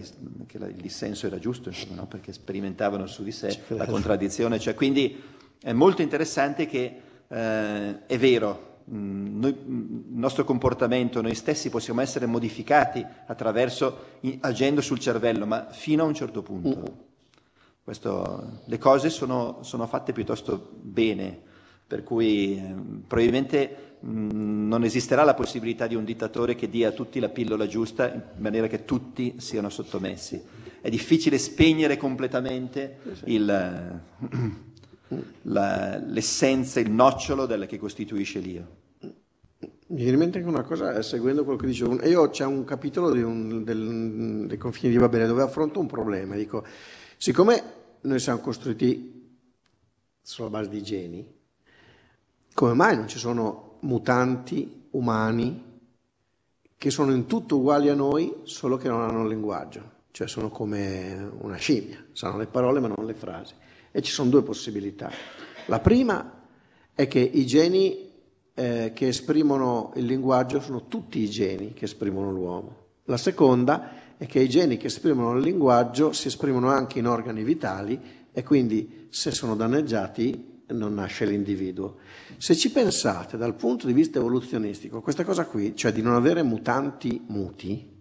che 0.46 0.58
la, 0.58 0.66
il 0.66 0.76
dissenso 0.80 1.26
era 1.26 1.38
giusto, 1.38 1.68
insomma, 1.68 1.96
no? 1.96 2.06
perché 2.06 2.32
sperimentavano 2.32 3.06
su 3.06 3.22
di 3.22 3.32
sé 3.32 3.50
certo. 3.50 3.76
la 3.76 3.86
contraddizione. 3.86 4.58
Cioè, 4.58 4.74
quindi 4.74 5.20
è 5.60 5.72
molto 5.72 6.02
interessante 6.02 6.66
che 6.66 7.00
eh, 7.26 8.06
è 8.06 8.18
vero, 8.18 8.78
mh, 8.84 9.38
noi- 9.40 9.52
mh, 9.54 9.72
il 10.12 10.18
nostro 10.18 10.44
comportamento, 10.44 11.20
noi 11.20 11.34
stessi 11.34 11.68
possiamo 11.68 12.00
essere 12.00 12.26
modificati 12.26 13.04
attraverso, 13.26 14.18
i- 14.20 14.38
agendo 14.40 14.80
sul 14.80 14.98
cervello, 15.00 15.46
ma 15.46 15.66
fino 15.70 16.04
a 16.04 16.06
un 16.06 16.14
certo 16.14 16.42
punto. 16.42 17.12
Questo- 17.82 18.60
le 18.64 18.78
cose 18.78 19.10
sono, 19.10 19.58
sono 19.62 19.86
fatte 19.86 20.12
piuttosto 20.12 20.70
bene, 20.80 21.43
per 21.86 22.02
cui 22.02 22.56
eh, 22.56 22.74
probabilmente 23.06 23.96
mh, 24.00 24.66
non 24.68 24.84
esisterà 24.84 25.24
la 25.24 25.34
possibilità 25.34 25.86
di 25.86 25.94
un 25.94 26.04
dittatore 26.04 26.54
che 26.54 26.68
dia 26.68 26.88
a 26.88 26.92
tutti 26.92 27.20
la 27.20 27.28
pillola 27.28 27.66
giusta 27.66 28.12
in 28.12 28.22
maniera 28.42 28.66
che 28.66 28.84
tutti 28.84 29.34
siano 29.38 29.68
sottomessi. 29.68 30.42
È 30.80 30.88
difficile 30.90 31.38
spegnere 31.38 31.96
completamente 31.96 32.98
il, 33.24 33.44
la- 35.42 35.98
l'essenza, 35.98 36.80
il 36.80 36.90
nocciolo 36.90 37.46
del, 37.46 37.66
che 37.66 37.78
costituisce 37.78 38.38
l'io. 38.40 38.82
Mi 39.86 39.96
viene 39.96 40.12
in 40.12 40.18
mente 40.18 40.38
anche 40.38 40.48
una 40.50 40.62
cosa, 40.62 40.96
eh, 40.96 41.02
seguendo 41.02 41.44
quello 41.44 41.58
che 41.58 41.66
dicevo, 41.66 42.02
io 42.06 42.28
c'è 42.30 42.44
un 42.44 42.64
capitolo 42.64 43.10
di 43.12 43.22
un- 43.22 43.62
del- 43.64 44.46
dei 44.46 44.56
confini 44.58 44.92
di 44.92 44.98
Babele 44.98 45.26
dove 45.26 45.42
affronto 45.42 45.78
un 45.78 45.86
problema, 45.86 46.34
dico, 46.36 46.64
siccome 47.16 47.62
noi 48.02 48.18
siamo 48.18 48.40
costruiti 48.40 49.12
sulla 50.22 50.48
base 50.48 50.70
di 50.70 50.82
geni, 50.82 51.26
come 52.54 52.72
mai 52.72 52.96
non 52.96 53.08
ci 53.08 53.18
sono 53.18 53.78
mutanti 53.80 54.86
umani 54.90 55.72
che 56.78 56.90
sono 56.90 57.12
in 57.12 57.26
tutto 57.26 57.56
uguali 57.56 57.88
a 57.88 57.94
noi, 57.94 58.32
solo 58.44 58.76
che 58.76 58.88
non 58.88 59.02
hanno 59.02 59.26
linguaggio? 59.26 59.92
Cioè 60.10 60.28
sono 60.28 60.50
come 60.50 61.30
una 61.40 61.56
scimmia, 61.56 62.04
sanno 62.12 62.36
le 62.36 62.46
parole 62.46 62.78
ma 62.78 62.88
non 62.94 63.06
le 63.06 63.14
frasi. 63.14 63.54
E 63.90 64.02
ci 64.02 64.12
sono 64.12 64.30
due 64.30 64.42
possibilità. 64.42 65.10
La 65.66 65.80
prima 65.80 66.42
è 66.94 67.08
che 67.08 67.18
i 67.18 67.46
geni 67.46 68.10
eh, 68.54 68.92
che 68.94 69.08
esprimono 69.08 69.92
il 69.96 70.04
linguaggio 70.04 70.60
sono 70.60 70.86
tutti 70.86 71.18
i 71.20 71.28
geni 71.28 71.72
che 71.72 71.86
esprimono 71.86 72.30
l'uomo. 72.30 72.76
La 73.04 73.16
seconda 73.16 74.16
è 74.16 74.26
che 74.26 74.40
i 74.40 74.48
geni 74.48 74.76
che 74.76 74.86
esprimono 74.86 75.36
il 75.36 75.42
linguaggio 75.42 76.12
si 76.12 76.28
esprimono 76.28 76.68
anche 76.68 76.98
in 77.00 77.06
organi 77.06 77.42
vitali 77.42 78.00
e 78.30 78.42
quindi 78.42 79.08
se 79.10 79.30
sono 79.32 79.56
danneggiati 79.56 80.53
non 80.68 80.94
nasce 80.94 81.24
l'individuo. 81.24 81.96
Se 82.38 82.54
ci 82.54 82.70
pensate 82.70 83.36
dal 83.36 83.54
punto 83.54 83.86
di 83.86 83.92
vista 83.92 84.18
evoluzionistico, 84.18 85.00
questa 85.00 85.24
cosa 85.24 85.46
qui, 85.46 85.76
cioè 85.76 85.92
di 85.92 86.02
non 86.02 86.14
avere 86.14 86.42
mutanti 86.42 87.22
muti, 87.26 87.92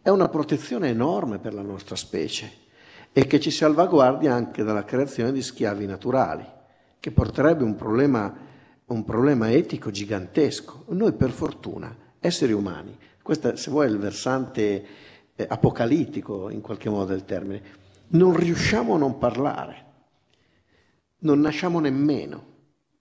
è 0.00 0.08
una 0.10 0.28
protezione 0.28 0.88
enorme 0.88 1.38
per 1.38 1.54
la 1.54 1.62
nostra 1.62 1.96
specie 1.96 2.66
e 3.12 3.26
che 3.26 3.40
ci 3.40 3.50
salvaguardia 3.50 4.32
anche 4.32 4.62
dalla 4.62 4.84
creazione 4.84 5.32
di 5.32 5.42
schiavi 5.42 5.86
naturali, 5.86 6.46
che 7.00 7.10
porterebbe 7.10 7.64
un 7.64 7.74
problema, 7.74 8.32
un 8.86 9.04
problema 9.04 9.50
etico 9.50 9.90
gigantesco. 9.90 10.84
Noi 10.90 11.12
per 11.12 11.30
fortuna, 11.30 11.94
esseri 12.20 12.52
umani, 12.52 12.96
questo 13.22 13.56
se 13.56 13.70
vuoi 13.70 13.86
è 13.86 13.90
il 13.90 13.98
versante 13.98 14.86
eh, 15.34 15.46
apocalittico 15.48 16.48
in 16.50 16.60
qualche 16.60 16.88
modo 16.88 17.06
del 17.06 17.24
termine, 17.24 17.62
non 18.08 18.34
riusciamo 18.34 18.94
a 18.94 18.98
non 18.98 19.18
parlare, 19.18 19.87
non 21.20 21.40
nasciamo 21.40 21.80
nemmeno. 21.80 22.56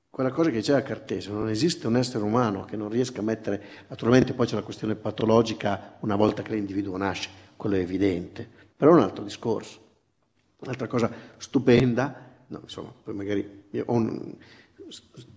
Quella 0.09 0.31
cosa 0.31 0.49
che 0.49 0.57
diceva 0.57 0.81
Cartesio, 0.81 1.33
non 1.33 1.49
esiste 1.49 1.85
un 1.87 1.95
essere 1.97 2.23
umano 2.23 2.65
che 2.65 2.75
non 2.75 2.89
riesca 2.89 3.19
a 3.19 3.23
mettere, 3.23 3.63
naturalmente 3.87 4.33
poi 4.33 4.47
c'è 4.47 4.55
la 4.55 4.63
questione 4.63 4.95
patologica 4.95 5.97
una 5.99 6.15
volta 6.15 6.41
che 6.41 6.53
l'individuo 6.53 6.97
nasce, 6.97 7.29
quello 7.55 7.75
è 7.75 7.79
evidente, 7.79 8.47
però 8.75 8.91
è 8.91 8.95
un 8.95 9.01
altro 9.01 9.23
discorso. 9.23 9.85
Un'altra 10.59 10.87
cosa 10.87 11.11
stupenda, 11.37 12.15
no, 12.47 12.59
insomma, 12.63 12.91
poi 13.03 13.13
magari 13.13 13.63
un- 13.85 14.35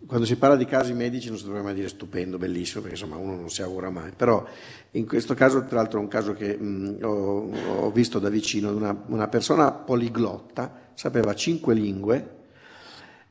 quando 0.06 0.26
si 0.26 0.36
parla 0.36 0.56
di 0.56 0.64
casi 0.64 0.92
medici 0.92 1.28
non 1.28 1.36
si 1.38 1.44
dovrebbe 1.44 1.64
mai 1.66 1.74
dire 1.74 1.88
stupendo, 1.88 2.38
bellissimo, 2.38 2.82
perché 2.82 2.96
insomma 2.96 3.20
uno 3.20 3.36
non 3.36 3.50
si 3.50 3.62
augura 3.62 3.90
mai, 3.90 4.12
però 4.14 4.44
in 4.92 5.06
questo 5.06 5.34
caso 5.34 5.64
tra 5.64 5.76
l'altro 5.76 5.98
è 5.98 6.02
un 6.02 6.08
caso 6.08 6.32
che 6.32 6.56
mh, 6.56 6.98
ho, 7.02 7.50
ho 7.84 7.90
visto 7.90 8.18
da 8.18 8.28
vicino, 8.28 8.74
una, 8.74 9.04
una 9.08 9.28
persona 9.28 9.70
poliglotta, 9.72 10.92
sapeva 10.94 11.34
cinque 11.34 11.74
lingue, 11.74 12.38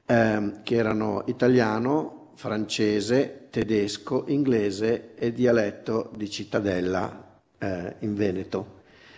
ehm, 0.09 0.63
che 0.63 0.75
erano 0.75 1.23
italiano, 1.27 2.31
francese, 2.33 3.47
tedesco, 3.51 4.23
inglese 4.27 5.13
e 5.15 5.31
dialetto 5.31 6.11
di 6.15 6.29
Cittadella 6.29 7.27
eh, 7.59 7.95
in 7.99 8.15
Veneto. 8.15 8.77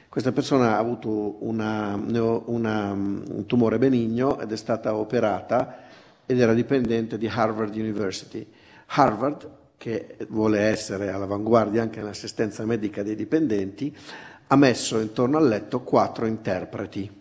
Questa 0.10 0.34
persona 0.34 0.76
ha 0.76 0.78
avuto 0.78 1.38
una- 1.46 1.96
una- 1.96 2.92
un 2.92 3.44
tumore 3.48 3.78
benigno 3.78 4.40
ed 4.42 4.52
è 4.52 4.58
stata 4.58 4.96
operata 4.96 5.84
ed 6.26 6.40
era 6.40 6.54
dipendente 6.54 7.18
di 7.18 7.28
Harvard 7.28 7.74
University. 7.76 8.46
Harvard, 8.88 9.50
che 9.78 10.18
vuole 10.30 10.60
essere 10.60 11.10
all'avanguardia 11.12 11.82
anche 11.82 12.00
nell'assistenza 12.00 12.66
medica 12.66 13.04
dei 13.04 13.16
dipendenti, 13.16 13.96
ha 14.48 14.56
messo 14.58 15.00
intorno 15.00 15.38
al 15.38 15.48
letto 15.48 15.80
quattro 15.82 16.26
interpreti. 16.26 17.21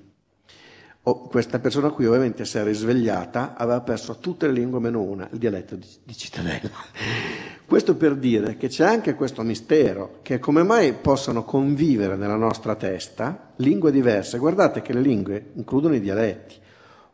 Oh, 1.05 1.23
questa 1.29 1.59
persona 1.61 1.89
qui 1.89 2.05
ovviamente 2.05 2.45
si 2.45 2.59
è 2.59 2.63
risvegliata, 2.63 3.55
aveva 3.57 3.81
perso 3.81 4.19
tutte 4.19 4.47
le 4.47 4.53
lingue 4.53 4.81
meno 4.81 5.01
una, 5.01 5.27
il 5.33 5.39
dialetto 5.39 5.75
di, 5.75 5.87
di 6.05 6.15
Cittadella. 6.15 6.69
Questo 7.65 7.97
per 7.97 8.17
dire 8.17 8.59
che 8.59 8.69
c'è 8.69 8.85
anche 8.85 9.15
questo 9.15 9.43
mistero, 9.43 10.19
che 10.23 10.39
come 10.39 10.63
mai 10.63 10.93
possano 10.93 11.45
convivere 11.45 12.17
nella 12.17 12.37
nostra 12.37 12.75
testa 12.75 13.53
lingue 13.57 13.93
diverse. 13.93 14.39
Guardate 14.39 14.83
che 14.83 14.93
le 14.93 15.01
lingue 15.01 15.53
includono 15.55 15.95
i 15.95 16.01
dialetti. 16.01 16.57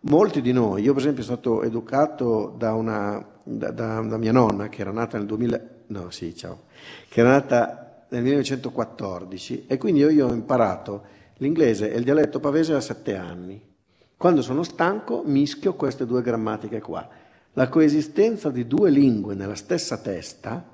Molti 0.01 0.41
di 0.41 0.53
noi, 0.53 0.82
io 0.82 0.93
per 0.93 1.03
esempio 1.03 1.22
sono 1.22 1.37
stato 1.37 1.62
educato 1.62 2.55
da, 2.57 2.72
una, 2.74 3.24
da, 3.43 3.70
da- 3.70 4.01
da 4.01 4.16
mia 4.16 4.32
nonna 4.32 4.68
che 4.68 4.80
era 4.80 4.93
nata 4.93 5.16
nel 5.18 5.26
2000, 5.26 5.61
no 5.89 6.11
sì 6.11 6.34
ciao, 6.34 6.64
che 7.09 7.20
era 7.20 7.30
nata 7.30 8.07
nel 8.09 8.22
1914 8.22 9.66
e 9.66 9.76
quindi 9.78 10.01
io, 10.01 10.11
io 10.11 10.26
ho 10.26 10.32
imparato 10.32 11.05
l'inglese 11.37 11.93
e 11.93 11.99
il 11.99 12.05
dialetto 12.05 12.41
pavese 12.41 12.74
a 12.74 12.80
sette 12.80 13.14
anni. 13.14 13.74
Quando 14.17 14.41
sono 14.43 14.62
stanco 14.62 15.23
mischio 15.25 15.75
queste 15.75 16.07
due 16.07 16.23
grammatiche 16.23 16.81
qua. 16.81 17.07
La 17.53 17.69
coesistenza 17.69 18.51
di 18.51 18.67
due 18.67 18.91
lingue 18.91 19.35
nella 19.35 19.55
stessa 19.55 19.99
testa 19.99 20.64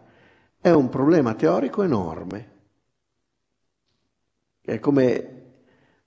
è 0.61 0.71
un 0.71 0.89
problema 0.89 1.35
teorico 1.35 1.83
enorme. 1.83 2.51
È 4.61 4.79
come 4.79 5.41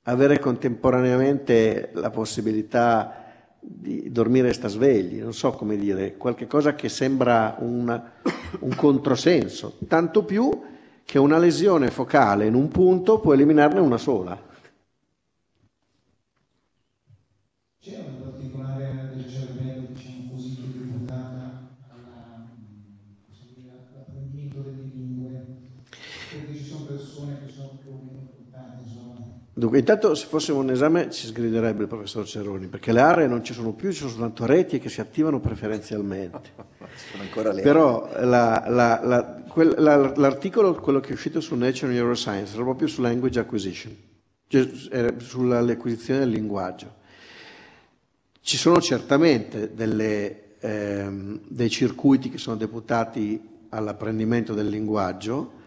avere 0.04 0.40
contemporaneamente 0.40 1.92
la 1.94 2.10
possibilità 2.10 3.24
di 3.60 4.12
dormire 4.12 4.50
e 4.50 4.54
sta 4.54 4.68
svegli, 4.68 5.20
non 5.22 5.34
so 5.34 5.52
come 5.52 5.76
dire, 5.78 6.16
qualche 6.18 6.48
cosa 6.48 6.76
che 6.76 6.88
sembra 6.88 7.56
una- 7.60 8.14
un 8.60 8.76
controsenso, 8.76 9.78
tanto 9.88 10.24
più 10.24 10.50
che 11.04 11.18
una 11.20 11.38
lesione 11.38 11.90
focale 11.90 12.46
in 12.46 12.54
un 12.54 12.68
punto 12.70 13.20
può 13.20 13.34
eliminarne 13.34 13.80
una 13.80 13.98
sola. 13.98 14.40
C'è 17.80 17.98
una 18.00 18.16
particolare 18.18 18.86
area 18.88 19.14
del 19.14 19.28
cervello, 19.28 19.88
diciamo 19.88 20.26
così, 20.28 20.58
che 20.58 20.70
è 20.70 20.74
deputata 20.74 21.36
alla, 21.88 22.36
mm, 22.58 22.74
così 23.28 23.46
dire, 23.54 23.70
all'apprendimento 23.70 24.62
delle 24.62 24.84
lingue, 24.84 25.46
perché 26.28 26.56
ci 26.56 26.64
sono 26.64 26.84
persone 26.86 27.38
che 27.40 27.48
sono 27.50 27.78
più 27.80 27.92
o 27.92 28.00
meno 28.02 28.22
portate, 28.22 28.82
insomma. 28.82 29.45
Dunque, 29.58 29.80
intanto 29.80 30.14
se 30.16 30.26
fossimo 30.26 30.60
un 30.60 30.70
esame 30.70 31.10
ci 31.12 31.28
sgriderebbe 31.28 31.84
il 31.84 31.88
professor 31.88 32.26
Ceroni, 32.28 32.68
perché 32.68 32.92
le 32.92 33.00
aree 33.00 33.26
non 33.28 33.42
ci 33.42 33.54
sono 33.54 33.72
più, 33.72 33.90
ci 33.92 34.00
sono 34.00 34.10
soltanto 34.10 34.46
reti 34.46 34.80
che 34.80 34.90
si 34.90 35.00
attivano 35.00 35.40
preferenzialmente. 35.40 36.52
Sono 37.12 37.24
ancora 37.24 37.54
lì. 37.54 37.62
Però 37.62 38.10
la- 38.24 38.66
la- 38.68 39.00
la- 39.02 39.44
quel- 39.48 39.76
la- 39.78 40.12
l'articolo, 40.16 40.74
quello 40.76 41.00
che 41.00 41.10
è 41.10 41.14
uscito 41.14 41.40
su 41.40 41.56
Nature 41.56 41.94
Neuroscience, 41.94 42.54
era 42.54 42.64
proprio 42.64 42.88
su 42.90 43.02
language 43.02 43.40
acquisition, 43.40 43.96
cioè 44.48 44.70
sull'acquisizione 45.20 46.20
del 46.20 46.30
linguaggio. 46.30 46.94
Ci 48.42 48.58
sono 48.58 48.82
certamente 48.82 49.74
delle, 49.74 50.58
ehm, 50.60 51.40
dei 51.48 51.70
circuiti 51.70 52.30
che 52.30 52.38
sono 52.38 52.58
deputati 52.58 53.42
all'apprendimento 53.70 54.54
del 54.54 54.68
linguaggio. 54.68 55.64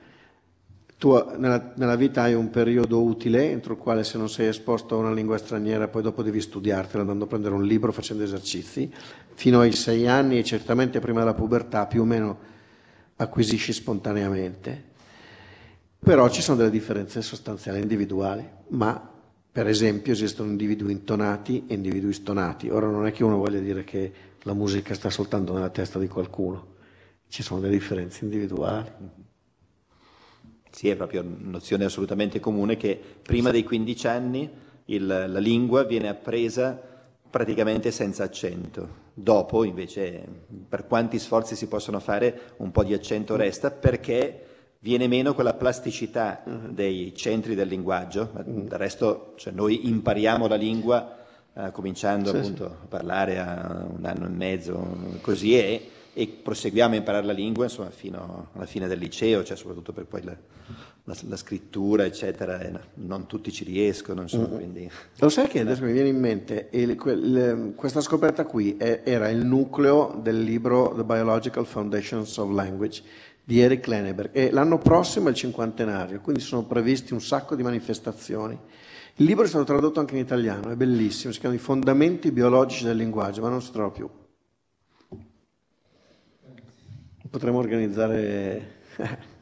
Tu 0.99 1.13
nella, 1.37 1.73
nella 1.77 1.95
vita 1.95 2.23
hai 2.23 2.35
un 2.35 2.51
periodo 2.51 3.01
utile 3.01 3.51
entro 3.51 3.75
il 3.75 3.79
quale 3.79 4.03
se 4.03 4.19
non 4.19 4.29
sei 4.29 4.49
esposto 4.49 4.97
a 4.97 4.99
una 4.99 5.13
lingua 5.13 5.39
straniera 5.39 5.87
poi 5.87 6.03
dopo 6.03 6.25
devi 6.25 6.41
studiartela 6.41 7.03
andando 7.03 7.25
a 7.25 7.29
prendere 7.29 7.55
un 7.55 7.65
libro, 7.65 7.93
facendo 7.93 8.25
esercizi. 8.25 8.93
Fino 9.35 9.61
ai 9.61 9.71
sei 9.73 10.09
anni 10.09 10.39
e 10.39 10.45
certamente 10.45 10.99
prima 10.99 11.21
della 11.21 11.35
pubertà 11.35 11.87
più 11.87 12.03
o 12.03 12.05
meno 12.05 12.39
acquisisci 13.15 13.73
spontaneamente. 13.73 14.87
Però 16.01 16.29
ci 16.31 16.43
sono 16.43 16.57
delle 16.57 16.71
differenze 16.71 17.23
sostanziali 17.23 17.81
individuali, 17.81 18.45
ma 18.71 19.01
per 19.53 19.69
esempio 19.69 20.13
esistono 20.13 20.51
individui 20.51 20.91
intonati 20.91 21.65
e 21.69 21.75
individui 21.75 22.13
stonati. 22.13 22.71
Ora 22.71 22.89
non 22.89 23.07
è 23.07 23.13
che 23.13 23.23
uno 23.23 23.37
voglia 23.37 23.61
dire 23.61 23.85
che 23.85 24.13
la 24.43 24.53
musica 24.53 24.95
sta 24.95 25.11
soltanto 25.11 25.53
nella 25.53 25.71
testa 25.71 26.01
di 26.01 26.09
qualcuno, 26.09 26.75
ci 27.29 27.45
sono 27.45 27.61
delle 27.61 27.75
differenze 27.75 28.25
individuali. 28.25 28.91
Sì, 30.71 30.89
è 30.89 30.97
proprio 30.97 31.23
una 31.23 31.37
nozione 31.41 31.85
assolutamente 31.85 32.41
comune 32.41 32.77
che 32.77 32.99
prima 33.23 33.51
dei 33.51 33.64
15 33.64 34.07
anni 34.07 34.49
il- 34.87 35.07
la 35.07 35.39
lingua 35.39 35.85
viene 35.85 36.09
appresa 36.09 36.81
praticamente 37.31 37.91
senza 37.91 38.25
accento. 38.25 39.07
Dopo, 39.12 39.64
invece, 39.64 40.23
per 40.69 40.87
quanti 40.87 41.19
sforzi 41.19 41.57
si 41.57 41.66
possono 41.66 42.01
fare, 42.01 42.53
un 42.59 42.71
po' 42.71 42.85
di 42.85 42.95
accento 42.95 43.37
resta 43.37 43.71
perché 43.71 44.45
viene 44.81 45.09
meno 45.09 45.35
quella 45.35 45.55
plasticità 45.55 46.43
dei 46.71 47.12
centri 47.14 47.55
del 47.55 47.69
linguaggio. 47.69 48.31
Ma 48.33 48.43
Del 48.43 48.79
resto, 48.79 49.33
cioè, 49.37 49.53
noi 49.53 49.89
impariamo 49.89 50.47
la 50.47 50.55
lingua 50.55 51.16
eh, 51.55 51.71
cominciando 51.73 52.31
Sì, 52.31 52.37
appunto 52.37 52.64
a 52.64 52.87
parlare 52.89 53.39
a 53.41 53.87
un 53.91 54.05
anno 54.05 54.27
e 54.27 54.29
mezzo, 54.29 54.97
così 55.21 55.57
è, 55.59 55.83
e 56.19 56.27
proseguiamo 56.43 56.95
a 56.95 56.97
imparare 56.97 57.25
la 57.25 57.33
lingua 57.33 57.64
insomma, 57.66 57.91
fino 57.91 58.49
alla 58.53 58.66
fine 58.66 58.89
del 58.89 58.99
liceo, 58.99 59.45
cioè 59.45 59.57
soprattutto 59.57 59.93
per 59.93 60.05
poi 60.07 60.25
la, 60.25 60.37
la- 61.05 61.16
la 61.29 61.37
scrittura, 61.37 62.05
eccetera, 62.05 62.59
no- 62.69 62.81
non 62.95 63.27
tutti 63.27 63.53
ci 63.53 63.62
riescono, 63.62 64.23
insomma, 64.23 64.49
quindi... 64.49 64.91
Lo 65.19 65.29
sai 65.29 65.47
che 65.47 65.61
adesso 65.61 65.85
mi 65.85 65.93
viene 65.93 66.09
in 66.09 66.19
mente, 66.19 66.71
il- 66.73 66.97
quel- 66.97 67.73
questa 67.77 68.01
scoperta 68.01 68.45
qui 68.47 68.77
è- 68.77 69.03
era 69.05 69.29
il 69.29 69.47
nucleo 69.47 70.19
del 70.21 70.43
libro 70.43 70.93
The 70.97 71.05
Biological 71.05 71.64
Foundations 71.66 72.37
of 72.39 72.51
Language 72.53 73.03
di 73.45 73.61
Eric 73.61 73.87
Lenneberg 73.87 74.31
e 74.33 74.51
l'anno 74.51 74.79
prossimo 74.79 75.29
è 75.29 75.31
il 75.31 75.37
cinquantenario, 75.37 76.21
quindi 76.21 76.43
sono 76.43 76.64
previsti 76.64 77.12
un 77.12 77.21
sacco 77.21 77.55
di 77.55 77.62
manifestazioni. 77.62 78.59
Il 79.21 79.25
libro 79.25 79.45
è 79.45 79.49
stato 79.49 79.64
tradotto 79.64 80.01
anche 80.01 80.14
in 80.16 80.21
italiano, 80.21 80.71
è 80.71 80.75
bellissimo, 80.75 81.33
si 81.33 81.39
chiama 81.39 81.55
I 81.55 81.59
fondamenti 81.59 82.33
biologici 82.33 82.85
del 82.85 82.97
linguaggio, 82.97 83.41
ma 83.41 83.49
non 83.51 83.62
si 83.62 83.71
trova 83.71 83.91
più. 83.91 84.09
Potremmo 87.31 87.59
organizzare... 87.59 88.76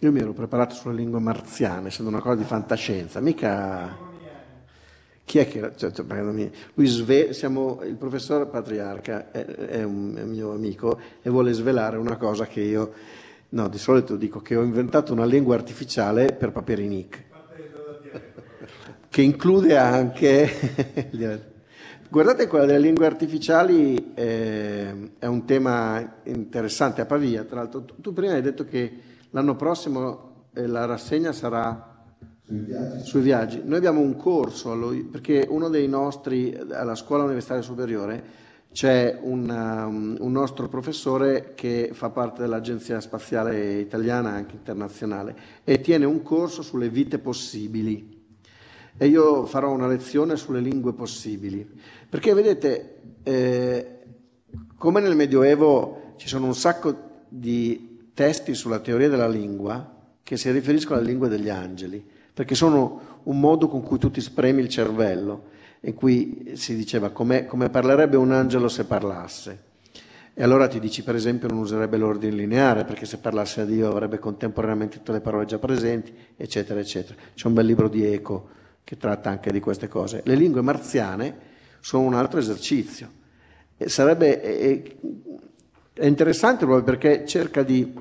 Io 0.00 0.12
mi 0.12 0.20
ero 0.20 0.32
preparato 0.32 0.74
sulle 0.74 0.94
lingue 0.94 1.18
marziane, 1.18 1.88
essendo 1.88 2.10
una 2.10 2.20
cosa 2.20 2.36
di 2.36 2.44
fantascienza, 2.44 3.20
mica... 3.20 4.06
Chi 5.24 5.38
è 5.38 5.48
che 5.48 5.58
era? 5.58 5.74
Cioè, 5.74 5.90
cioè, 5.90 6.06
Lui 6.74 6.86
sve- 6.86 7.32
siamo, 7.32 7.82
il 7.82 7.96
professor 7.96 8.48
Patriarca 8.48 9.30
è, 9.30 9.44
è 9.44 9.82
un, 9.82 10.14
è 10.16 10.22
un 10.22 10.30
mio 10.30 10.52
amico 10.52 10.98
e 11.20 11.28
vuole 11.28 11.52
svelare 11.52 11.98
una 11.98 12.16
cosa 12.16 12.46
che 12.46 12.60
io, 12.60 12.92
no, 13.50 13.68
di 13.68 13.76
solito 13.76 14.16
dico 14.16 14.40
che 14.40 14.56
ho 14.56 14.62
inventato 14.62 15.12
una 15.12 15.26
lingua 15.26 15.54
artificiale 15.54 16.32
per 16.32 16.52
Paperinik, 16.52 17.24
che 19.10 19.22
include 19.22 19.76
anche... 19.76 20.48
Guardate 22.10 22.46
quella 22.46 22.64
delle 22.64 22.78
lingue 22.78 23.04
artificiali, 23.04 24.12
eh, 24.14 25.10
è 25.18 25.26
un 25.26 25.44
tema 25.44 26.20
interessante 26.24 27.02
a 27.02 27.04
Pavia, 27.04 27.44
tra 27.44 27.56
l'altro 27.56 27.84
tu, 27.84 28.00
tu 28.00 28.12
prima 28.14 28.32
hai 28.32 28.40
detto 28.40 28.64
che 28.64 28.98
l'anno 29.30 29.56
prossimo 29.56 30.46
eh, 30.54 30.66
la 30.66 30.86
rassegna 30.86 31.32
sarà 31.32 31.96
sui 33.02 33.20
viaggi. 33.20 33.60
Noi 33.62 33.76
abbiamo 33.76 34.00
un 34.00 34.16
corso, 34.16 34.72
allo- 34.72 34.96
perché 35.10 35.46
uno 35.50 35.68
dei 35.68 35.86
nostri, 35.86 36.58
alla 36.70 36.94
scuola 36.94 37.24
universitaria 37.24 37.62
superiore, 37.62 38.24
c'è 38.72 39.18
un, 39.20 39.48
um, 39.50 40.16
un 40.18 40.32
nostro 40.32 40.66
professore 40.68 41.52
che 41.54 41.90
fa 41.92 42.08
parte 42.08 42.40
dell'Agenzia 42.40 43.00
Spaziale 43.00 43.80
Italiana, 43.80 44.30
anche 44.30 44.54
internazionale, 44.54 45.36
e 45.62 45.82
tiene 45.82 46.06
un 46.06 46.22
corso 46.22 46.62
sulle 46.62 46.88
vite 46.88 47.18
possibili. 47.18 48.17
E 48.98 49.06
io 49.06 49.46
farò 49.46 49.70
una 49.70 49.86
lezione 49.86 50.36
sulle 50.36 50.60
lingue 50.60 50.92
possibili. 50.92 51.66
Perché 52.08 52.34
vedete, 52.34 53.00
eh, 53.22 53.98
come 54.76 55.00
nel 55.00 55.14
Medioevo 55.14 56.14
ci 56.16 56.26
sono 56.26 56.46
un 56.46 56.54
sacco 56.54 57.24
di 57.28 58.10
testi 58.12 58.54
sulla 58.54 58.80
teoria 58.80 59.08
della 59.08 59.28
lingua 59.28 59.94
che 60.24 60.36
si 60.36 60.50
riferiscono 60.50 60.98
alle 60.98 61.08
lingue 61.08 61.28
degli 61.28 61.48
angeli, 61.48 62.04
perché 62.34 62.56
sono 62.56 63.20
un 63.22 63.38
modo 63.38 63.68
con 63.68 63.82
cui 63.82 63.98
tu 63.98 64.10
ti 64.10 64.20
spremi 64.20 64.62
il 64.62 64.68
cervello, 64.68 65.44
in 65.80 65.94
cui 65.94 66.50
si 66.54 66.74
diceva 66.74 67.10
come, 67.10 67.46
come 67.46 67.70
parlerebbe 67.70 68.16
un 68.16 68.32
angelo 68.32 68.68
se 68.68 68.84
parlasse. 68.84 69.66
E 70.34 70.42
allora 70.42 70.66
ti 70.66 70.80
dici, 70.80 71.02
per 71.02 71.14
esempio, 71.14 71.48
non 71.48 71.58
userebbe 71.58 71.96
l'ordine 71.96 72.34
lineare, 72.34 72.84
perché 72.84 73.06
se 73.06 73.18
parlasse 73.18 73.60
a 73.60 73.64
Dio 73.64 73.88
avrebbe 73.88 74.18
contemporaneamente 74.18 74.98
tutte 74.98 75.12
le 75.12 75.20
parole 75.20 75.46
già 75.46 75.58
presenti, 75.58 76.12
eccetera, 76.36 76.80
eccetera. 76.80 77.16
C'è 77.34 77.46
un 77.46 77.54
bel 77.54 77.66
libro 77.66 77.88
di 77.88 78.04
Eco 78.04 78.56
che 78.88 78.96
tratta 78.96 79.28
anche 79.28 79.52
di 79.52 79.60
queste 79.60 79.86
cose. 79.86 80.22
Le 80.24 80.34
lingue 80.34 80.62
marziane 80.62 81.36
sono 81.80 82.04
un 82.04 82.14
altro 82.14 82.38
esercizio. 82.38 83.10
E 83.76 83.86
sarebbe, 83.90 84.40
è, 84.40 84.82
è 85.92 86.06
interessante 86.06 86.64
proprio 86.64 86.84
perché 86.84 87.26
cerca 87.26 87.62
di, 87.62 87.92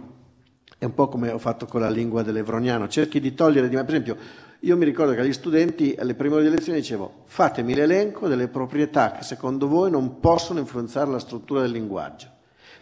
è 0.78 0.86
un 0.86 0.94
po' 0.94 1.10
come 1.10 1.30
ho 1.30 1.40
fatto 1.40 1.66
con 1.66 1.82
la 1.82 1.90
lingua 1.90 2.24
dell'evroniano, 2.24 2.88
cerchi 2.88 3.20
di 3.20 3.34
togliere 3.34 3.68
di 3.68 3.76
per 3.76 3.84
esempio, 3.90 4.16
io 4.62 4.78
mi 4.78 4.86
ricordo 4.86 5.14
che 5.14 5.20
agli 5.20 5.34
studenti 5.34 5.94
alle 6.00 6.14
prime 6.16 6.36
ore 6.36 6.44
di 6.44 6.52
lezione 6.52 6.80
dicevo 6.80 7.24
fatemi 7.26 7.76
l'elenco 7.76 8.30
delle 8.30 8.48
proprietà 8.48 9.12
che 9.12 9.24
secondo 9.24 9.68
voi 9.68 9.92
non 9.92 10.22
possono 10.22 10.60
influenzare 10.60 11.12
la 11.12 11.20
struttura 11.20 11.60
del 11.60 11.72
linguaggio. 11.72 12.30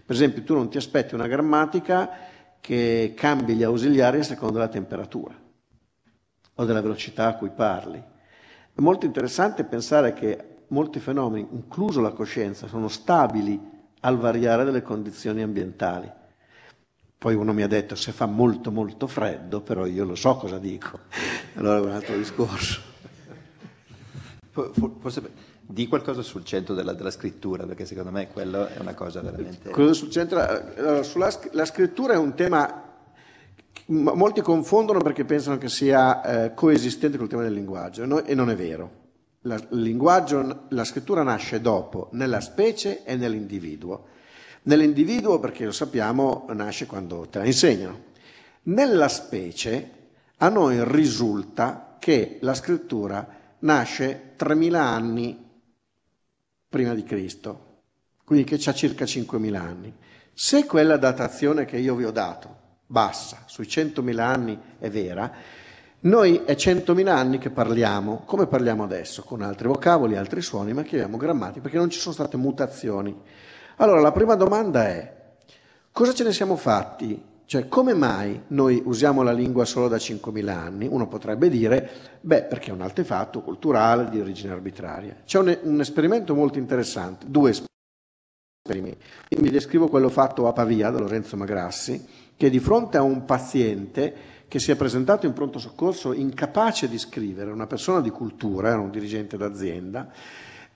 Per 0.06 0.16
esempio, 0.16 0.44
tu 0.44 0.54
non 0.54 0.70
ti 0.70 0.78
aspetti 0.78 1.16
una 1.16 1.26
grammatica 1.26 2.08
che 2.62 3.14
cambi 3.16 3.56
gli 3.56 3.64
ausiliari 3.64 4.20
a 4.20 4.24
seconda 4.24 4.60
della 4.60 4.68
temperatura 4.70 5.42
o 6.56 6.66
della 6.66 6.82
velocità 6.82 7.28
a 7.28 7.36
cui 7.36 7.50
parli. 7.50 7.98
È 7.98 8.82
molto 8.82 9.06
interessante 9.06 9.64
pensare 9.64 10.14
che 10.14 10.56
molti 10.68 11.00
fenomeni, 11.00 11.48
incluso 11.52 12.02
la 12.02 12.12
coscienza, 12.12 12.68
sono 12.68 12.88
stabili 12.88 13.60
al 14.02 14.18
variare 14.18 14.64
delle 14.64 14.82
condizioni 14.82 15.42
ambientali. 15.42 16.12
Poi 17.18 17.34
uno 17.34 17.54
mi 17.54 17.64
ha 17.64 17.68
detto 17.68 17.96
se 17.96 18.12
fa 18.12 18.26
molto 18.26 18.72
molto 18.72 19.08
freddo, 19.08 19.62
però 19.62 19.86
io 19.86 20.06
lo 20.06 20.16
so 20.16 20.36
cosa 20.36 20.60
dico. 20.60 21.00
Allora 21.56 21.78
è 21.78 21.82
un 21.82 21.92
altro 21.92 22.16
discorso. 22.16 22.82
For- 24.52 24.72
for- 24.74 24.92
Forse 25.00 25.54
di 25.68 25.88
qualcosa 25.88 26.22
sul 26.22 26.44
centro 26.44 26.76
della, 26.76 26.94
della 26.94 27.10
scrittura, 27.10 27.66
perché 27.66 27.86
secondo 27.86 28.12
me 28.12 28.28
quello 28.28 28.68
è 28.68 28.78
una 28.80 28.94
cosa 28.94 29.22
veramente... 29.22 29.72
Quello 29.72 29.94
sul 29.94 30.12
centro, 30.12 30.40
allora, 30.40 31.02
sulla 31.02 31.32
la 31.54 31.66
scrittura 31.66 32.14
è 32.14 32.18
un 32.18 32.36
tema 32.36 32.95
molti 33.88 34.42
confondono 34.42 35.00
perché 35.00 35.26
pensano 35.26 35.58
che 35.58 35.70
sia 35.70 36.22
eh, 36.46 36.54
coesistente 36.54 37.18
col 37.18 37.28
tema 37.28 37.44
del 37.44 37.54
linguaggio 37.54 38.06
no- 38.06 38.24
e 38.24 38.34
non 38.34 38.50
è 38.50 38.56
vero. 38.56 39.04
La, 39.42 39.62
la 40.70 40.84
scrittura 40.84 41.22
nasce 41.22 41.62
dopo, 41.62 42.10
nella 42.14 42.42
specie 42.42 43.04
e 43.04 43.16
nell'individuo. 43.16 44.08
Nell'individuo, 44.64 45.40
perché 45.40 45.66
lo 45.66 45.72
sappiamo, 45.72 46.48
nasce 46.54 46.88
quando 46.88 47.28
te 47.30 47.38
la 47.38 47.46
insegnano. 47.46 48.04
Nella 48.64 49.08
specie 49.08 49.92
a 50.38 50.50
noi 50.50 50.84
risulta 50.84 51.98
che 52.00 52.40
la 52.42 52.56
scrittura 52.56 53.28
nasce 53.60 54.34
3000 54.36 54.82
anni 54.82 55.46
prima 56.68 56.94
di 56.94 57.04
Cristo, 57.04 57.82
quindi 58.26 58.46
che 58.46 58.70
ha 58.70 58.74
circa 58.74 59.06
5.000 59.06 59.56
anni. 59.56 59.94
Se 60.34 60.66
quella 60.66 60.98
datazione 60.98 61.66
che 61.66 61.78
io 61.78 61.96
vi 61.96 62.04
ho 62.04 62.12
dato, 62.12 62.64
bassa, 62.86 63.44
sui 63.46 63.66
100.000 63.66 64.20
anni 64.20 64.60
è 64.80 64.90
vera, 64.90 65.32
noi 66.02 66.44
è 66.46 66.54
100.000 66.54 67.08
anni 67.08 67.38
che 67.40 67.50
parliamo, 67.50 68.22
come 68.26 68.46
parliamo 68.46 68.84
adesso, 68.84 69.24
con 69.24 69.42
altri 69.42 69.68
vocaboli, 69.68 70.16
altri 70.16 70.42
suoni, 70.42 70.72
ma 70.72 70.84
chiamiamo 70.84 71.18
grammatica, 71.18 71.62
perché 71.62 71.78
non 71.78 71.90
ci 71.90 72.00
sono 72.00 72.14
state 72.14 72.38
mutazioni. 72.38 73.16
Allora 73.78 74.00
la 74.00 74.12
prima 74.12 74.36
domanda 74.36 74.86
è, 74.88 75.14
cosa 75.92 76.14
ce 76.14 76.24
ne 76.24 76.32
siamo 76.32 76.56
fatti? 76.58 77.34
Cioè, 77.46 77.68
come 77.68 77.94
mai 77.94 78.44
noi 78.48 78.82
usiamo 78.86 79.24
la 79.24 79.32
lingua 79.32 79.66
solo 79.66 79.88
da 79.88 79.98
5.000 79.98 80.48
anni? 80.48 80.88
Uno 80.88 81.08
potrebbe 81.08 81.50
dire, 81.50 81.90
beh, 82.22 82.44
perché 82.44 82.70
è 82.70 82.74
un 82.74 82.82
artefatto 82.82 83.42
culturale 83.42 84.10
di 84.10 84.20
origine 84.20 84.54
arbitraria. 84.54 85.18
C'è 85.26 85.40
un, 85.40 85.58
un 85.64 85.80
esperimento 85.80 86.36
molto 86.36 86.60
interessante, 86.60 87.26
due 87.28 87.50
esperimenti. 87.50 89.04
Io 89.30 89.42
mi 89.42 89.50
descrivo 89.50 89.88
quello 89.88 90.10
fatto 90.10 90.48
a 90.48 90.54
Pavia 90.54 90.90
da 90.90 91.00
Lorenzo 91.00 91.38
Magrassi, 91.38 92.04
che 92.38 92.50
di 92.50 92.60
fronte 92.60 92.98
a 92.98 93.02
un 93.02 93.26
paziente 93.26 94.34
che 94.48 94.60
si 94.60 94.72
è 94.72 94.76
presentato 94.76 95.26
in 95.26 95.34
pronto 95.34 95.60
soccorso 95.60 96.14
incapace 96.14 96.88
di 96.88 96.98
scrivere, 96.98 97.52
una 97.52 97.68
persona 97.68 98.02
di 98.02 98.10
cultura, 98.10 98.70
era 98.70 98.80
un 98.80 98.92
dirigente 98.92 99.38
d'azienda, 99.38 100.10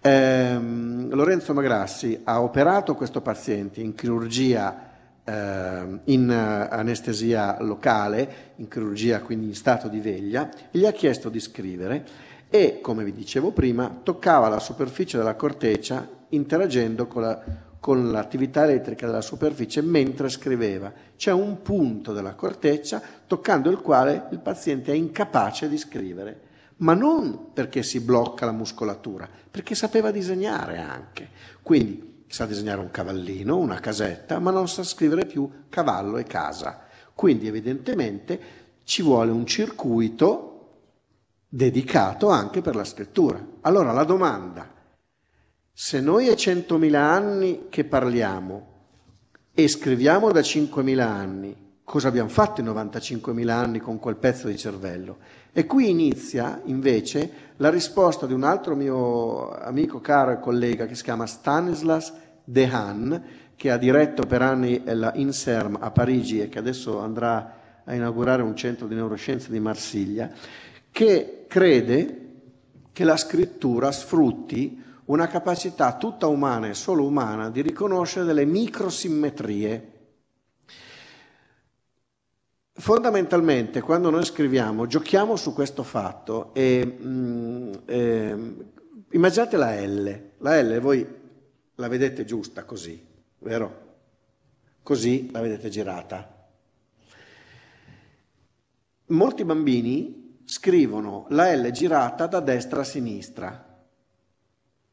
ehm, 0.01 1.13
Lorenzo 1.13 1.53
Magrassi 1.53 2.21
ha 2.23 2.41
operato 2.41 2.95
questo 2.95 3.21
paziente 3.21 3.81
in 3.81 3.93
chirurgia 3.93 4.87
eh, 5.23 5.99
in 6.05 6.29
eh, 6.29 6.67
anestesia 6.75 7.61
locale, 7.61 8.53
in 8.55 8.67
chirurgia 8.67 9.21
quindi 9.21 9.47
in 9.47 9.55
stato 9.55 9.87
di 9.87 9.99
veglia, 9.99 10.49
e 10.71 10.79
gli 10.79 10.85
ha 10.85 10.91
chiesto 10.91 11.29
di 11.29 11.39
scrivere 11.39 12.05
e, 12.49 12.79
come 12.81 13.03
vi 13.03 13.13
dicevo 13.13 13.51
prima, 13.51 13.99
toccava 14.01 14.49
la 14.49 14.59
superficie 14.59 15.17
della 15.17 15.35
corteccia 15.35 16.07
interagendo 16.29 17.05
con, 17.05 17.21
la, 17.21 17.39
con 17.79 18.11
l'attività 18.11 18.63
elettrica 18.63 19.05
della 19.05 19.21
superficie 19.21 19.81
mentre 19.81 20.29
scriveva. 20.29 20.91
C'è 21.15 21.31
un 21.31 21.61
punto 21.61 22.13
della 22.13 22.35
corteccia 22.35 23.01
toccando 23.25 23.69
il 23.69 23.79
quale 23.79 24.27
il 24.31 24.39
paziente 24.39 24.91
è 24.91 24.95
incapace 24.95 25.69
di 25.69 25.77
scrivere, 25.77 26.41
ma 26.77 26.93
non 26.93 27.51
perché 27.53 27.83
si 27.83 28.01
blocca 28.01 28.45
la 28.45 28.51
muscolatura, 28.51 29.27
perché 29.49 29.75
sapeva 29.75 30.11
disegnare 30.11 30.77
anche. 30.77 31.29
Quindi 31.61 32.23
sa 32.27 32.45
disegnare 32.45 32.79
un 32.79 32.91
cavallino, 32.91 33.57
una 33.57 33.79
casetta, 33.79 34.39
ma 34.39 34.51
non 34.51 34.67
sa 34.67 34.83
scrivere 34.83 35.25
più 35.25 35.49
cavallo 35.69 36.17
e 36.17 36.23
casa. 36.23 36.81
Quindi 37.13 37.47
evidentemente 37.47 38.39
ci 38.83 39.01
vuole 39.01 39.31
un 39.31 39.45
circuito 39.45 40.45
dedicato 41.49 42.29
anche 42.29 42.61
per 42.61 42.75
la 42.75 42.83
scrittura. 42.83 43.43
Allora 43.61 43.91
la 43.91 44.03
domanda, 44.03 44.71
se 45.81 46.01
noi 46.01 46.27
è 46.27 46.33
100.000 46.33 46.93
anni 46.93 47.67
che 47.69 47.85
parliamo 47.85 48.67
e 49.53 49.69
scriviamo 49.69 50.29
da 50.29 50.41
5.000 50.41 50.99
anni, 50.99 51.55
cosa 51.85 52.09
abbiamo 52.09 52.27
fatto 52.27 52.59
in 52.59 52.67
95.000 52.67 53.47
anni 53.47 53.79
con 53.79 53.97
quel 53.97 54.17
pezzo 54.17 54.49
di 54.49 54.57
cervello? 54.57 55.19
E 55.53 55.65
qui 55.65 55.89
inizia 55.89 56.59
invece 56.65 57.31
la 57.55 57.69
risposta 57.69 58.25
di 58.25 58.33
un 58.33 58.43
altro 58.43 58.75
mio 58.75 59.51
amico 59.51 60.01
caro 60.01 60.31
e 60.31 60.41
collega 60.41 60.85
che 60.85 60.95
si 60.95 61.03
chiama 61.03 61.25
Stanislas 61.25 62.11
Dehaene, 62.43 63.23
che 63.55 63.71
ha 63.71 63.77
diretto 63.77 64.23
per 64.23 64.41
anni 64.41 64.81
la 64.83 65.13
INSERM 65.15 65.77
a 65.79 65.91
Parigi 65.91 66.41
e 66.41 66.49
che 66.49 66.59
adesso 66.59 66.99
andrà 66.99 67.83
a 67.85 67.95
inaugurare 67.95 68.41
un 68.41 68.57
centro 68.57 68.85
di 68.85 68.95
neuroscienze 68.95 69.49
di 69.49 69.61
Marsiglia, 69.61 70.29
che 70.91 71.45
crede 71.47 72.31
che 72.91 73.05
la 73.05 73.15
scrittura 73.15 73.93
sfrutti 73.93 74.87
una 75.09 75.27
capacità 75.27 75.97
tutta 75.97 76.27
umana 76.27 76.67
e 76.67 76.73
solo 76.73 77.05
umana 77.05 77.49
di 77.49 77.61
riconoscere 77.61 78.25
delle 78.25 78.45
microsimmetrie. 78.45 79.93
Fondamentalmente, 82.73 83.81
quando 83.81 84.09
noi 84.09 84.23
scriviamo, 84.23 84.85
giochiamo 84.85 85.35
su 85.35 85.53
questo 85.53 85.83
fatto 85.83 86.53
e 86.53 86.97
mm, 87.01 87.73
eh, 87.85 88.55
immaginate 89.11 89.57
la 89.57 89.75
L. 89.75 90.31
La 90.37 90.61
L 90.61 90.79
voi 90.79 91.05
la 91.75 91.87
vedete 91.87 92.23
giusta 92.23 92.63
così, 92.63 93.03
vero? 93.39 93.87
Così 94.83 95.29
la 95.31 95.41
vedete 95.41 95.69
girata. 95.69 96.37
Molti 99.07 99.43
bambini 99.43 100.41
scrivono 100.45 101.25
la 101.29 101.53
L 101.53 101.71
girata 101.71 102.27
da 102.27 102.39
destra 102.39 102.81
a 102.81 102.85
sinistra 102.85 103.68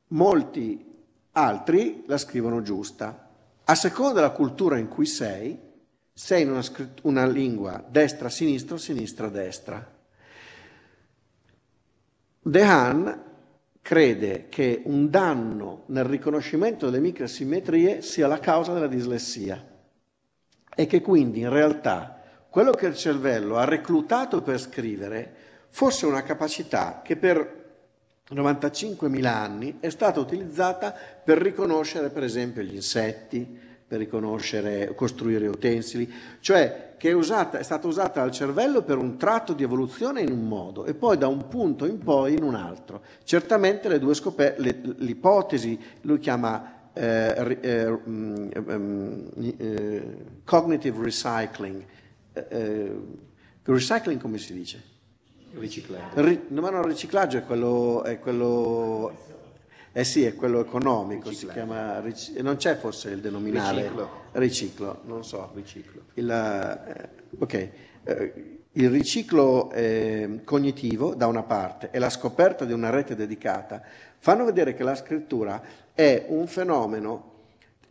molti 0.08 0.84
altri 1.32 2.04
la 2.06 2.18
scrivono 2.18 2.62
giusta. 2.62 3.28
A 3.64 3.74
seconda 3.74 4.14
della 4.14 4.30
cultura 4.30 4.78
in 4.78 4.88
cui 4.88 5.06
sei, 5.06 5.58
sei 6.12 6.42
in 6.42 6.50
una, 6.50 6.62
una 7.02 7.26
lingua 7.26 7.84
destra-sinistra 7.88 8.74
o 8.74 8.78
sinistra-destra. 8.78 9.94
Dehaene 12.40 13.24
crede 13.82 14.48
che 14.48 14.82
un 14.84 15.10
danno 15.10 15.84
nel 15.86 16.04
riconoscimento 16.04 16.86
delle 16.86 17.02
microsimmetrie 17.02 18.02
sia 18.02 18.26
la 18.26 18.40
causa 18.40 18.72
della 18.72 18.86
dislessia 18.86 19.64
e 20.74 20.86
che 20.86 21.00
quindi 21.00 21.40
in 21.40 21.50
realtà 21.50 22.20
quello 22.48 22.72
che 22.72 22.86
il 22.86 22.96
cervello 22.96 23.56
ha 23.56 23.64
reclutato 23.64 24.42
per 24.42 24.58
scrivere 24.58 25.34
fosse 25.68 26.06
una 26.06 26.22
capacità 26.22 27.00
che 27.04 27.16
per 27.16 27.55
95.000 28.34 29.24
anni 29.26 29.76
è 29.78 29.88
stata 29.88 30.18
utilizzata 30.18 30.92
per 31.22 31.38
riconoscere 31.38 32.10
per 32.10 32.24
esempio 32.24 32.62
gli 32.62 32.74
insetti, 32.74 33.64
per 33.86 33.98
riconoscere, 33.98 34.94
costruire 34.96 35.46
utensili, 35.46 36.12
cioè 36.40 36.94
che 36.96 37.10
è, 37.10 37.12
usata, 37.12 37.58
è 37.58 37.62
stata 37.62 37.86
usata 37.86 38.20
dal 38.20 38.32
cervello 38.32 38.82
per 38.82 38.98
un 38.98 39.16
tratto 39.16 39.52
di 39.52 39.62
evoluzione 39.62 40.22
in 40.22 40.32
un 40.32 40.48
modo 40.48 40.86
e 40.86 40.94
poi 40.94 41.16
da 41.16 41.28
un 41.28 41.46
punto 41.46 41.86
in 41.86 41.98
poi 41.98 42.34
in 42.34 42.42
un 42.42 42.56
altro. 42.56 43.02
Certamente 43.22 43.88
le 43.88 44.00
due 44.00 44.14
scoperte, 44.14 44.94
l'ipotesi, 44.98 45.78
lui 46.00 46.18
chiama 46.18 46.90
eh, 46.92 47.58
eh, 47.60 48.00
mm, 48.08 48.48
eh, 49.58 50.16
cognitive 50.44 51.04
recycling, 51.04 51.84
eh, 52.32 52.46
eh, 52.48 53.00
recycling 53.62 54.20
come 54.20 54.38
si 54.38 54.52
dice? 54.52 54.94
Riciclaggio. 55.52 56.20
Ri- 56.22 56.44
no, 56.48 56.60
ma 56.60 56.70
no, 56.70 56.80
il 56.80 56.86
riciclaggio 56.86 57.38
è 57.38 57.44
quello, 57.44 58.02
è 58.02 58.18
quello, 58.18 59.16
eh 59.92 60.04
sì, 60.04 60.24
è 60.24 60.34
quello 60.34 60.60
economico, 60.60 61.32
si 61.32 61.46
chiama, 61.46 62.00
ric- 62.00 62.38
non 62.40 62.56
c'è 62.56 62.76
forse 62.76 63.10
il 63.10 63.20
denominale? 63.20 63.82
Riciclo. 63.82 64.10
Riciclo, 64.32 65.00
non 65.04 65.24
so. 65.24 65.50
Riciclo. 65.54 66.02
Il, 66.14 66.30
eh, 66.30 67.08
ok, 67.38 67.68
eh, 68.04 68.58
il 68.72 68.90
riciclo 68.90 69.70
eh, 69.72 70.40
cognitivo 70.44 71.14
da 71.14 71.26
una 71.26 71.42
parte 71.42 71.88
e 71.90 71.98
la 71.98 72.10
scoperta 72.10 72.66
di 72.66 72.72
una 72.74 72.90
rete 72.90 73.14
dedicata 73.14 73.82
fanno 74.18 74.44
vedere 74.44 74.74
che 74.74 74.82
la 74.82 74.94
scrittura 74.94 75.62
è 75.94 76.26
un 76.28 76.46
fenomeno 76.46 77.32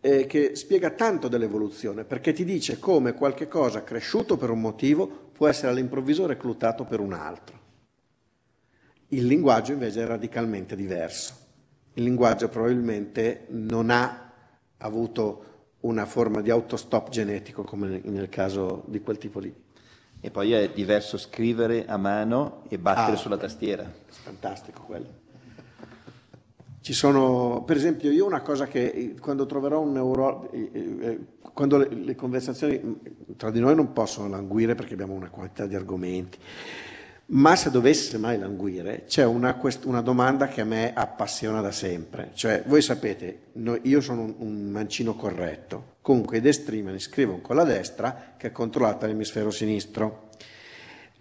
eh, 0.02 0.28
che 0.28 0.56
spiega 0.56 0.92
tanto 0.92 1.28
dell'evoluzione, 1.28 2.04
perché 2.04 2.32
ti 2.34 2.46
dice 2.46 2.78
come 2.78 3.14
qualche 3.14 3.48
cosa 3.48 3.84
cresciuto 3.84 4.38
per 4.38 4.52
un 4.52 4.62
motivo 4.62 5.25
può 5.36 5.48
essere 5.48 5.68
all'improvviso 5.72 6.26
reclutato 6.26 6.86
per 6.86 7.02
un 7.02 7.12
altro. 7.12 7.60
Il 9.10 9.28
linguaggio 9.28 9.74
invece 9.74 10.04
è 10.04 10.06
radicalmente 10.06 10.76
diverso. 10.78 11.34
Il 11.94 12.04
linguaggio 12.04 12.48
probabilmente 12.48 13.46
non 13.50 13.90
ha 13.90 14.32
avuto 14.78 15.44
una 15.82 16.06
forma 16.06 16.42
di 16.42 16.50
autostop 16.50 17.10
genetico 17.10 17.64
come 17.64 18.02
nel 18.04 18.30
caso 18.30 18.84
di 18.88 19.02
quel 19.02 19.18
tipo 19.18 19.40
lì. 19.40 19.54
E 20.22 20.32
poi 20.32 20.54
è 20.54 20.70
diverso 20.72 21.18
scrivere 21.18 21.86
a 21.86 21.98
mano 21.98 22.64
e 22.70 22.80
battere 22.80 23.14
Ah. 23.16 23.20
sulla 23.20 23.38
tastiera. 23.38 23.92
Fantastico 24.08 24.84
quello. 24.84 25.24
Ci 26.86 26.94
sono, 26.94 27.64
per 27.66 27.78
esempio, 27.78 28.12
io 28.12 28.28
una 28.28 28.42
cosa 28.42 28.68
che 28.68 28.86
eh, 28.86 29.16
quando 29.20 29.48
troverò 29.48 29.82
un 29.82 29.92
neuro, 29.92 30.52
eh, 30.52 30.70
eh, 30.72 31.20
quando 31.52 31.78
le, 31.78 31.88
le 31.90 32.14
conversazioni 32.14 32.78
mh, 32.78 33.36
tra 33.38 33.50
di 33.50 33.60
noi 33.60 33.74
non 33.74 33.92
possono 33.92 34.30
languire 34.30 34.76
perché 34.76 34.94
abbiamo 34.94 35.16
una 35.16 35.32
quantità 35.32 35.66
di 35.66 35.74
argomenti, 35.74 36.38
ma 37.30 37.56
se 37.56 37.72
dovesse 37.72 38.20
mai 38.20 38.38
languire, 38.38 39.06
c'è 39.08 39.26
una, 39.26 39.60
una 39.86 40.02
domanda 40.02 40.48
che 40.48 40.62
a 40.62 40.66
me 40.66 40.94
appassiona 40.94 41.60
da 41.60 41.72
sempre. 41.72 42.30
Cioè, 42.36 42.62
voi 42.68 42.84
sapete, 42.84 43.46
io 43.82 44.00
sono 44.00 44.36
un, 44.38 44.70
mancino 44.70 45.16
corretto, 45.16 45.96
comunque 46.02 46.38
i 46.38 46.42
destrimani 46.42 47.00
scrivono 47.00 47.42
con 47.42 47.56
la 47.56 47.64
destra 47.64 48.36
che 48.38 48.50
è 48.50 48.52
controllata 48.52 49.08
dall'emisfero 49.08 49.50
sinistro. 49.50 50.30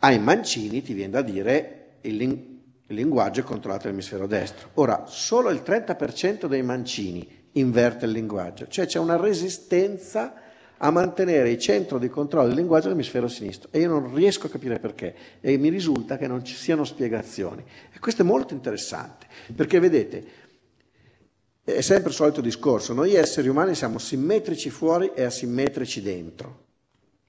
Ai 0.00 0.18
mancini 0.18 0.82
ti 0.82 0.92
viene 0.92 1.12
da 1.12 1.22
dire 1.22 1.86
il, 2.02 2.53
linguaggio 2.94 3.40
è 3.40 3.44
controllato 3.44 3.84
dall'emisfero 3.84 4.26
destro. 4.26 4.70
Ora, 4.74 5.04
solo 5.06 5.50
il 5.50 5.62
30% 5.64 6.46
dei 6.46 6.62
mancini 6.62 7.42
inverte 7.52 8.06
il 8.06 8.12
linguaggio, 8.12 8.66
cioè 8.68 8.86
c'è 8.86 8.98
una 8.98 9.16
resistenza 9.16 10.34
a 10.78 10.90
mantenere 10.90 11.50
il 11.50 11.58
centro 11.58 11.98
di 11.98 12.08
controllo 12.08 12.48
del 12.48 12.56
linguaggio 12.56 12.88
all'emisfero 12.88 13.28
sinistro 13.28 13.68
e 13.70 13.78
io 13.80 13.88
non 13.88 14.12
riesco 14.14 14.46
a 14.46 14.50
capire 14.50 14.78
perché 14.78 15.14
e 15.40 15.56
mi 15.56 15.68
risulta 15.68 16.16
che 16.16 16.26
non 16.26 16.44
ci 16.44 16.54
siano 16.54 16.84
spiegazioni. 16.84 17.64
E 17.92 17.98
questo 17.98 18.22
è 18.22 18.24
molto 18.24 18.54
interessante, 18.54 19.26
perché 19.54 19.78
vedete, 19.78 20.24
è 21.64 21.80
sempre 21.80 22.10
il 22.10 22.14
solito 22.14 22.40
discorso, 22.40 22.92
noi 22.92 23.14
esseri 23.14 23.48
umani 23.48 23.74
siamo 23.74 23.98
simmetrici 23.98 24.68
fuori 24.68 25.12
e 25.14 25.24
asimmetrici 25.24 26.02
dentro. 26.02 26.62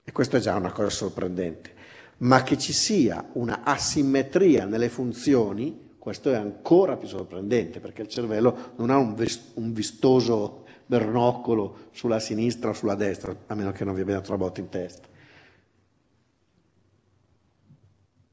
E 0.04 0.12
questa 0.12 0.38
è 0.38 0.40
già 0.40 0.56
una 0.56 0.72
cosa 0.72 0.90
sorprendente. 0.90 1.74
Ma 2.18 2.44
che 2.44 2.58
ci 2.58 2.72
sia 2.74 3.30
una 3.34 3.62
asimmetria 3.64 4.66
nelle 4.66 4.90
funzioni, 4.90 5.96
questo 6.00 6.32
è 6.32 6.36
ancora 6.36 6.96
più 6.96 7.08
sorprendente, 7.08 7.80
perché 7.80 8.02
il 8.04 8.08
cervello 8.08 8.74
non 8.78 8.90
ha 8.90 8.98
un, 8.98 9.16
un 9.56 9.74
vistoso 9.74 10.64
bernoccolo 10.86 11.88
sulla 11.92 12.20
sinistra 12.20 12.70
o 12.70 12.74
sulla 12.74 12.96
destra, 12.96 13.36
a 13.48 13.56
meno 13.56 13.72
che 13.72 13.84
non 13.84 13.96
vi 13.96 14.02
abbia 14.02 14.22
botta 14.22 14.60
in 14.62 14.70
testa. 14.70 15.08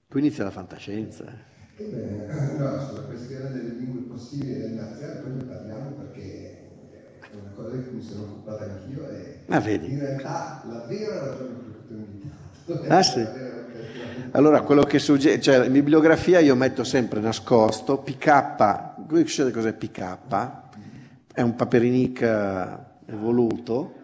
Qui 0.09 0.20
inizia 0.20 0.45
la 0.45 0.51
fantascienza. 0.51 1.24
eh. 1.26 1.51
No, 1.78 2.87
sulla 2.87 3.01
questione 3.07 3.51
delle 3.51 3.70
lingue 3.74 4.03
possibili 4.03 4.59
del 4.61 4.70
nazionale 4.72 5.20
poi 5.20 5.33
ne 5.33 5.43
parliamo 5.45 5.91
perché 5.93 6.68
è 7.20 7.35
una 7.35 7.51
cosa 7.55 7.70
di 7.76 7.83
cui 7.85 7.95
mi 7.97 8.03
sono 8.03 8.22
occupato 8.24 8.62
anch'io 8.64 9.09
e 9.09 9.39
Ma 9.47 9.59
vedi. 9.59 9.91
in 9.91 9.99
realtà 9.99 10.62
la 10.66 10.85
vera 10.87 11.26
ragione 11.26 11.55
per 11.55 11.80
cui 11.87 12.30
Ah, 12.88 13.02
sì. 13.02 13.26
Allora, 14.32 14.62
quello 14.62 14.82
che 14.82 14.98
suggerisce, 14.98 15.40
cioè 15.40 15.66
in 15.66 15.72
bibliografia 15.72 16.38
io 16.38 16.54
metto 16.54 16.84
sempre 16.84 17.20
nascosto 17.20 17.98
PK, 17.98 18.26
sapete 19.26 19.50
cos'è 19.50 19.72
PK? 19.72 20.50
È 21.34 21.40
un 21.42 21.54
paperinic 21.54 22.20
eh, 22.22 22.66
evoluto, 23.06 23.94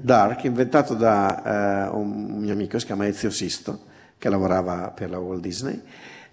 dark, 0.00 0.44
inventato 0.44 0.94
da 0.94 1.86
eh, 1.86 1.96
un 1.96 2.38
mio 2.38 2.52
amico, 2.52 2.78
si 2.78 2.86
chiama 2.86 3.06
Ezio 3.06 3.30
Sisto, 3.30 3.80
che 4.18 4.28
lavorava 4.28 4.90
per 4.90 5.10
la 5.10 5.18
Walt 5.18 5.40
Disney, 5.40 5.80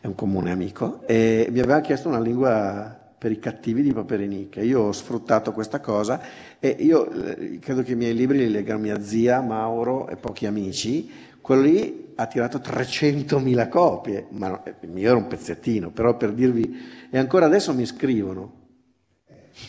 è 0.02 0.08
un 0.08 0.16
comune 0.16 0.52
amico, 0.52 1.02
e 1.06 1.48
mi 1.52 1.60
aveva 1.60 1.80
chiesto 1.82 2.08
una 2.08 2.20
lingua 2.20 2.98
per 3.20 3.32
i 3.32 3.40
cattivi 3.40 3.82
di 3.82 3.92
Paperinic. 3.92 4.58
Io 4.62 4.80
ho 4.82 4.92
sfruttato 4.94 5.52
questa 5.52 5.82
cosa 5.82 6.22
e 6.58 6.70
io 6.80 7.12
eh, 7.12 7.60
credo 7.60 7.84
che 7.84 7.92
i 7.92 7.96
miei 7.96 8.14
libri 8.14 8.38
li 8.38 8.50
leggano 8.50 8.80
mia 8.80 9.02
zia, 9.02 9.42
Mauro 9.42 10.08
e 10.08 10.16
pochi 10.16 10.46
amici. 10.46 11.28
Quello 11.42 11.62
lì 11.62 12.14
ha 12.16 12.28
tirato 12.28 12.60
300.000 12.60 13.70
copie, 13.70 14.28
ma 14.32 14.50
no, 14.50 14.66
eh, 14.66 14.76
il 14.82 14.90
mio 14.90 15.10
era 15.10 15.18
un 15.18 15.28
pezzettino, 15.28 15.92
però 15.92 16.18
per 16.18 16.34
dirvi... 16.34 17.08
E 17.10 17.18
ancora 17.18 17.46
adesso 17.46 17.74
mi 17.74 17.86
scrivono. 17.86 18.68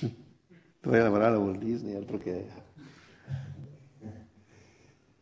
Dovrei 0.80 1.02
lavorare 1.02 1.34
alla 1.34 1.44
Walt 1.44 1.58
Disney, 1.58 1.94
altro 1.94 2.18
che... 2.18 2.46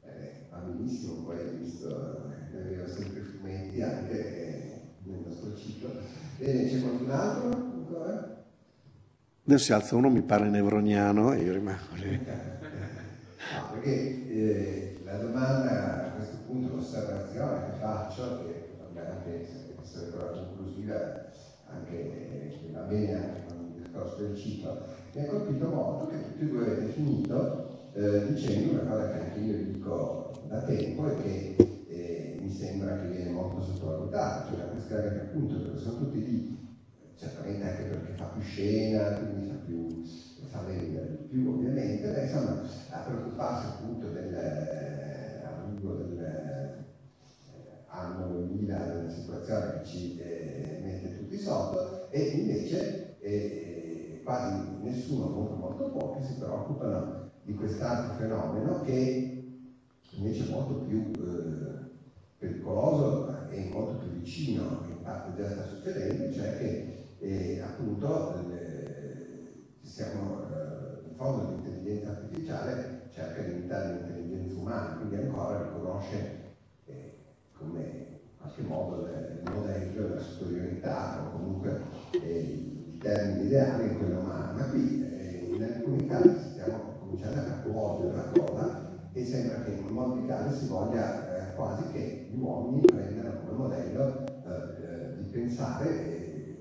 Eh, 0.03 0.47
va 0.51 0.59
benissimo, 0.59 1.25
poi 1.25 1.39
hai 1.39 1.57
visto, 1.57 1.89
eh, 1.89 2.53
noi 2.53 2.63
abbiamo 2.63 2.89
sempre 2.89 3.21
fumetti 3.21 3.83
anche 3.83 4.81
nel 5.03 5.21
nostro 5.27 5.57
ciclo 5.57 5.91
Bene, 6.39 6.71
c'è 6.71 6.81
qualcun 6.81 7.11
altro? 7.11 7.69
Adesso 9.45 9.65
si 9.65 9.73
alza 9.73 9.97
uno, 9.97 10.11
mi 10.11 10.23
pare 10.23 10.49
nevroniano, 10.49 11.33
e 11.33 11.43
io 11.43 11.53
rimango 11.53 11.95
lì. 11.95 12.21
No, 13.51 13.71
perché 13.71 14.29
eh, 14.29 14.99
la 15.05 15.17
domanda 15.17 16.18
a 16.49 16.51
questo 16.51 16.53
punto, 16.53 16.77
l'osservazione 16.77 17.65
che 17.67 17.79
faccio, 17.79 18.43
che 18.45 18.69
vabbè, 18.81 19.11
anche 19.11 19.47
se 19.47 19.75
essere 19.83 20.11
però 20.11 20.31
conclusiva, 20.33 21.27
anche 21.67 21.97
che 21.97 22.71
va 22.73 22.81
bene 22.81 23.15
anche 23.15 23.41
con 23.47 23.73
il 23.75 23.83
discorso 23.83 24.17
del 24.23 24.37
ciclo, 24.37 24.83
mi 25.13 25.21
ha 25.21 25.27
colpito 25.27 25.69
molto 25.69 26.07
che 26.07 26.23
tutti 26.23 26.43
e 26.43 26.47
due 26.47 26.65
avete 26.65 26.93
finito 26.93 27.91
eh, 27.93 28.33
dicendo 28.33 28.73
una 28.73 28.91
cosa 28.91 29.11
che 29.11 29.21
anche 29.21 29.39
io 29.41 29.65
dico 29.65 30.33
da 30.49 30.63
tempo 30.63 31.11
e 31.11 31.23
che 31.23 31.57
eh, 31.89 32.39
mi 32.41 32.51
sembra 32.51 32.99
che 33.01 33.09
viene 33.09 33.31
molto 33.31 33.63
sottovalutata, 33.63 34.49
cioè 34.49 34.59
la 34.59 34.71
questione 34.71 35.09
che 35.11 35.21
appunto 35.21 35.79
sono 35.79 35.99
tutti 35.99 36.25
lì, 36.25 36.77
certamente 37.17 37.69
anche 37.69 37.83
perché 37.83 38.13
fa 38.15 38.25
più 38.25 38.41
scena, 38.41 39.19
quindi 39.19 39.49
fa 39.49 39.57
più 39.67 40.03
fa 40.51 40.61
vendere 40.63 41.11
di 41.11 41.25
più 41.29 41.51
ovviamente, 41.51 42.11
ma 42.11 42.23
insomma 42.23 42.63
a 42.91 42.99
preoccuparsi 43.01 43.67
appunto 43.67 44.09
del 44.09 44.98
eh, 45.79 45.87
a 45.87 45.95
lungo 45.95 45.95
del 45.95 46.19
eh, 46.19 46.85
anno 47.89 48.27
2000 48.27 48.79
della 48.79 49.11
situazione 49.11 49.79
che 49.79 49.87
ci 49.87 50.19
eh, 50.19 50.81
mette 50.83 51.19
tutti 51.19 51.39
sotto 51.39 52.11
e 52.11 52.21
invece 52.21 53.19
eh, 53.21 54.21
quasi 54.25 54.63
nessuno, 54.83 55.29
molto 55.29 55.55
molto 55.55 55.91
pochi 55.91 56.25
si 56.25 56.35
preoccupano 56.35 57.31
di 57.43 57.55
quest'altro 57.55 58.17
fenomeno 58.17 58.83
che 58.83 59.63
invece 60.11 60.47
è 60.47 60.51
molto 60.51 60.75
più 60.85 61.11
eh, 61.17 61.87
pericoloso 62.39 63.49
e 63.49 63.69
molto 63.73 63.99
più 63.99 64.09
vicino, 64.21 64.85
in 64.89 65.03
parte 65.03 65.41
già 65.41 65.51
sta 65.51 65.67
succedendo, 65.67 66.33
cioè 66.33 66.59
che 66.59 67.07
eh, 67.21 67.61
appunto 67.61 68.35
eh, 68.53 69.67
siamo, 69.83 70.43
eh, 70.43 71.09
in 71.09 71.15
fondo 71.17 71.51
l'intelligenza 71.51 72.11
artificiale 72.11 73.09
cerca 73.13 73.43
di 73.43 73.53
imitare 73.53 73.93
l'intelligenza 73.95 74.18
umana, 74.69 74.97
quindi 74.97 75.17
ancora 75.17 75.63
riconosce 75.63 76.17
eh, 76.85 77.15
come 77.57 77.81
in 77.81 78.39
qualche 78.39 78.63
modo 78.63 79.07
il 79.07 79.51
modello 79.51 80.09
della 80.09 80.21
superiorità 80.21 81.23
o 81.23 81.31
comunque 81.33 81.81
eh, 82.23 82.39
i 82.39 82.99
termini 82.99 83.47
ideali 83.47 83.89
in 83.89 83.99
quella 83.99 84.19
umana, 84.19 84.53
ma 84.53 84.65
qui 84.65 85.03
eh, 85.03 85.55
in 85.55 85.63
alcuni 85.63 86.07
casi 86.07 86.51
stiamo 86.53 86.97
cominciando 87.01 87.41
a 87.41 87.45
capovolgere 87.45 88.15
la 88.15 88.31
cosa 88.39 88.87
e 89.13 89.25
sembra 89.25 89.63
che 89.63 89.71
in 89.71 89.87
molti 89.87 90.27
casi 90.27 90.59
si 90.59 90.69
voglia 90.69 91.51
eh, 91.51 91.55
quasi 91.55 91.91
che 91.93 92.29
gli 92.31 92.39
uomini 92.39 92.83
prendano 92.83 93.41
come 93.41 93.57
modello 93.57 94.25
eh, 94.27 94.85
eh, 94.85 95.17
di 95.23 95.31
pensare 95.31 95.89
eh, 95.89 96.57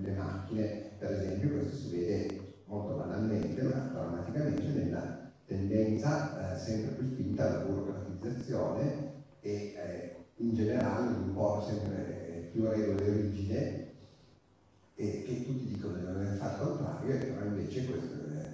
le 0.00 0.12
macchine, 0.12 0.90
per 0.98 1.10
esempio 1.10 1.50
questo 1.50 1.76
si 1.76 1.90
vede 1.90 2.40
molto 2.66 2.94
banalmente 2.94 3.62
ma 3.62 3.90
drammaticamente 3.92 4.62
nella 4.68 5.25
tendenza 5.46 6.54
eh, 6.54 6.58
sempre 6.58 6.94
più 6.94 7.06
spinta 7.06 7.48
alla 7.48 7.64
burocratizzazione 7.64 9.14
e 9.40 9.52
eh, 9.52 10.16
in 10.36 10.54
generale 10.54 11.06
un 11.08 11.34
po' 11.34 11.64
sempre 11.66 12.50
più 12.52 12.68
regole 12.68 13.12
rigide 13.12 13.94
e 14.96 15.22
che 15.24 15.44
tutti 15.44 15.66
dicono 15.66 15.98
di 15.98 16.06
aver 16.06 16.36
fatto 16.36 16.62
il 16.62 16.76
contrario, 16.76 17.18
però 17.18 17.44
invece 17.46 17.84
questo, 17.84 18.14
eh, 18.14 18.48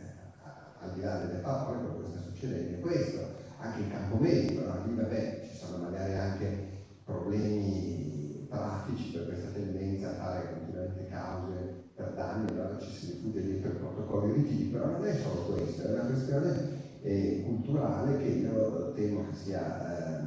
al 0.81 0.93
di 0.95 1.01
là 1.01 1.19
delle 1.25 1.39
parole 1.39 1.79
quello 1.79 2.03
che 2.03 2.11
sta 2.11 2.21
succedendo 2.21 2.77
è 2.77 2.81
questo, 2.81 3.21
anche 3.59 3.81
in 3.81 3.91
campo 3.91 4.17
medico, 4.17 4.65
no? 4.65 4.85
lì 4.85 4.95
vabbè 4.95 5.49
ci 5.49 5.57
sono 5.57 5.85
magari 5.85 6.15
anche 6.15 6.71
problemi 7.05 8.47
pratici 8.49 9.13
per 9.13 9.27
questa 9.27 9.51
tendenza 9.51 10.11
a 10.11 10.15
fare 10.15 10.53
continuamente 10.53 11.07
cause 11.09 11.81
per 11.95 12.13
danni, 12.15 12.51
allora 12.51 12.79
ci 12.81 12.91
si 12.91 13.13
rifugia 13.13 13.41
dietro 13.41 13.71
i 13.71 13.77
protocolli 13.77 14.33
rigidi, 14.33 14.65
però 14.65 14.87
non 14.87 15.07
è 15.07 15.15
solo 15.15 15.55
questo, 15.55 15.83
è 15.83 15.93
una 15.93 16.07
questione 16.07 16.82
eh, 17.03 17.43
culturale 17.45 18.19
che 18.19 18.29
io 18.29 18.93
temo 18.93 19.29
che 19.29 19.37
sia, 19.37 19.61
eh, 19.61 20.25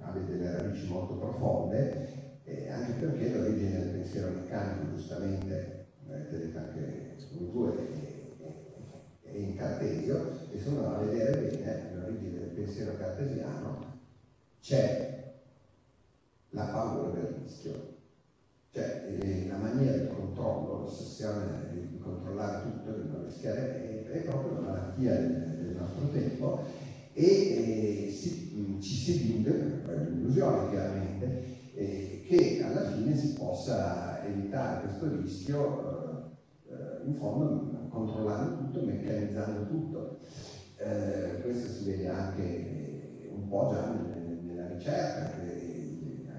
abbia 0.00 0.22
delle 0.22 0.50
radici 0.50 0.88
molto 0.88 1.14
profonde, 1.14 2.40
eh, 2.44 2.70
anche 2.70 2.92
perché 2.92 3.28
l'origine 3.28 3.78
del 3.78 3.88
pensiero 3.90 4.30
meccanico, 4.30 4.96
giustamente, 4.96 5.86
avete 6.08 6.38
detto 6.38 6.58
anche 6.58 7.16
voi, 7.52 7.76
è, 7.76 9.28
è 9.30 9.36
in 9.36 9.56
Cartesio, 9.56 10.48
e 10.50 10.58
se 10.58 10.68
uno 10.68 10.94
a 10.94 10.98
vedere 10.98 11.56
bene 11.56 11.94
l'origine 11.94 12.38
del 12.38 12.48
pensiero 12.48 12.96
cartesiano, 12.96 14.00
c'è 14.60 15.32
la 16.50 16.64
paura 16.64 17.10
del 17.10 17.34
rischio, 17.42 17.96
cioè 18.72 19.04
eh, 19.08 19.46
la 19.48 19.56
maniera 19.56 20.11
controllo, 20.42 20.80
l'ossessione 20.82 21.68
di, 21.72 21.98
controllare 21.98 22.62
tutto, 22.62 22.98
di 22.98 23.08
non 23.08 23.24
rischiare, 23.24 24.10
è, 24.10 24.18
proprio 24.22 24.58
una 24.58 24.70
malattia 24.70 25.14
del, 25.14 25.58
del 25.62 25.76
nostro 25.76 26.08
tempo 26.08 26.60
e 27.12 28.06
eh, 28.06 28.10
si, 28.10 28.52
mh, 28.54 28.80
ci 28.80 28.94
si 28.94 29.30
illude, 29.30 29.82
è 29.86 29.94
un'illusione 29.94 30.70
chiaramente, 30.70 31.44
eh, 31.74 32.24
che 32.26 32.62
alla 32.62 32.90
fine 32.90 33.16
si 33.16 33.34
possa 33.34 34.24
evitare 34.26 34.86
questo 34.86 35.16
rischio 35.20 36.32
eh, 36.68 37.06
in 37.06 37.14
fondo 37.14 37.88
controllando 37.88 38.64
tutto, 38.64 38.84
meccanizzando 38.84 39.66
tutto. 39.68 40.18
Eh, 40.78 41.40
questo 41.42 41.72
si 41.72 41.84
vede 41.84 42.08
anche 42.08 43.28
un 43.32 43.48
po' 43.48 43.70
già 43.72 43.92
nella, 43.92 44.40
nella 44.42 44.68
ricerca, 44.74 45.32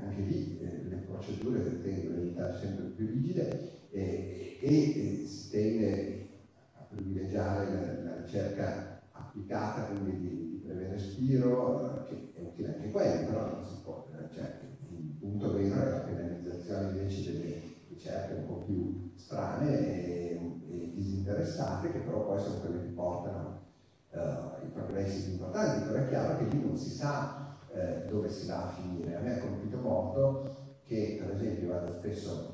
anche 0.01 0.21
lì 0.21 0.59
eh, 0.59 0.89
le 0.89 0.95
procedure 1.07 1.81
tendono 1.81 2.15
a 2.15 2.19
diventare 2.19 2.57
sempre 2.59 2.85
più 2.95 3.05
rigide 3.07 3.81
e, 3.93 4.57
e 4.59 5.25
si 5.27 5.49
tende 5.51 6.27
a 6.73 6.83
privilegiare 6.89 7.71
la, 7.71 8.09
la 8.09 8.21
ricerca 8.21 9.01
applicata, 9.11 9.83
quindi 9.83 10.19
di, 10.19 10.49
di 10.49 10.61
breve 10.65 10.89
respiro, 10.89 12.05
che 12.07 12.31
è 12.33 12.41
utile 12.41 12.75
anche 12.75 12.89
quello, 12.89 13.25
però 13.25 13.51
non 13.51 13.65
si 13.65 13.75
può, 13.83 14.07
cioè, 14.33 14.59
il 14.89 15.15
punto 15.19 15.53
vero 15.53 15.81
è 15.81 15.89
la 15.89 15.97
penalizzazione 15.99 16.89
invece 16.89 17.31
delle 17.31 17.61
ricerche 17.89 18.33
un 18.33 18.47
po' 18.47 18.63
più 18.65 19.11
strane 19.15 19.79
e, 19.79 20.39
e 20.69 20.91
disinteressate, 20.93 21.91
che 21.91 21.99
però 21.99 22.25
poi 22.25 22.41
sono 22.41 22.59
quelle 22.59 22.81
che 22.81 22.89
portano 22.89 23.61
uh, 24.11 24.65
i 24.65 24.69
progressi 24.73 25.23
più 25.23 25.33
importanti, 25.33 25.87
però 25.87 26.03
è 26.03 26.07
chiaro 26.09 26.37
che 26.37 26.45
lì 26.45 26.65
non 26.65 26.77
si 26.77 26.89
sa 26.89 27.57
eh, 27.73 28.05
dove 28.07 28.29
si 28.29 28.47
va 28.47 28.63
a 28.63 28.71
finire. 28.71 29.15
A 29.15 29.19
me 29.19 29.35
ha 29.35 29.39
colpito 29.39 29.77
molto 29.77 30.77
che, 30.83 31.19
per 31.19 31.35
esempio, 31.35 31.69
vado 31.69 31.93
spesso 31.93 32.52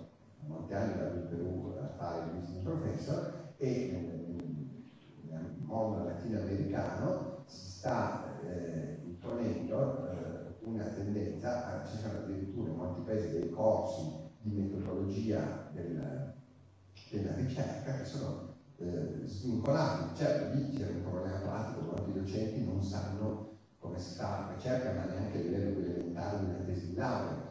vado 0.49 1.15
in 1.15 1.27
Perù 1.29 1.75
a 1.79 1.87
fare 1.97 2.25
il 2.25 2.39
business 2.39 2.63
professor 2.63 3.53
e 3.57 3.91
nel 3.91 5.55
mondo 5.61 6.03
latinoamericano 6.03 7.43
si 7.45 7.69
sta 7.69 8.39
eh, 8.41 9.01
imponendo 9.05 10.09
eh, 10.09 10.55
una 10.61 10.85
tendenza, 10.85 11.83
ci 11.85 11.97
sono 11.97 12.19
addirittura 12.19 12.69
in 12.69 12.75
molti 12.75 13.01
paesi 13.01 13.39
dei 13.39 13.49
corsi 13.49 14.27
di 14.41 14.55
metodologia 14.55 15.69
del, 15.73 16.33
della 17.11 17.35
ricerca 17.35 17.97
che 17.97 18.05
sono 18.05 18.55
eh, 18.77 19.21
svincolati. 19.23 20.15
Certo, 20.15 20.55
lì 20.55 20.75
c'è 20.75 20.89
un 20.89 21.01
problema 21.03 21.37
pratico, 21.37 21.81
molti 21.81 22.13
docenti 22.13 22.65
non 22.65 22.83
sanno 22.83 23.57
come 23.79 23.99
si 23.99 24.15
fa 24.15 24.47
la 24.47 24.53
ricerca, 24.55 24.91
ma 24.93 25.05
neanche 25.05 25.37
a 25.37 25.41
livello 25.41 25.79
elementare 25.79 26.45
della 26.45 26.63
tesi 26.63 26.89
di 26.89 26.95
laurea. 26.95 27.48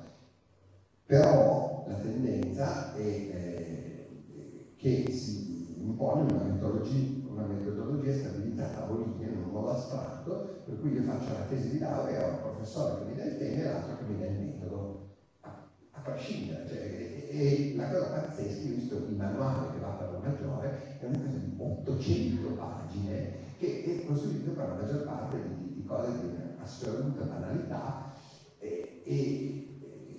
Però 1.08 1.86
la 1.88 1.94
tendenza 1.94 2.94
è 2.94 3.00
eh, 3.00 4.74
che 4.76 5.10
si 5.10 5.74
impone 5.78 6.30
una 6.30 6.42
metodologia, 6.42 7.26
una 7.30 7.46
metodologia 7.46 8.12
stabilita 8.12 8.66
a 8.66 8.80
tavolini 8.80 9.22
in 9.22 9.42
un 9.42 9.50
modo 9.50 9.70
astratto, 9.70 10.60
per 10.66 10.78
cui 10.78 10.92
io 10.92 11.02
faccio 11.04 11.32
la 11.32 11.46
tesi 11.48 11.70
di 11.70 11.78
laurea 11.78 12.26
ho 12.26 12.30
un 12.32 12.40
professore 12.42 12.98
che 12.98 13.10
mi 13.10 13.16
dà 13.16 13.24
il 13.24 13.38
tema 13.38 13.56
e 13.56 13.64
l'altro 13.64 13.96
che 13.96 14.04
mi 14.04 14.18
dà 14.18 14.26
il 14.26 14.38
metodo, 14.38 15.16
a, 15.40 15.68
a 15.92 16.00
prescindere. 16.00 16.68
Cioè, 16.68 16.76
e, 16.76 17.72
e, 17.72 17.76
la 17.76 17.88
cosa 17.88 18.06
pazzesca, 18.08 18.68
io 18.68 18.72
ho 18.72 18.76
visto 18.76 18.96
il 18.96 19.16
manuale 19.16 19.72
che 19.72 19.80
va 19.80 19.88
per 19.88 20.10
la 20.12 20.18
maggiore, 20.18 20.98
è 21.00 21.04
una 21.06 21.20
cosa 21.20 21.38
di 21.38 21.54
800 21.56 22.48
pagine 22.52 23.32
che 23.56 23.82
è 23.82 24.04
costruito 24.04 24.50
per 24.50 24.68
la 24.68 24.74
maggior 24.74 25.04
parte 25.04 25.42
di, 25.42 25.72
di 25.72 25.84
cose 25.84 26.10
di 26.20 26.36
assoluta 26.60 27.24
banalità 27.24 28.12
e, 28.58 29.02
e, 29.06 29.67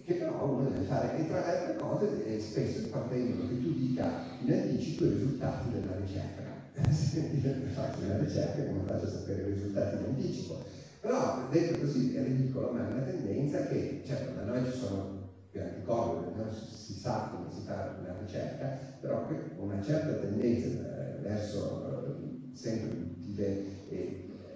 che 0.09 0.15
però 0.15 0.43
uno 0.43 0.69
deve 0.69 0.85
fare 0.85 1.19
e 1.19 1.27
tra 1.27 1.39
le 1.39 1.45
altre 1.45 1.75
cose 1.77 2.25
eh, 2.25 2.39
spesso 2.39 2.87
partendono 2.89 3.47
che 3.47 3.61
tu 3.61 3.73
dica 3.75 4.11
in 4.41 4.51
anticipo 4.51 5.05
i 5.05 5.09
risultati 5.09 5.69
della 5.69 5.95
ricerca. 5.97 6.47
Faccio 7.73 7.99
una 8.03 8.17
ricerca 8.17 8.63
come 8.63 8.81
faccio 8.85 9.05
a 9.05 9.09
sapere 9.09 9.41
i 9.41 9.53
risultati 9.53 9.97
in 9.97 10.03
anticipo? 10.05 10.63
Però 11.01 11.47
detto 11.51 11.79
così 11.79 12.15
è 12.15 12.23
ridicolo 12.23 12.71
ma 12.71 12.87
è 12.87 12.91
una 12.91 13.01
tendenza 13.01 13.67
che 13.67 14.01
certo 14.05 14.33
da 14.33 14.45
noi 14.45 14.65
ci 14.65 14.77
sono 14.77 15.17
più 15.51 15.61
anticorpi 15.61 16.37
non 16.37 16.47
si 16.53 16.93
sa 16.93 17.29
come 17.31 17.51
si 17.51 17.61
fa 17.65 17.95
una 17.99 18.15
ricerca 18.19 18.77
però 18.99 19.27
una 19.57 19.81
certa 19.81 20.13
tendenza 20.13 20.67
eh, 20.67 21.21
verso 21.21 22.05
eh, 22.05 22.55
sempre 22.55 22.87
più 22.87 23.31
utile 23.31 23.77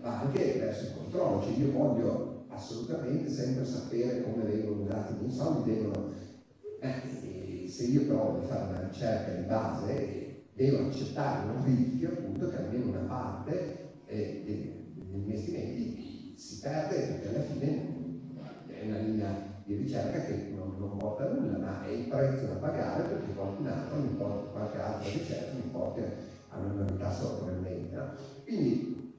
ma 0.01 0.19
anche 0.19 0.57
verso 0.59 0.83
il 0.83 0.93
controllo, 0.97 1.41
cioè 1.43 1.53
io 1.53 1.71
voglio 1.71 2.32
assolutamente 2.53 3.29
sempre 3.29 3.65
sapere 3.65 4.23
come 4.23 4.43
vengono 4.43 4.83
usati 4.83 5.25
i 5.25 5.31
soldi, 5.31 5.73
devono, 5.73 6.11
eh, 6.79 7.67
se 7.67 7.83
io 7.85 8.05
però 8.05 8.31
voglio 8.31 8.47
fare 8.47 8.69
una 8.69 8.87
ricerca 8.87 9.31
di 9.33 9.45
base, 9.45 10.43
devo 10.53 10.87
accettare 10.87 11.49
un 11.49 11.65
rischio 11.65 12.09
appunto 12.09 12.49
che 12.49 12.57
almeno 12.57 12.89
una 12.89 13.05
parte 13.07 13.93
eh, 14.05 14.43
degli 14.45 15.15
investimenti 15.15 16.35
si 16.37 16.59
perde 16.59 16.95
perché 16.95 17.27
alla 17.29 17.43
fine 17.43 18.01
è 18.67 18.85
una 18.85 18.97
linea 18.99 19.51
di 19.65 19.75
ricerca 19.75 20.19
che 20.25 20.51
non, 20.53 20.75
non 20.77 20.97
porta 20.97 21.23
a 21.23 21.33
nulla, 21.33 21.57
ma 21.57 21.85
è 21.85 21.89
il 21.89 22.07
prezzo 22.07 22.45
da 22.45 22.55
pagare 22.55 23.03
perché 23.03 23.33
qualcun 23.33 23.67
altro, 23.67 23.97
mi 23.99 24.15
porta, 24.17 24.51
qualche 24.51 24.77
altra 24.77 25.09
ricerca 25.11 25.53
mi 25.55 25.69
porta 25.71 26.01
a 26.49 26.59
una 26.59 26.73
novità 26.73 27.11
sorprendente. 27.11 27.97
Quindi 28.43 29.13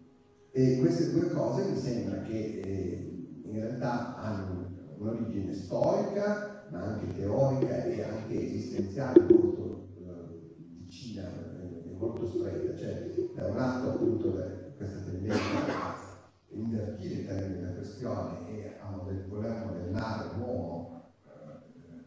eh, 0.53 0.79
queste 0.79 1.11
due 1.11 1.31
cose 1.31 1.71
mi 1.71 1.77
sembra 1.77 2.21
che 2.23 2.61
eh, 2.63 3.14
in 3.55 3.61
realtà 3.61 4.17
hanno 4.17 4.67
un'origine 4.99 5.55
storica, 5.55 6.67
ma 6.71 6.83
anche 6.83 7.15
teorica 7.15 7.85
e 7.85 8.03
anche 8.03 8.47
esistenziale 8.47 9.21
molto 9.21 9.89
eh, 9.99 10.57
vicina 10.81 11.23
e 11.23 11.95
molto 11.97 12.27
stretta, 12.27 12.77
cioè 12.77 13.15
da 13.35 13.47
un 13.47 13.57
lato 13.57 13.91
appunto 13.91 14.33
questa 14.77 14.99
tendenza 15.05 15.85
a 15.85 15.97
invertire 16.49 17.15
i 17.15 17.27
termini 17.27 17.61
della 17.61 17.75
questione 17.75 18.49
e 18.49 18.77
a 18.81 18.97
voler 19.29 19.65
modellare 19.65 20.37
l'uomo 20.37 21.13
eh, 21.27 22.03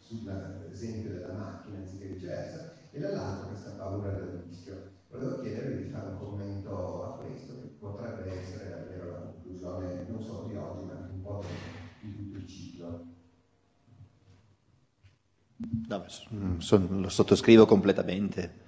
sull'esempio 0.00 1.12
della 1.12 1.32
macchina 1.32 1.78
anziché 1.78 2.06
viceversa, 2.06 2.72
e 2.90 2.98
dall'altro 2.98 3.48
questa 3.48 3.70
paura 3.70 4.10
del 4.10 4.42
rischio. 4.48 4.90
Volevo 5.10 5.42
chiedervi 5.42 5.84
di 5.84 5.90
fare 5.90 6.08
un 6.08 6.18
commento 6.18 7.04
a 7.04 7.18
questo, 7.18 7.52
che 7.60 7.68
potrebbe 7.78 8.40
essere 8.40 8.71
conclusione 9.82 10.06
non 10.08 10.22
solo 10.22 10.42
di 10.44 10.56
oggi, 10.56 10.84
ma 10.84 10.92
anche 10.94 11.12
un 11.12 11.22
po' 11.22 11.44
di, 12.00 12.14
tutto 12.16 12.36
il 12.38 12.46
ciclo. 12.46 13.06
No, 15.88 16.04
son- 16.08 16.56
son- 16.60 17.00
lo 17.00 17.08
sottoscrivo 17.08 17.66
completamente. 17.66 18.60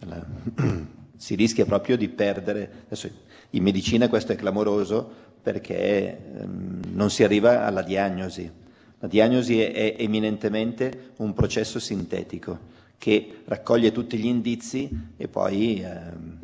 Si 1.16 1.36
rischia 1.36 1.64
proprio 1.64 1.96
di 1.96 2.08
perdere. 2.08 2.82
Adesso 2.86 3.08
in 3.50 3.62
medicina 3.62 4.08
questo 4.08 4.32
è 4.32 4.36
clamoroso 4.36 5.08
perché 5.40 6.18
ehm, 6.40 6.80
non 6.92 7.08
si 7.08 7.22
arriva 7.22 7.64
alla 7.64 7.82
diagnosi. 7.82 8.50
La 8.98 9.06
diagnosi 9.06 9.60
è, 9.60 9.94
eminentemente 9.98 11.12
un 11.18 11.32
processo 11.32 11.78
sintetico 11.78 12.58
che 12.98 13.42
raccoglie 13.44 13.92
tutti 13.92 14.18
gli 14.18 14.26
indizi 14.26 14.88
e 15.16 15.28
poi 15.28 15.80
ehm, 15.82 16.38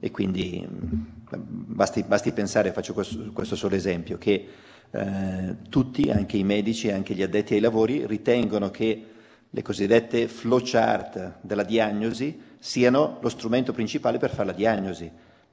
e 0.00 0.10
quindi 0.10 0.66
mh, 0.68 1.23
basti, 1.36 2.02
basti 2.02 2.32
pensare, 2.32 2.72
faccio 2.72 2.92
questo, 2.92 3.30
questo 3.32 3.56
solo 3.56 3.74
esempio, 3.74 4.18
che 4.18 4.48
eh, 4.90 5.56
tutti, 5.68 6.10
anche 6.10 6.36
i 6.36 6.44
medici, 6.44 6.90
anche 6.90 7.14
gli 7.14 7.22
addetti 7.22 7.54
ai 7.54 7.60
lavori, 7.60 8.06
ritengono 8.06 8.70
che 8.70 9.06
le 9.50 9.62
cosiddette 9.62 10.28
flowchart 10.28 11.36
della 11.40 11.62
diagnosi 11.62 12.40
siano 12.58 13.18
lo 13.20 13.28
strumento 13.28 13.72
principale 13.72 14.18
per 14.18 14.30
fare 14.30 14.46
la 14.46 14.52
diagnosi. 14.52 15.10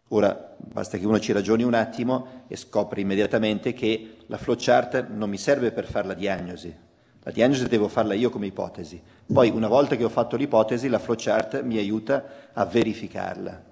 Ora 0.09 0.55
basta 0.57 0.97
che 0.97 1.05
uno 1.05 1.19
ci 1.19 1.31
ragioni 1.31 1.63
un 1.63 1.73
attimo 1.73 2.43
e 2.47 2.55
scopre 2.55 3.01
immediatamente 3.01 3.73
che 3.73 4.17
la 4.25 4.37
flowchart 4.37 5.07
non 5.09 5.29
mi 5.29 5.37
serve 5.37 5.71
per 5.71 5.85
fare 5.85 6.07
la 6.07 6.13
diagnosi. 6.13 6.75
La 7.23 7.31
diagnosi 7.31 7.67
devo 7.67 7.87
farla 7.87 8.13
io 8.15 8.29
come 8.29 8.47
ipotesi. 8.47 9.01
Poi 9.31 9.49
una 9.49 9.67
volta 9.67 9.95
che 9.95 10.03
ho 10.03 10.09
fatto 10.09 10.35
l'ipotesi, 10.35 10.89
la 10.89 10.99
flowchart 10.99 11.61
mi 11.61 11.77
aiuta 11.77 12.25
a 12.51 12.65
verificarla. 12.65 13.63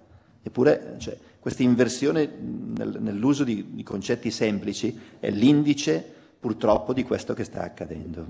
Eppure 0.44 0.96
cioè, 0.98 1.18
questa 1.40 1.64
inversione 1.64 2.28
nel- 2.28 2.98
nell'uso 3.00 3.44
di, 3.44 3.68
di 3.72 3.84
concetti 3.84 4.32
semplici 4.32 4.98
è 5.20 5.30
l'indice 5.30 6.04
purtroppo 6.40 6.94
di 6.94 7.04
questo 7.04 7.34
che 7.34 7.44
sta 7.44 7.62
accadendo. 7.62 8.26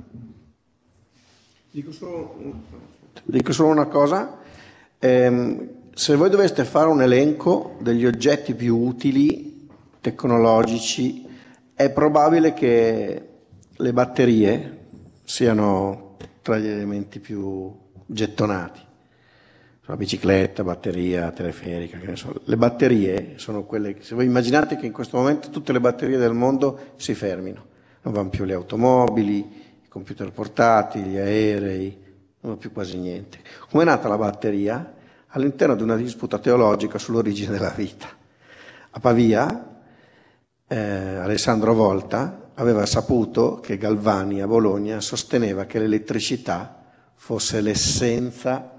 Dico 1.71 1.91
solo, 1.91 2.35
dico 3.23 3.51
solo 3.53 3.69
una 3.69 3.85
cosa, 3.85 4.39
Ehm, 5.01 5.69
se 5.93 6.15
voi 6.15 6.29
doveste 6.29 6.65
fare 6.65 6.89
un 6.89 7.01
elenco 7.01 7.77
degli 7.79 8.05
oggetti 8.05 8.53
più 8.53 8.77
utili, 8.77 9.67
tecnologici, 10.01 11.25
è 11.73 11.89
probabile 11.91 12.53
che 12.53 13.27
le 13.73 13.93
batterie 13.93 14.87
siano 15.23 16.17
tra 16.41 16.57
gli 16.57 16.67
elementi 16.67 17.19
più 17.19 17.73
gettonati. 18.05 18.81
La 19.89 19.95
bicicletta, 19.95 20.63
batteria, 20.63 21.31
teleferica. 21.31 21.97
Le 22.43 22.57
batterie 22.57 23.33
sono 23.37 23.63
quelle 23.63 23.95
che, 23.95 24.03
se 24.03 24.13
voi 24.13 24.25
immaginate 24.25 24.77
che 24.77 24.85
in 24.85 24.91
questo 24.91 25.17
momento 25.17 25.49
tutte 25.49 25.71
le 25.71 25.79
batterie 25.79 26.17
del 26.19 26.33
mondo 26.33 26.91
si 26.97 27.15
fermino, 27.15 27.65
non 28.03 28.13
vanno 28.13 28.29
più 28.29 28.43
le 28.45 28.53
automobili, 28.53 29.37
i 29.83 29.87
computer 29.87 30.31
portatili, 30.31 31.09
gli 31.09 31.17
aerei, 31.17 31.97
non 32.41 32.53
va 32.53 32.59
più 32.59 32.71
quasi 32.71 32.99
niente. 32.99 33.39
Come 33.67 33.81
è 33.81 33.85
nata 33.87 34.07
la 34.07 34.17
batteria? 34.17 34.93
All'interno 35.29 35.73
di 35.73 35.81
una 35.81 35.95
disputa 35.95 36.37
teologica 36.37 36.99
sull'origine 36.99 37.49
della 37.49 37.73
vita. 37.75 38.09
A 38.91 38.99
Pavia, 38.99 39.81
eh, 40.67 40.77
Alessandro 40.77 41.73
Volta 41.73 42.51
aveva 42.53 42.85
saputo 42.85 43.59
che 43.59 43.79
Galvani 43.79 44.39
a 44.43 44.45
Bologna 44.45 45.01
sosteneva 45.01 45.65
che 45.65 45.79
l'elettricità 45.79 46.79
fosse 47.15 47.59
l'essenza 47.59 48.77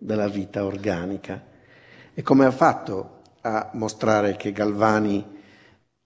della 0.00 0.28
vita 0.28 0.64
organica. 0.64 1.40
E 2.14 2.22
come 2.22 2.46
ha 2.46 2.50
fatto 2.50 3.20
a 3.42 3.70
mostrare 3.74 4.36
che 4.36 4.52
Galvani 4.52 5.24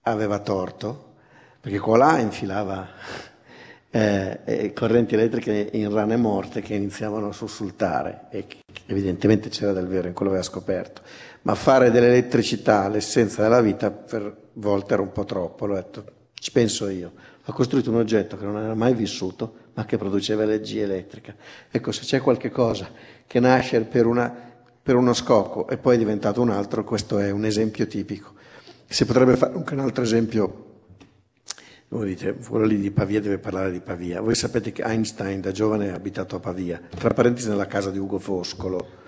aveva 0.01 0.39
torto? 0.39 1.13
Perché 1.61 1.79
qua 1.79 1.97
là 1.97 2.19
infilava 2.19 2.87
eh, 3.89 4.39
eh, 4.43 4.73
correnti 4.73 5.15
elettriche 5.15 5.69
in 5.71 5.91
rane 5.91 6.17
morte 6.17 6.61
che 6.61 6.75
iniziavano 6.75 7.29
a 7.29 7.33
sussultare 7.33 8.27
e 8.29 8.45
evidentemente 8.87 9.49
c'era 9.49 9.71
del 9.71 9.87
vero 9.87 10.07
in 10.07 10.13
quello 10.13 10.31
che 10.31 10.37
aveva 10.37 10.51
scoperto. 10.51 11.01
Ma 11.43 11.55
fare 11.55 11.89
dell'elettricità 11.89 12.87
l'essenza 12.89 13.41
della 13.41 13.61
vita 13.61 13.91
per 13.91 14.49
volte 14.53 14.93
era 14.93 15.01
un 15.01 15.11
po' 15.11 15.23
troppo, 15.23 15.65
l'ho 15.65 15.75
detto, 15.75 16.05
ci 16.33 16.51
penso 16.51 16.89
io. 16.89 17.13
Ha 17.45 17.53
costruito 17.53 17.89
un 17.91 17.97
oggetto 17.97 18.37
che 18.37 18.45
non 18.45 18.57
era 18.57 18.75
mai 18.75 18.93
vissuto, 18.93 19.64
ma 19.75 19.85
che 19.85 19.97
produceva 19.97 20.43
energia 20.43 20.83
elettrica. 20.83 21.35
Ecco, 21.69 21.91
se 21.91 22.01
c'è 22.01 22.19
qualche 22.19 22.49
cosa 22.49 22.89
che 23.27 23.39
nasce 23.39 23.81
per, 23.81 24.07
una, 24.07 24.33
per 24.81 24.95
uno 24.95 25.13
scopo 25.13 25.67
e 25.67 25.77
poi 25.77 25.95
è 25.95 25.97
diventato 25.97 26.41
un 26.41 26.49
altro, 26.49 26.83
questo 26.83 27.19
è 27.19 27.29
un 27.29 27.45
esempio 27.45 27.85
tipico. 27.85 28.33
Si 28.87 29.05
potrebbe 29.05 29.35
fare 29.35 29.53
anche 29.53 29.73
un 29.73 29.79
altro 29.79 30.03
esempio 30.03 30.65
voi 31.87 32.07
dite, 32.07 32.35
quello 32.35 32.65
lì 32.65 32.79
di 32.79 32.89
Pavia 32.89 33.21
deve 33.21 33.37
parlare 33.37 33.71
di 33.71 33.79
Pavia. 33.79 34.19
Voi 34.19 34.33
sapete 34.33 34.71
che 34.71 34.81
Einstein 34.81 35.39
da 35.39 35.51
giovane 35.51 35.87
è 35.87 35.91
abitato 35.91 36.35
a 36.35 36.39
Pavia, 36.39 36.81
tra 36.89 37.13
parentesi 37.13 37.47
nella 37.47 37.67
casa 37.67 37.91
di 37.91 37.99
Ugo 37.99 38.17
Foscolo. 38.17 39.03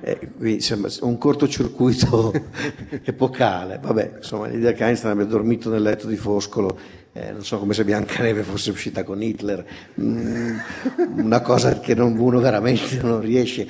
Eh, 0.00 0.30
qui 0.36 0.60
sembra 0.60 0.90
un 1.00 1.18
cortocircuito 1.18 2.32
epocale. 3.04 3.80
Vabbè, 3.82 4.14
insomma, 4.18 4.46
l'idea 4.46 4.72
che 4.72 4.84
Einstein 4.84 5.12
abbia 5.12 5.24
dormito 5.26 5.68
nel 5.68 5.82
letto 5.82 6.06
di 6.06 6.16
Foscolo, 6.16 6.78
eh, 7.12 7.32
non 7.32 7.44
so 7.44 7.58
come 7.58 7.74
se 7.74 7.84
Biancaneve 7.84 8.42
fosse 8.42 8.70
uscita 8.70 9.04
con 9.04 9.22
Hitler, 9.22 9.64
mm, 10.00 10.56
una 11.16 11.40
cosa 11.40 11.78
che 11.78 11.94
non, 11.94 12.16
uno 12.18 12.40
veramente 12.40 13.00
non 13.02 13.20
riesce. 13.20 13.66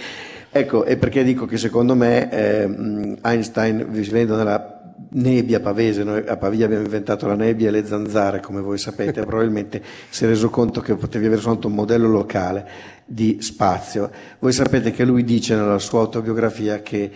Ecco, 0.50 0.84
e 0.84 0.96
perché 0.96 1.24
dico 1.24 1.46
che 1.46 1.56
secondo 1.56 1.94
me 1.94 2.30
eh, 2.30 3.16
Einstein, 3.22 3.86
vivendo 3.90 4.36
nella 4.36 4.80
nebbia 5.10 5.60
pavese, 5.60 6.04
noi 6.04 6.24
a 6.26 6.36
Pavia 6.36 6.66
abbiamo 6.66 6.84
inventato 6.84 7.26
la 7.26 7.34
nebbia 7.34 7.68
e 7.68 7.70
le 7.70 7.86
zanzare, 7.86 8.40
come 8.40 8.60
voi 8.60 8.78
sapete, 8.78 9.22
probabilmente 9.26 9.82
si 10.08 10.24
è 10.24 10.28
reso 10.28 10.48
conto 10.50 10.80
che 10.80 10.94
potevi 10.94 11.26
avere 11.26 11.40
soltanto 11.40 11.68
un 11.68 11.74
modello 11.74 12.08
locale 12.08 12.68
di 13.04 13.38
spazio. 13.40 14.10
Voi 14.38 14.52
sapete 14.52 14.90
che 14.90 15.04
lui 15.04 15.24
dice 15.24 15.54
nella 15.54 15.78
sua 15.78 16.00
autobiografia 16.00 16.80
che 16.80 17.10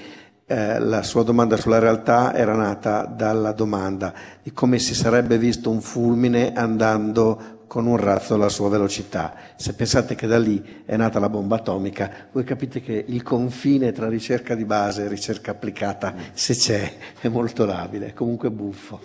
eh, 0.47 0.79
la 0.79 1.03
sua 1.03 1.23
domanda 1.25 1.57
sulla 1.57 1.79
realtà 1.81 2.33
era 2.35 2.55
nata 2.55 3.05
dalla 3.05 3.53
domanda 3.53 4.15
di 4.43 4.53
come 4.53 4.79
si 4.79 4.95
sarebbe 4.95 5.39
visto 5.39 5.71
un 5.71 5.81
fulmine 5.81 6.53
andando 6.55 7.55
con 7.67 7.87
un 7.87 7.97
razzo 7.97 8.35
alla 8.35 8.49
sua 8.49 8.69
velocità. 8.69 9.35
Se 9.57 9.75
pensate 9.75 10.15
che 10.15 10.29
da 10.29 10.39
lì 10.39 10.83
è 10.85 10.97
nata 10.97 11.19
la 11.19 11.29
bomba 11.29 11.57
atomica, 11.57 12.29
voi 12.31 12.45
capite 12.45 12.81
che 12.81 13.05
il 13.09 13.23
confine 13.25 13.91
tra 13.91 14.09
ricerca 14.09 14.55
di 14.55 14.65
base 14.65 15.05
e 15.05 15.09
ricerca 15.09 15.51
applicata, 15.51 16.15
se 16.33 16.55
c'è, 16.55 16.93
è 17.21 17.29
molto 17.29 17.65
labile, 17.65 18.07
è 18.09 18.15
comunque 18.15 18.51
buffo. 18.51 19.01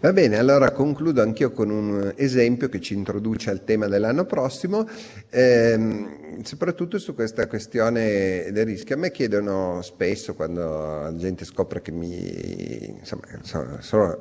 Va 0.00 0.12
bene, 0.12 0.38
allora 0.38 0.70
concludo 0.70 1.20
anch'io 1.20 1.50
con 1.50 1.70
un 1.70 2.12
esempio 2.16 2.68
che 2.68 2.80
ci 2.80 2.94
introduce 2.94 3.50
al 3.50 3.64
tema 3.64 3.88
dell'anno 3.88 4.24
prossimo, 4.24 4.86
ehm, 5.30 6.42
soprattutto 6.42 6.98
su 6.98 7.14
questa 7.14 7.48
questione 7.48 8.50
del 8.52 8.66
rischio. 8.66 8.94
A 8.94 8.98
me 8.98 9.10
chiedono 9.10 9.82
spesso, 9.82 10.34
quando 10.34 10.60
la 10.60 11.14
gente 11.16 11.44
scopre 11.44 11.80
che 11.82 11.90
mi, 11.90 12.98
insomma, 12.98 13.22
sono, 13.80 14.18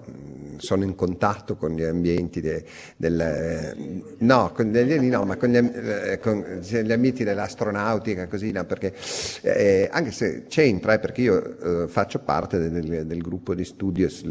sono, 0.57 0.83
in 0.83 0.95
contatto 0.95 1.55
con 1.55 1.75
gli 1.75 1.83
ambienti 1.83 2.41
de, 2.41 2.63
del... 2.97 4.13
no, 4.19 4.51
con 4.53 4.65
gli 4.65 4.77
alieni 4.77 5.09
no, 5.09 5.23
ma 5.25 5.35
con 5.35 5.49
gli, 5.49 5.57
eh, 5.57 6.19
con 6.19 6.61
gli 6.61 6.91
ambienti 6.91 7.23
dell'astronautica, 7.23 8.27
così, 8.27 8.51
no, 8.51 8.65
perché 8.65 8.93
eh, 9.41 9.87
anche 9.91 10.11
se 10.11 10.45
c'entra, 10.47 10.93
eh, 10.93 10.99
perché 10.99 11.21
io 11.21 11.83
eh, 11.83 11.87
faccio 11.87 12.19
parte 12.19 12.57
del, 12.57 13.05
del 13.05 13.21
gruppo 13.21 13.53
di 13.53 13.65
studio 13.65 14.09
sul, 14.09 14.29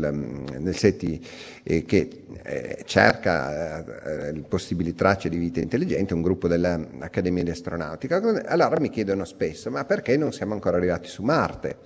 nel 0.59 0.75
SETI 0.75 1.12
di, 1.19 1.27
eh, 1.63 1.85
che 1.85 2.25
eh, 2.43 2.83
cerca 2.85 4.29
eh, 4.29 4.33
possibili 4.49 4.95
tracce 4.95 5.29
di 5.29 5.37
vita 5.37 5.61
intelligente, 5.61 6.15
un 6.15 6.23
gruppo 6.23 6.49
dell'Accademia 6.49 7.43
di 7.43 7.51
Astronautica. 7.51 8.17
Allora 8.47 8.81
mi 8.81 8.91
chiedono 8.91 9.25
spesso, 9.25 9.71
ma 9.71 9.85
perché 9.85 10.17
non 10.17 10.33
siamo 10.33 10.55
ancora 10.55 10.77
arrivati 10.77 11.09
su 11.09 11.23
Marte? 11.23 11.77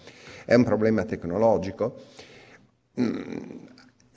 È 0.44 0.54
un 0.54 0.64
problema 0.64 1.04
tecnologico? 1.04 2.02
Mm, 3.00 3.66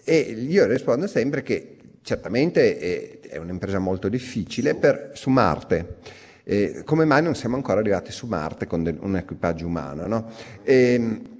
e 0.03 0.17
io 0.19 0.65
rispondo 0.67 1.07
sempre 1.07 1.43
che 1.43 1.77
certamente 2.01 3.19
è 3.19 3.37
un'impresa 3.37 3.79
molto 3.79 4.09
difficile 4.09 4.75
per, 4.75 5.11
su 5.13 5.29
Marte. 5.29 5.97
Eh, 6.43 6.81
come 6.83 7.05
mai 7.05 7.21
non 7.21 7.35
siamo 7.35 7.55
ancora 7.55 7.79
arrivati 7.79 8.11
su 8.11 8.25
Marte 8.25 8.65
con 8.65 8.81
del, 8.81 8.97
un 8.99 9.15
equipaggio 9.15 9.67
umano? 9.67 10.07
No? 10.07 10.31
E, 10.63 10.93
ehm, 10.93 11.38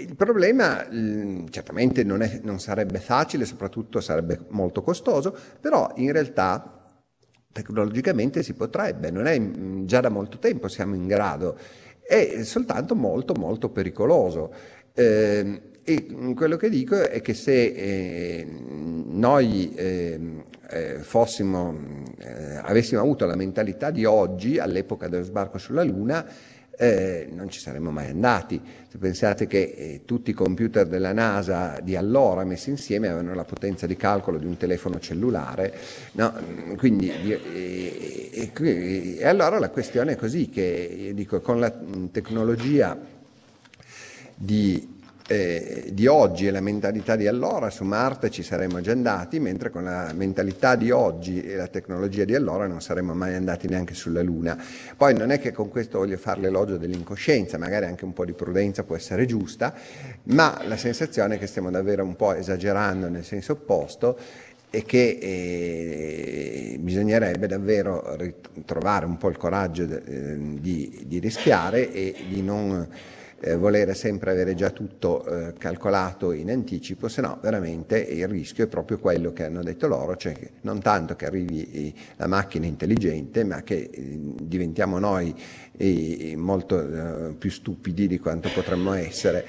il 0.00 0.16
problema 0.16 0.86
mm, 0.90 1.46
certamente 1.50 2.02
non, 2.02 2.22
è, 2.22 2.40
non, 2.42 2.58
sarebbe 2.58 2.98
facile, 2.98 3.44
soprattutto 3.44 4.00
sarebbe 4.00 4.40
molto 4.48 4.82
costoso, 4.82 5.36
però 5.60 5.92
in 5.96 6.10
realtà 6.10 6.98
tecnologicamente 7.52 8.42
si 8.42 8.54
potrebbe, 8.54 9.10
non 9.10 9.26
è 9.26 9.38
mm, 9.38 9.84
già 9.84 10.00
da 10.00 10.08
molto 10.08 10.38
tempo 10.38 10.66
siamo 10.68 10.94
in 10.96 11.06
grado, 11.06 11.56
è 12.02 12.42
soltanto 12.42 12.94
molto 12.94 13.34
molto 13.34 13.70
pericoloso. 13.70 14.52
Eh, 14.92 15.72
e 15.86 16.06
quello 16.34 16.56
che 16.56 16.70
dico 16.70 16.96
è 16.96 17.20
che 17.20 17.34
se 17.34 17.52
eh, 17.52 18.46
noi 18.46 19.74
eh, 19.74 20.18
eh, 20.70 20.98
fossimo, 21.00 21.76
eh, 22.18 22.56
avessimo 22.56 23.02
avuto 23.02 23.26
la 23.26 23.36
mentalità 23.36 23.90
di 23.90 24.06
oggi, 24.06 24.58
all'epoca 24.58 25.08
dello 25.08 25.24
sbarco 25.24 25.58
sulla 25.58 25.82
Luna, 25.82 26.26
eh, 26.78 27.28
non 27.32 27.48
ci 27.50 27.60
saremmo 27.60 27.90
mai 27.90 28.10
andati. 28.10 28.60
Se 28.88 28.98
pensate 28.98 29.46
che 29.46 29.74
eh, 29.76 30.00
tutti 30.04 30.30
i 30.30 30.34
computer 30.34 30.86
della 30.86 31.12
NASA 31.12 31.78
di 31.80 31.96
allora 31.96 32.44
messi 32.44 32.70
insieme 32.70 33.08
avevano 33.08 33.34
la 33.34 33.44
potenza 33.44 33.86
di 33.86 33.96
calcolo 33.96 34.38
di 34.38 34.46
un 34.46 34.56
telefono 34.56 34.98
cellulare, 35.00 35.74
no? 36.12 36.32
quindi, 36.76 37.10
e, 37.10 38.50
e, 38.52 39.18
e, 39.18 39.26
allora 39.26 39.58
la 39.58 39.70
questione 39.70 40.12
è 40.12 40.16
così, 40.16 40.48
che 40.48 41.12
dico, 41.14 41.40
con 41.40 41.58
la 41.58 41.72
tecnologia 42.10 42.98
di 44.36 44.93
eh, 45.26 45.88
di 45.92 46.06
oggi 46.06 46.46
e 46.46 46.50
la 46.50 46.60
mentalità 46.60 47.16
di 47.16 47.26
allora 47.26 47.70
su 47.70 47.84
Marte 47.84 48.30
ci 48.30 48.42
saremmo 48.42 48.80
già 48.80 48.92
andati, 48.92 49.40
mentre 49.40 49.70
con 49.70 49.84
la 49.84 50.12
mentalità 50.14 50.76
di 50.76 50.90
oggi 50.90 51.42
e 51.42 51.56
la 51.56 51.66
tecnologia 51.66 52.24
di 52.24 52.34
allora 52.34 52.66
non 52.66 52.82
saremmo 52.82 53.14
mai 53.14 53.34
andati 53.34 53.66
neanche 53.66 53.94
sulla 53.94 54.22
Luna. 54.22 54.62
Poi 54.96 55.16
non 55.16 55.30
è 55.30 55.40
che 55.40 55.52
con 55.52 55.70
questo 55.70 55.98
voglio 55.98 56.18
fare 56.18 56.40
l'elogio 56.40 56.76
dell'incoscienza, 56.76 57.56
magari 57.56 57.86
anche 57.86 58.04
un 58.04 58.12
po' 58.12 58.26
di 58.26 58.32
prudenza 58.32 58.84
può 58.84 58.96
essere 58.96 59.24
giusta, 59.24 59.74
ma 60.24 60.60
la 60.66 60.76
sensazione 60.76 61.36
è 61.36 61.38
che 61.38 61.46
stiamo 61.46 61.70
davvero 61.70 62.04
un 62.04 62.16
po' 62.16 62.34
esagerando 62.34 63.08
nel 63.08 63.24
senso 63.24 63.52
opposto 63.52 64.18
e 64.68 64.82
che 64.82 65.18
eh, 65.20 66.76
bisognerebbe 66.80 67.46
davvero 67.46 68.16
ritrovare 68.16 69.06
un 69.06 69.16
po' 69.16 69.28
il 69.28 69.36
coraggio 69.36 69.86
de, 69.86 70.02
eh, 70.04 70.36
di, 70.60 71.04
di 71.06 71.18
rischiare 71.18 71.92
e 71.92 72.14
di 72.28 72.42
non 72.42 72.86
eh, 73.44 73.56
volere 73.56 73.94
sempre 73.94 74.30
avere 74.30 74.54
già 74.54 74.70
tutto 74.70 75.24
eh, 75.26 75.52
calcolato 75.58 76.32
in 76.32 76.50
anticipo, 76.50 77.08
se 77.08 77.20
no 77.20 77.38
veramente 77.42 77.98
il 77.98 78.26
rischio 78.26 78.64
è 78.64 78.68
proprio 78.68 78.98
quello 78.98 79.32
che 79.32 79.44
hanno 79.44 79.62
detto 79.62 79.86
loro, 79.86 80.16
cioè 80.16 80.32
che 80.32 80.50
non 80.62 80.80
tanto 80.80 81.14
che 81.14 81.26
arrivi 81.26 81.70
eh, 81.70 81.92
la 82.16 82.26
macchina 82.26 82.66
intelligente, 82.66 83.44
ma 83.44 83.62
che 83.62 83.90
eh, 83.92 84.18
diventiamo 84.40 84.98
noi 84.98 85.34
eh, 85.76 86.34
molto 86.36 87.34
più 87.38 87.50
stupidi 87.50 88.06
di 88.06 88.18
quanto 88.18 88.48
potremmo 88.48 88.92
essere. 88.94 89.44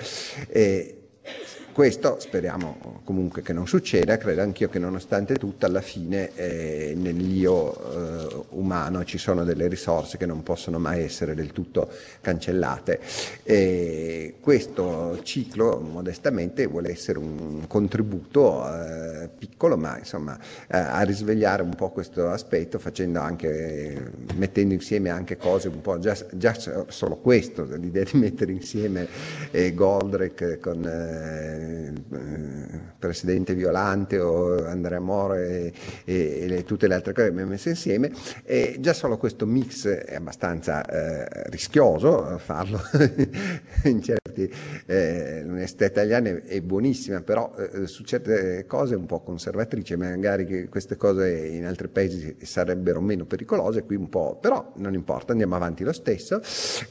Questo 1.76 2.22
speriamo 2.22 3.02
comunque 3.04 3.42
che 3.42 3.52
non 3.52 3.68
succeda, 3.68 4.16
credo 4.16 4.42
anch'io 4.42 4.70
che 4.70 4.80
nonostante 4.80 5.36
tutto 5.36 5.66
alla 5.66 5.82
fine 5.82 6.34
eh, 6.34 6.94
nell'io 6.96 7.74
eh, 7.74 8.46
umano 8.52 9.04
ci 9.04 9.18
sono 9.18 9.44
delle 9.44 9.68
risorse 9.68 10.18
che 10.18 10.26
non 10.26 10.42
possono 10.42 10.80
mai 10.80 11.04
essere 11.04 11.36
del 11.36 11.52
tutto 11.52 11.90
cancellate. 12.22 13.02
E 13.44 14.36
questo 14.40 15.20
ciclo 15.24 15.82
modestamente 15.82 16.66
vuole 16.66 16.92
essere 16.92 17.20
un 17.20 17.68
contributo 17.68 18.64
eh, 18.74 19.28
piccolo 19.38 19.76
ma 19.76 19.98
insomma 19.98 20.40
eh, 20.70 20.78
a 20.78 21.02
risvegliare 21.02 21.62
un 21.62 21.76
po' 21.76 21.90
questo 21.90 22.30
aspetto 22.30 22.80
facendo 22.80 23.20
anche, 23.20 24.14
mettendo 24.36 24.74
insieme 24.74 25.10
anche 25.10 25.36
cose 25.36 25.68
un 25.68 25.82
po' 25.82 26.00
già, 26.00 26.16
già 26.32 26.56
solo 26.88 27.18
questo, 27.18 27.66
l'idea 27.66 28.06
di 28.06 28.18
mettere 28.18 28.54
insieme 28.54 29.10
eh, 29.52 29.74
Goldrake 29.74 30.58
con 30.58 31.64
eh, 31.66 31.94
eh, 32.16 32.80
Presidente 33.00 33.54
Violante 33.54 34.20
o 34.20 34.66
Andrea 34.66 35.00
Moro 35.00 35.36
e, 35.36 35.74
e, 36.04 36.48
e, 36.50 36.64
tutte 36.64 36.88
le 36.88 36.96
altre 36.96 37.14
cose 37.14 37.28
che 37.28 37.32
abbiamo 37.32 37.52
messo 37.52 37.70
insieme, 37.70 38.12
e 38.44 38.78
già 38.80 38.94
solo 38.94 39.18
questo 39.18 39.46
mix 39.46 39.88
è 39.88 40.16
abbastanza 40.16 40.86
eh, 40.86 41.50
rischioso 41.50 42.38
farlo 42.38 42.80
in 43.86 44.02
certi, 44.02 44.52
eh, 44.86 45.42
l'università 45.44 45.86
italiana 45.86 46.30
è, 46.44 46.62
buonissima, 46.62 47.22
però 47.22 47.54
eh, 47.56 47.88
su 47.88 48.04
certe 48.04 48.66
cose 48.68 48.96
è 48.96 48.98
un 48.98 49.06
po' 49.06 49.22
conservatrice, 49.22 49.96
magari 49.96 50.68
queste 50.68 50.96
cose 50.96 51.48
in 51.48 51.66
altri 51.66 51.88
paesi 51.88 52.36
sarebbero 52.42 53.02
meno 53.02 53.26
pericolose, 53.26 53.84
qui 53.84 53.96
un 53.96 54.10
po', 54.10 54.38
però 54.40 54.74
non 54.76 54.94
importa, 54.94 55.32
andiamo 55.32 55.56
avanti 55.56 55.84
lo 55.84 55.94
stesso, 55.94 56.42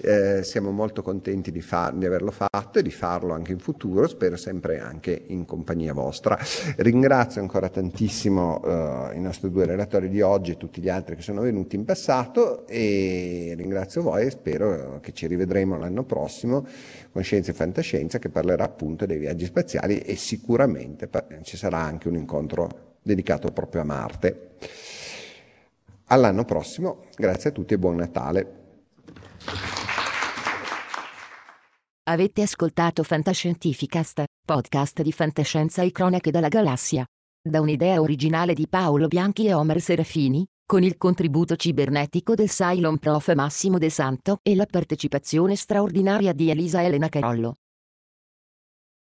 eh, 0.01 0.43
siamo 0.43 0.71
molto 0.71 1.03
contenti 1.03 1.51
di, 1.51 1.61
far, 1.61 1.95
di 1.95 2.07
averlo 2.07 2.31
fatto 2.31 2.79
e 2.79 2.83
di 2.83 2.91
farlo 2.91 3.33
anche 3.33 3.53
in 3.53 3.59
futuro, 3.59 4.07
spero 4.07 4.37
sempre 4.37 4.64
sempre 4.65 4.81
anche 4.81 5.25
in 5.27 5.45
compagnia 5.45 5.93
vostra. 5.93 6.39
Ringrazio 6.77 7.41
ancora 7.43 7.69
tantissimo 7.69 8.63
eh, 8.65 9.17
i 9.17 9.21
nostri 9.21 9.51
due 9.51 9.67
relatori 9.67 10.09
di 10.09 10.23
oggi 10.23 10.53
e 10.53 10.57
tutti 10.57 10.81
gli 10.81 10.89
altri 10.89 11.17
che 11.17 11.23
sono 11.23 11.43
venuti 11.43 11.77
in 11.77 11.85
passato 11.85 12.67
e 12.67 13.53
ringrazio 13.57 14.03
voi 14.03 14.27
e 14.27 14.31
spero 14.31 15.01
che 15.01 15.13
ci 15.13 15.27
rivedremo 15.27 15.77
l'anno 15.77 16.05
prossimo 16.05 16.67
con 17.13 17.23
Scienza 17.23 17.51
e 17.51 17.55
Fantascienza 17.55 18.19
che 18.19 18.31
parlerà 18.31 18.65
appunto 18.65 19.05
dei 19.05 19.19
viaggi 19.19 19.45
spaziali 19.45 19.99
e 19.99 20.17
sicuramente 20.17 21.09
ci 21.43 21.57
sarà 21.57 21.79
anche 21.79 22.09
un 22.09 22.17
incontro 22.17 22.97
dedicato 23.03 23.53
proprio 23.53 23.83
a 23.83 23.85
Marte. 23.85 24.51
All'anno 26.07 26.45
prossimo, 26.45 27.07
grazie 27.17 27.51
a 27.51 27.53
tutti 27.53 27.75
e 27.75 27.79
buon 27.79 27.97
Natale. 27.97 28.63
Avete 32.07 32.43
ascoltato 32.43 33.03
Fantascientificast, 33.03 34.25
podcast 34.45 35.01
di 35.01 35.11
fantascienza 35.11 35.83
e 35.83 35.91
cronache 35.91 36.31
dalla 36.31 36.49
galassia. 36.49 37.07
Da 37.43 37.61
un'idea 37.61 38.01
originale 38.01 38.53
di 38.53 38.69
Paolo 38.69 39.09
Bianchi 39.09 39.47
e 39.47 39.55
Omer 39.55 39.81
Serafini, 39.81 40.47
con 40.67 40.83
il 40.83 40.97
contributo 40.99 41.57
cibernetico 41.57 42.35
del 42.35 42.49
Cylon 42.49 42.99
Prof. 42.99 43.33
Massimo 43.35 43.79
De 43.79 43.89
Santo 43.89 44.39
e 44.43 44.55
la 44.55 44.67
partecipazione 44.67 45.57
straordinaria 45.57 46.33
di 46.33 46.51
Elisa 46.51 46.83
Elena 46.83 47.09
Carollo. 47.09 47.57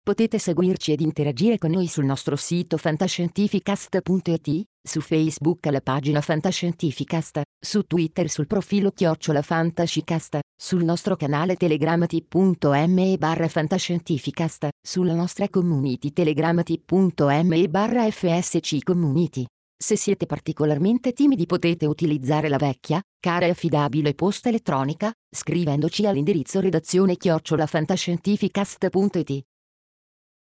Potete 0.01 0.39
seguirci 0.39 0.93
ed 0.93 1.01
interagire 1.01 1.57
con 1.57 1.71
noi 1.71 1.87
sul 1.87 2.05
nostro 2.05 2.35
sito 2.35 2.77
fantascientificast.it, 2.77 4.63
su 4.85 5.01
Facebook 5.01 5.65
alla 5.67 5.81
pagina 5.81 6.21
Fantascientificast, 6.21 7.41
su 7.59 7.81
Twitter 7.83 8.29
sul 8.29 8.45
profilo 8.45 8.91
Chiocciola 8.91 9.41
Fantascicast, 9.41 10.39
sul 10.55 10.83
nostro 10.83 11.15
canale 11.15 11.55
telegramati.me 11.55 13.17
barra 13.17 13.47
Fantascientificast, 13.47 14.67
sulla 14.81 15.15
nostra 15.15 15.49
community 15.49 16.13
telegramati.me 16.13 17.67
barra 17.67 18.07
FSC 18.09 18.83
Community. 18.83 19.43
Se 19.77 19.97
siete 19.97 20.25
particolarmente 20.25 21.11
timidi 21.11 21.45
potete 21.45 21.85
utilizzare 21.85 22.47
la 22.47 22.55
vecchia, 22.57 23.01
cara 23.19 23.47
e 23.47 23.49
affidabile 23.49 24.13
posta 24.13 24.47
elettronica, 24.49 25.11
scrivendoci 25.29 26.05
all'indirizzo 26.05 26.61
redazione 26.61 27.17
chiocciolafantascientificast.it. 27.17 29.41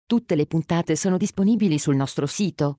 Tutte 0.07 0.35
le 0.35 0.47
puntate 0.47 0.97
sono 0.97 1.17
disponibili 1.17 1.79
sul 1.79 1.95
nostro 1.95 2.27
sito, 2.27 2.79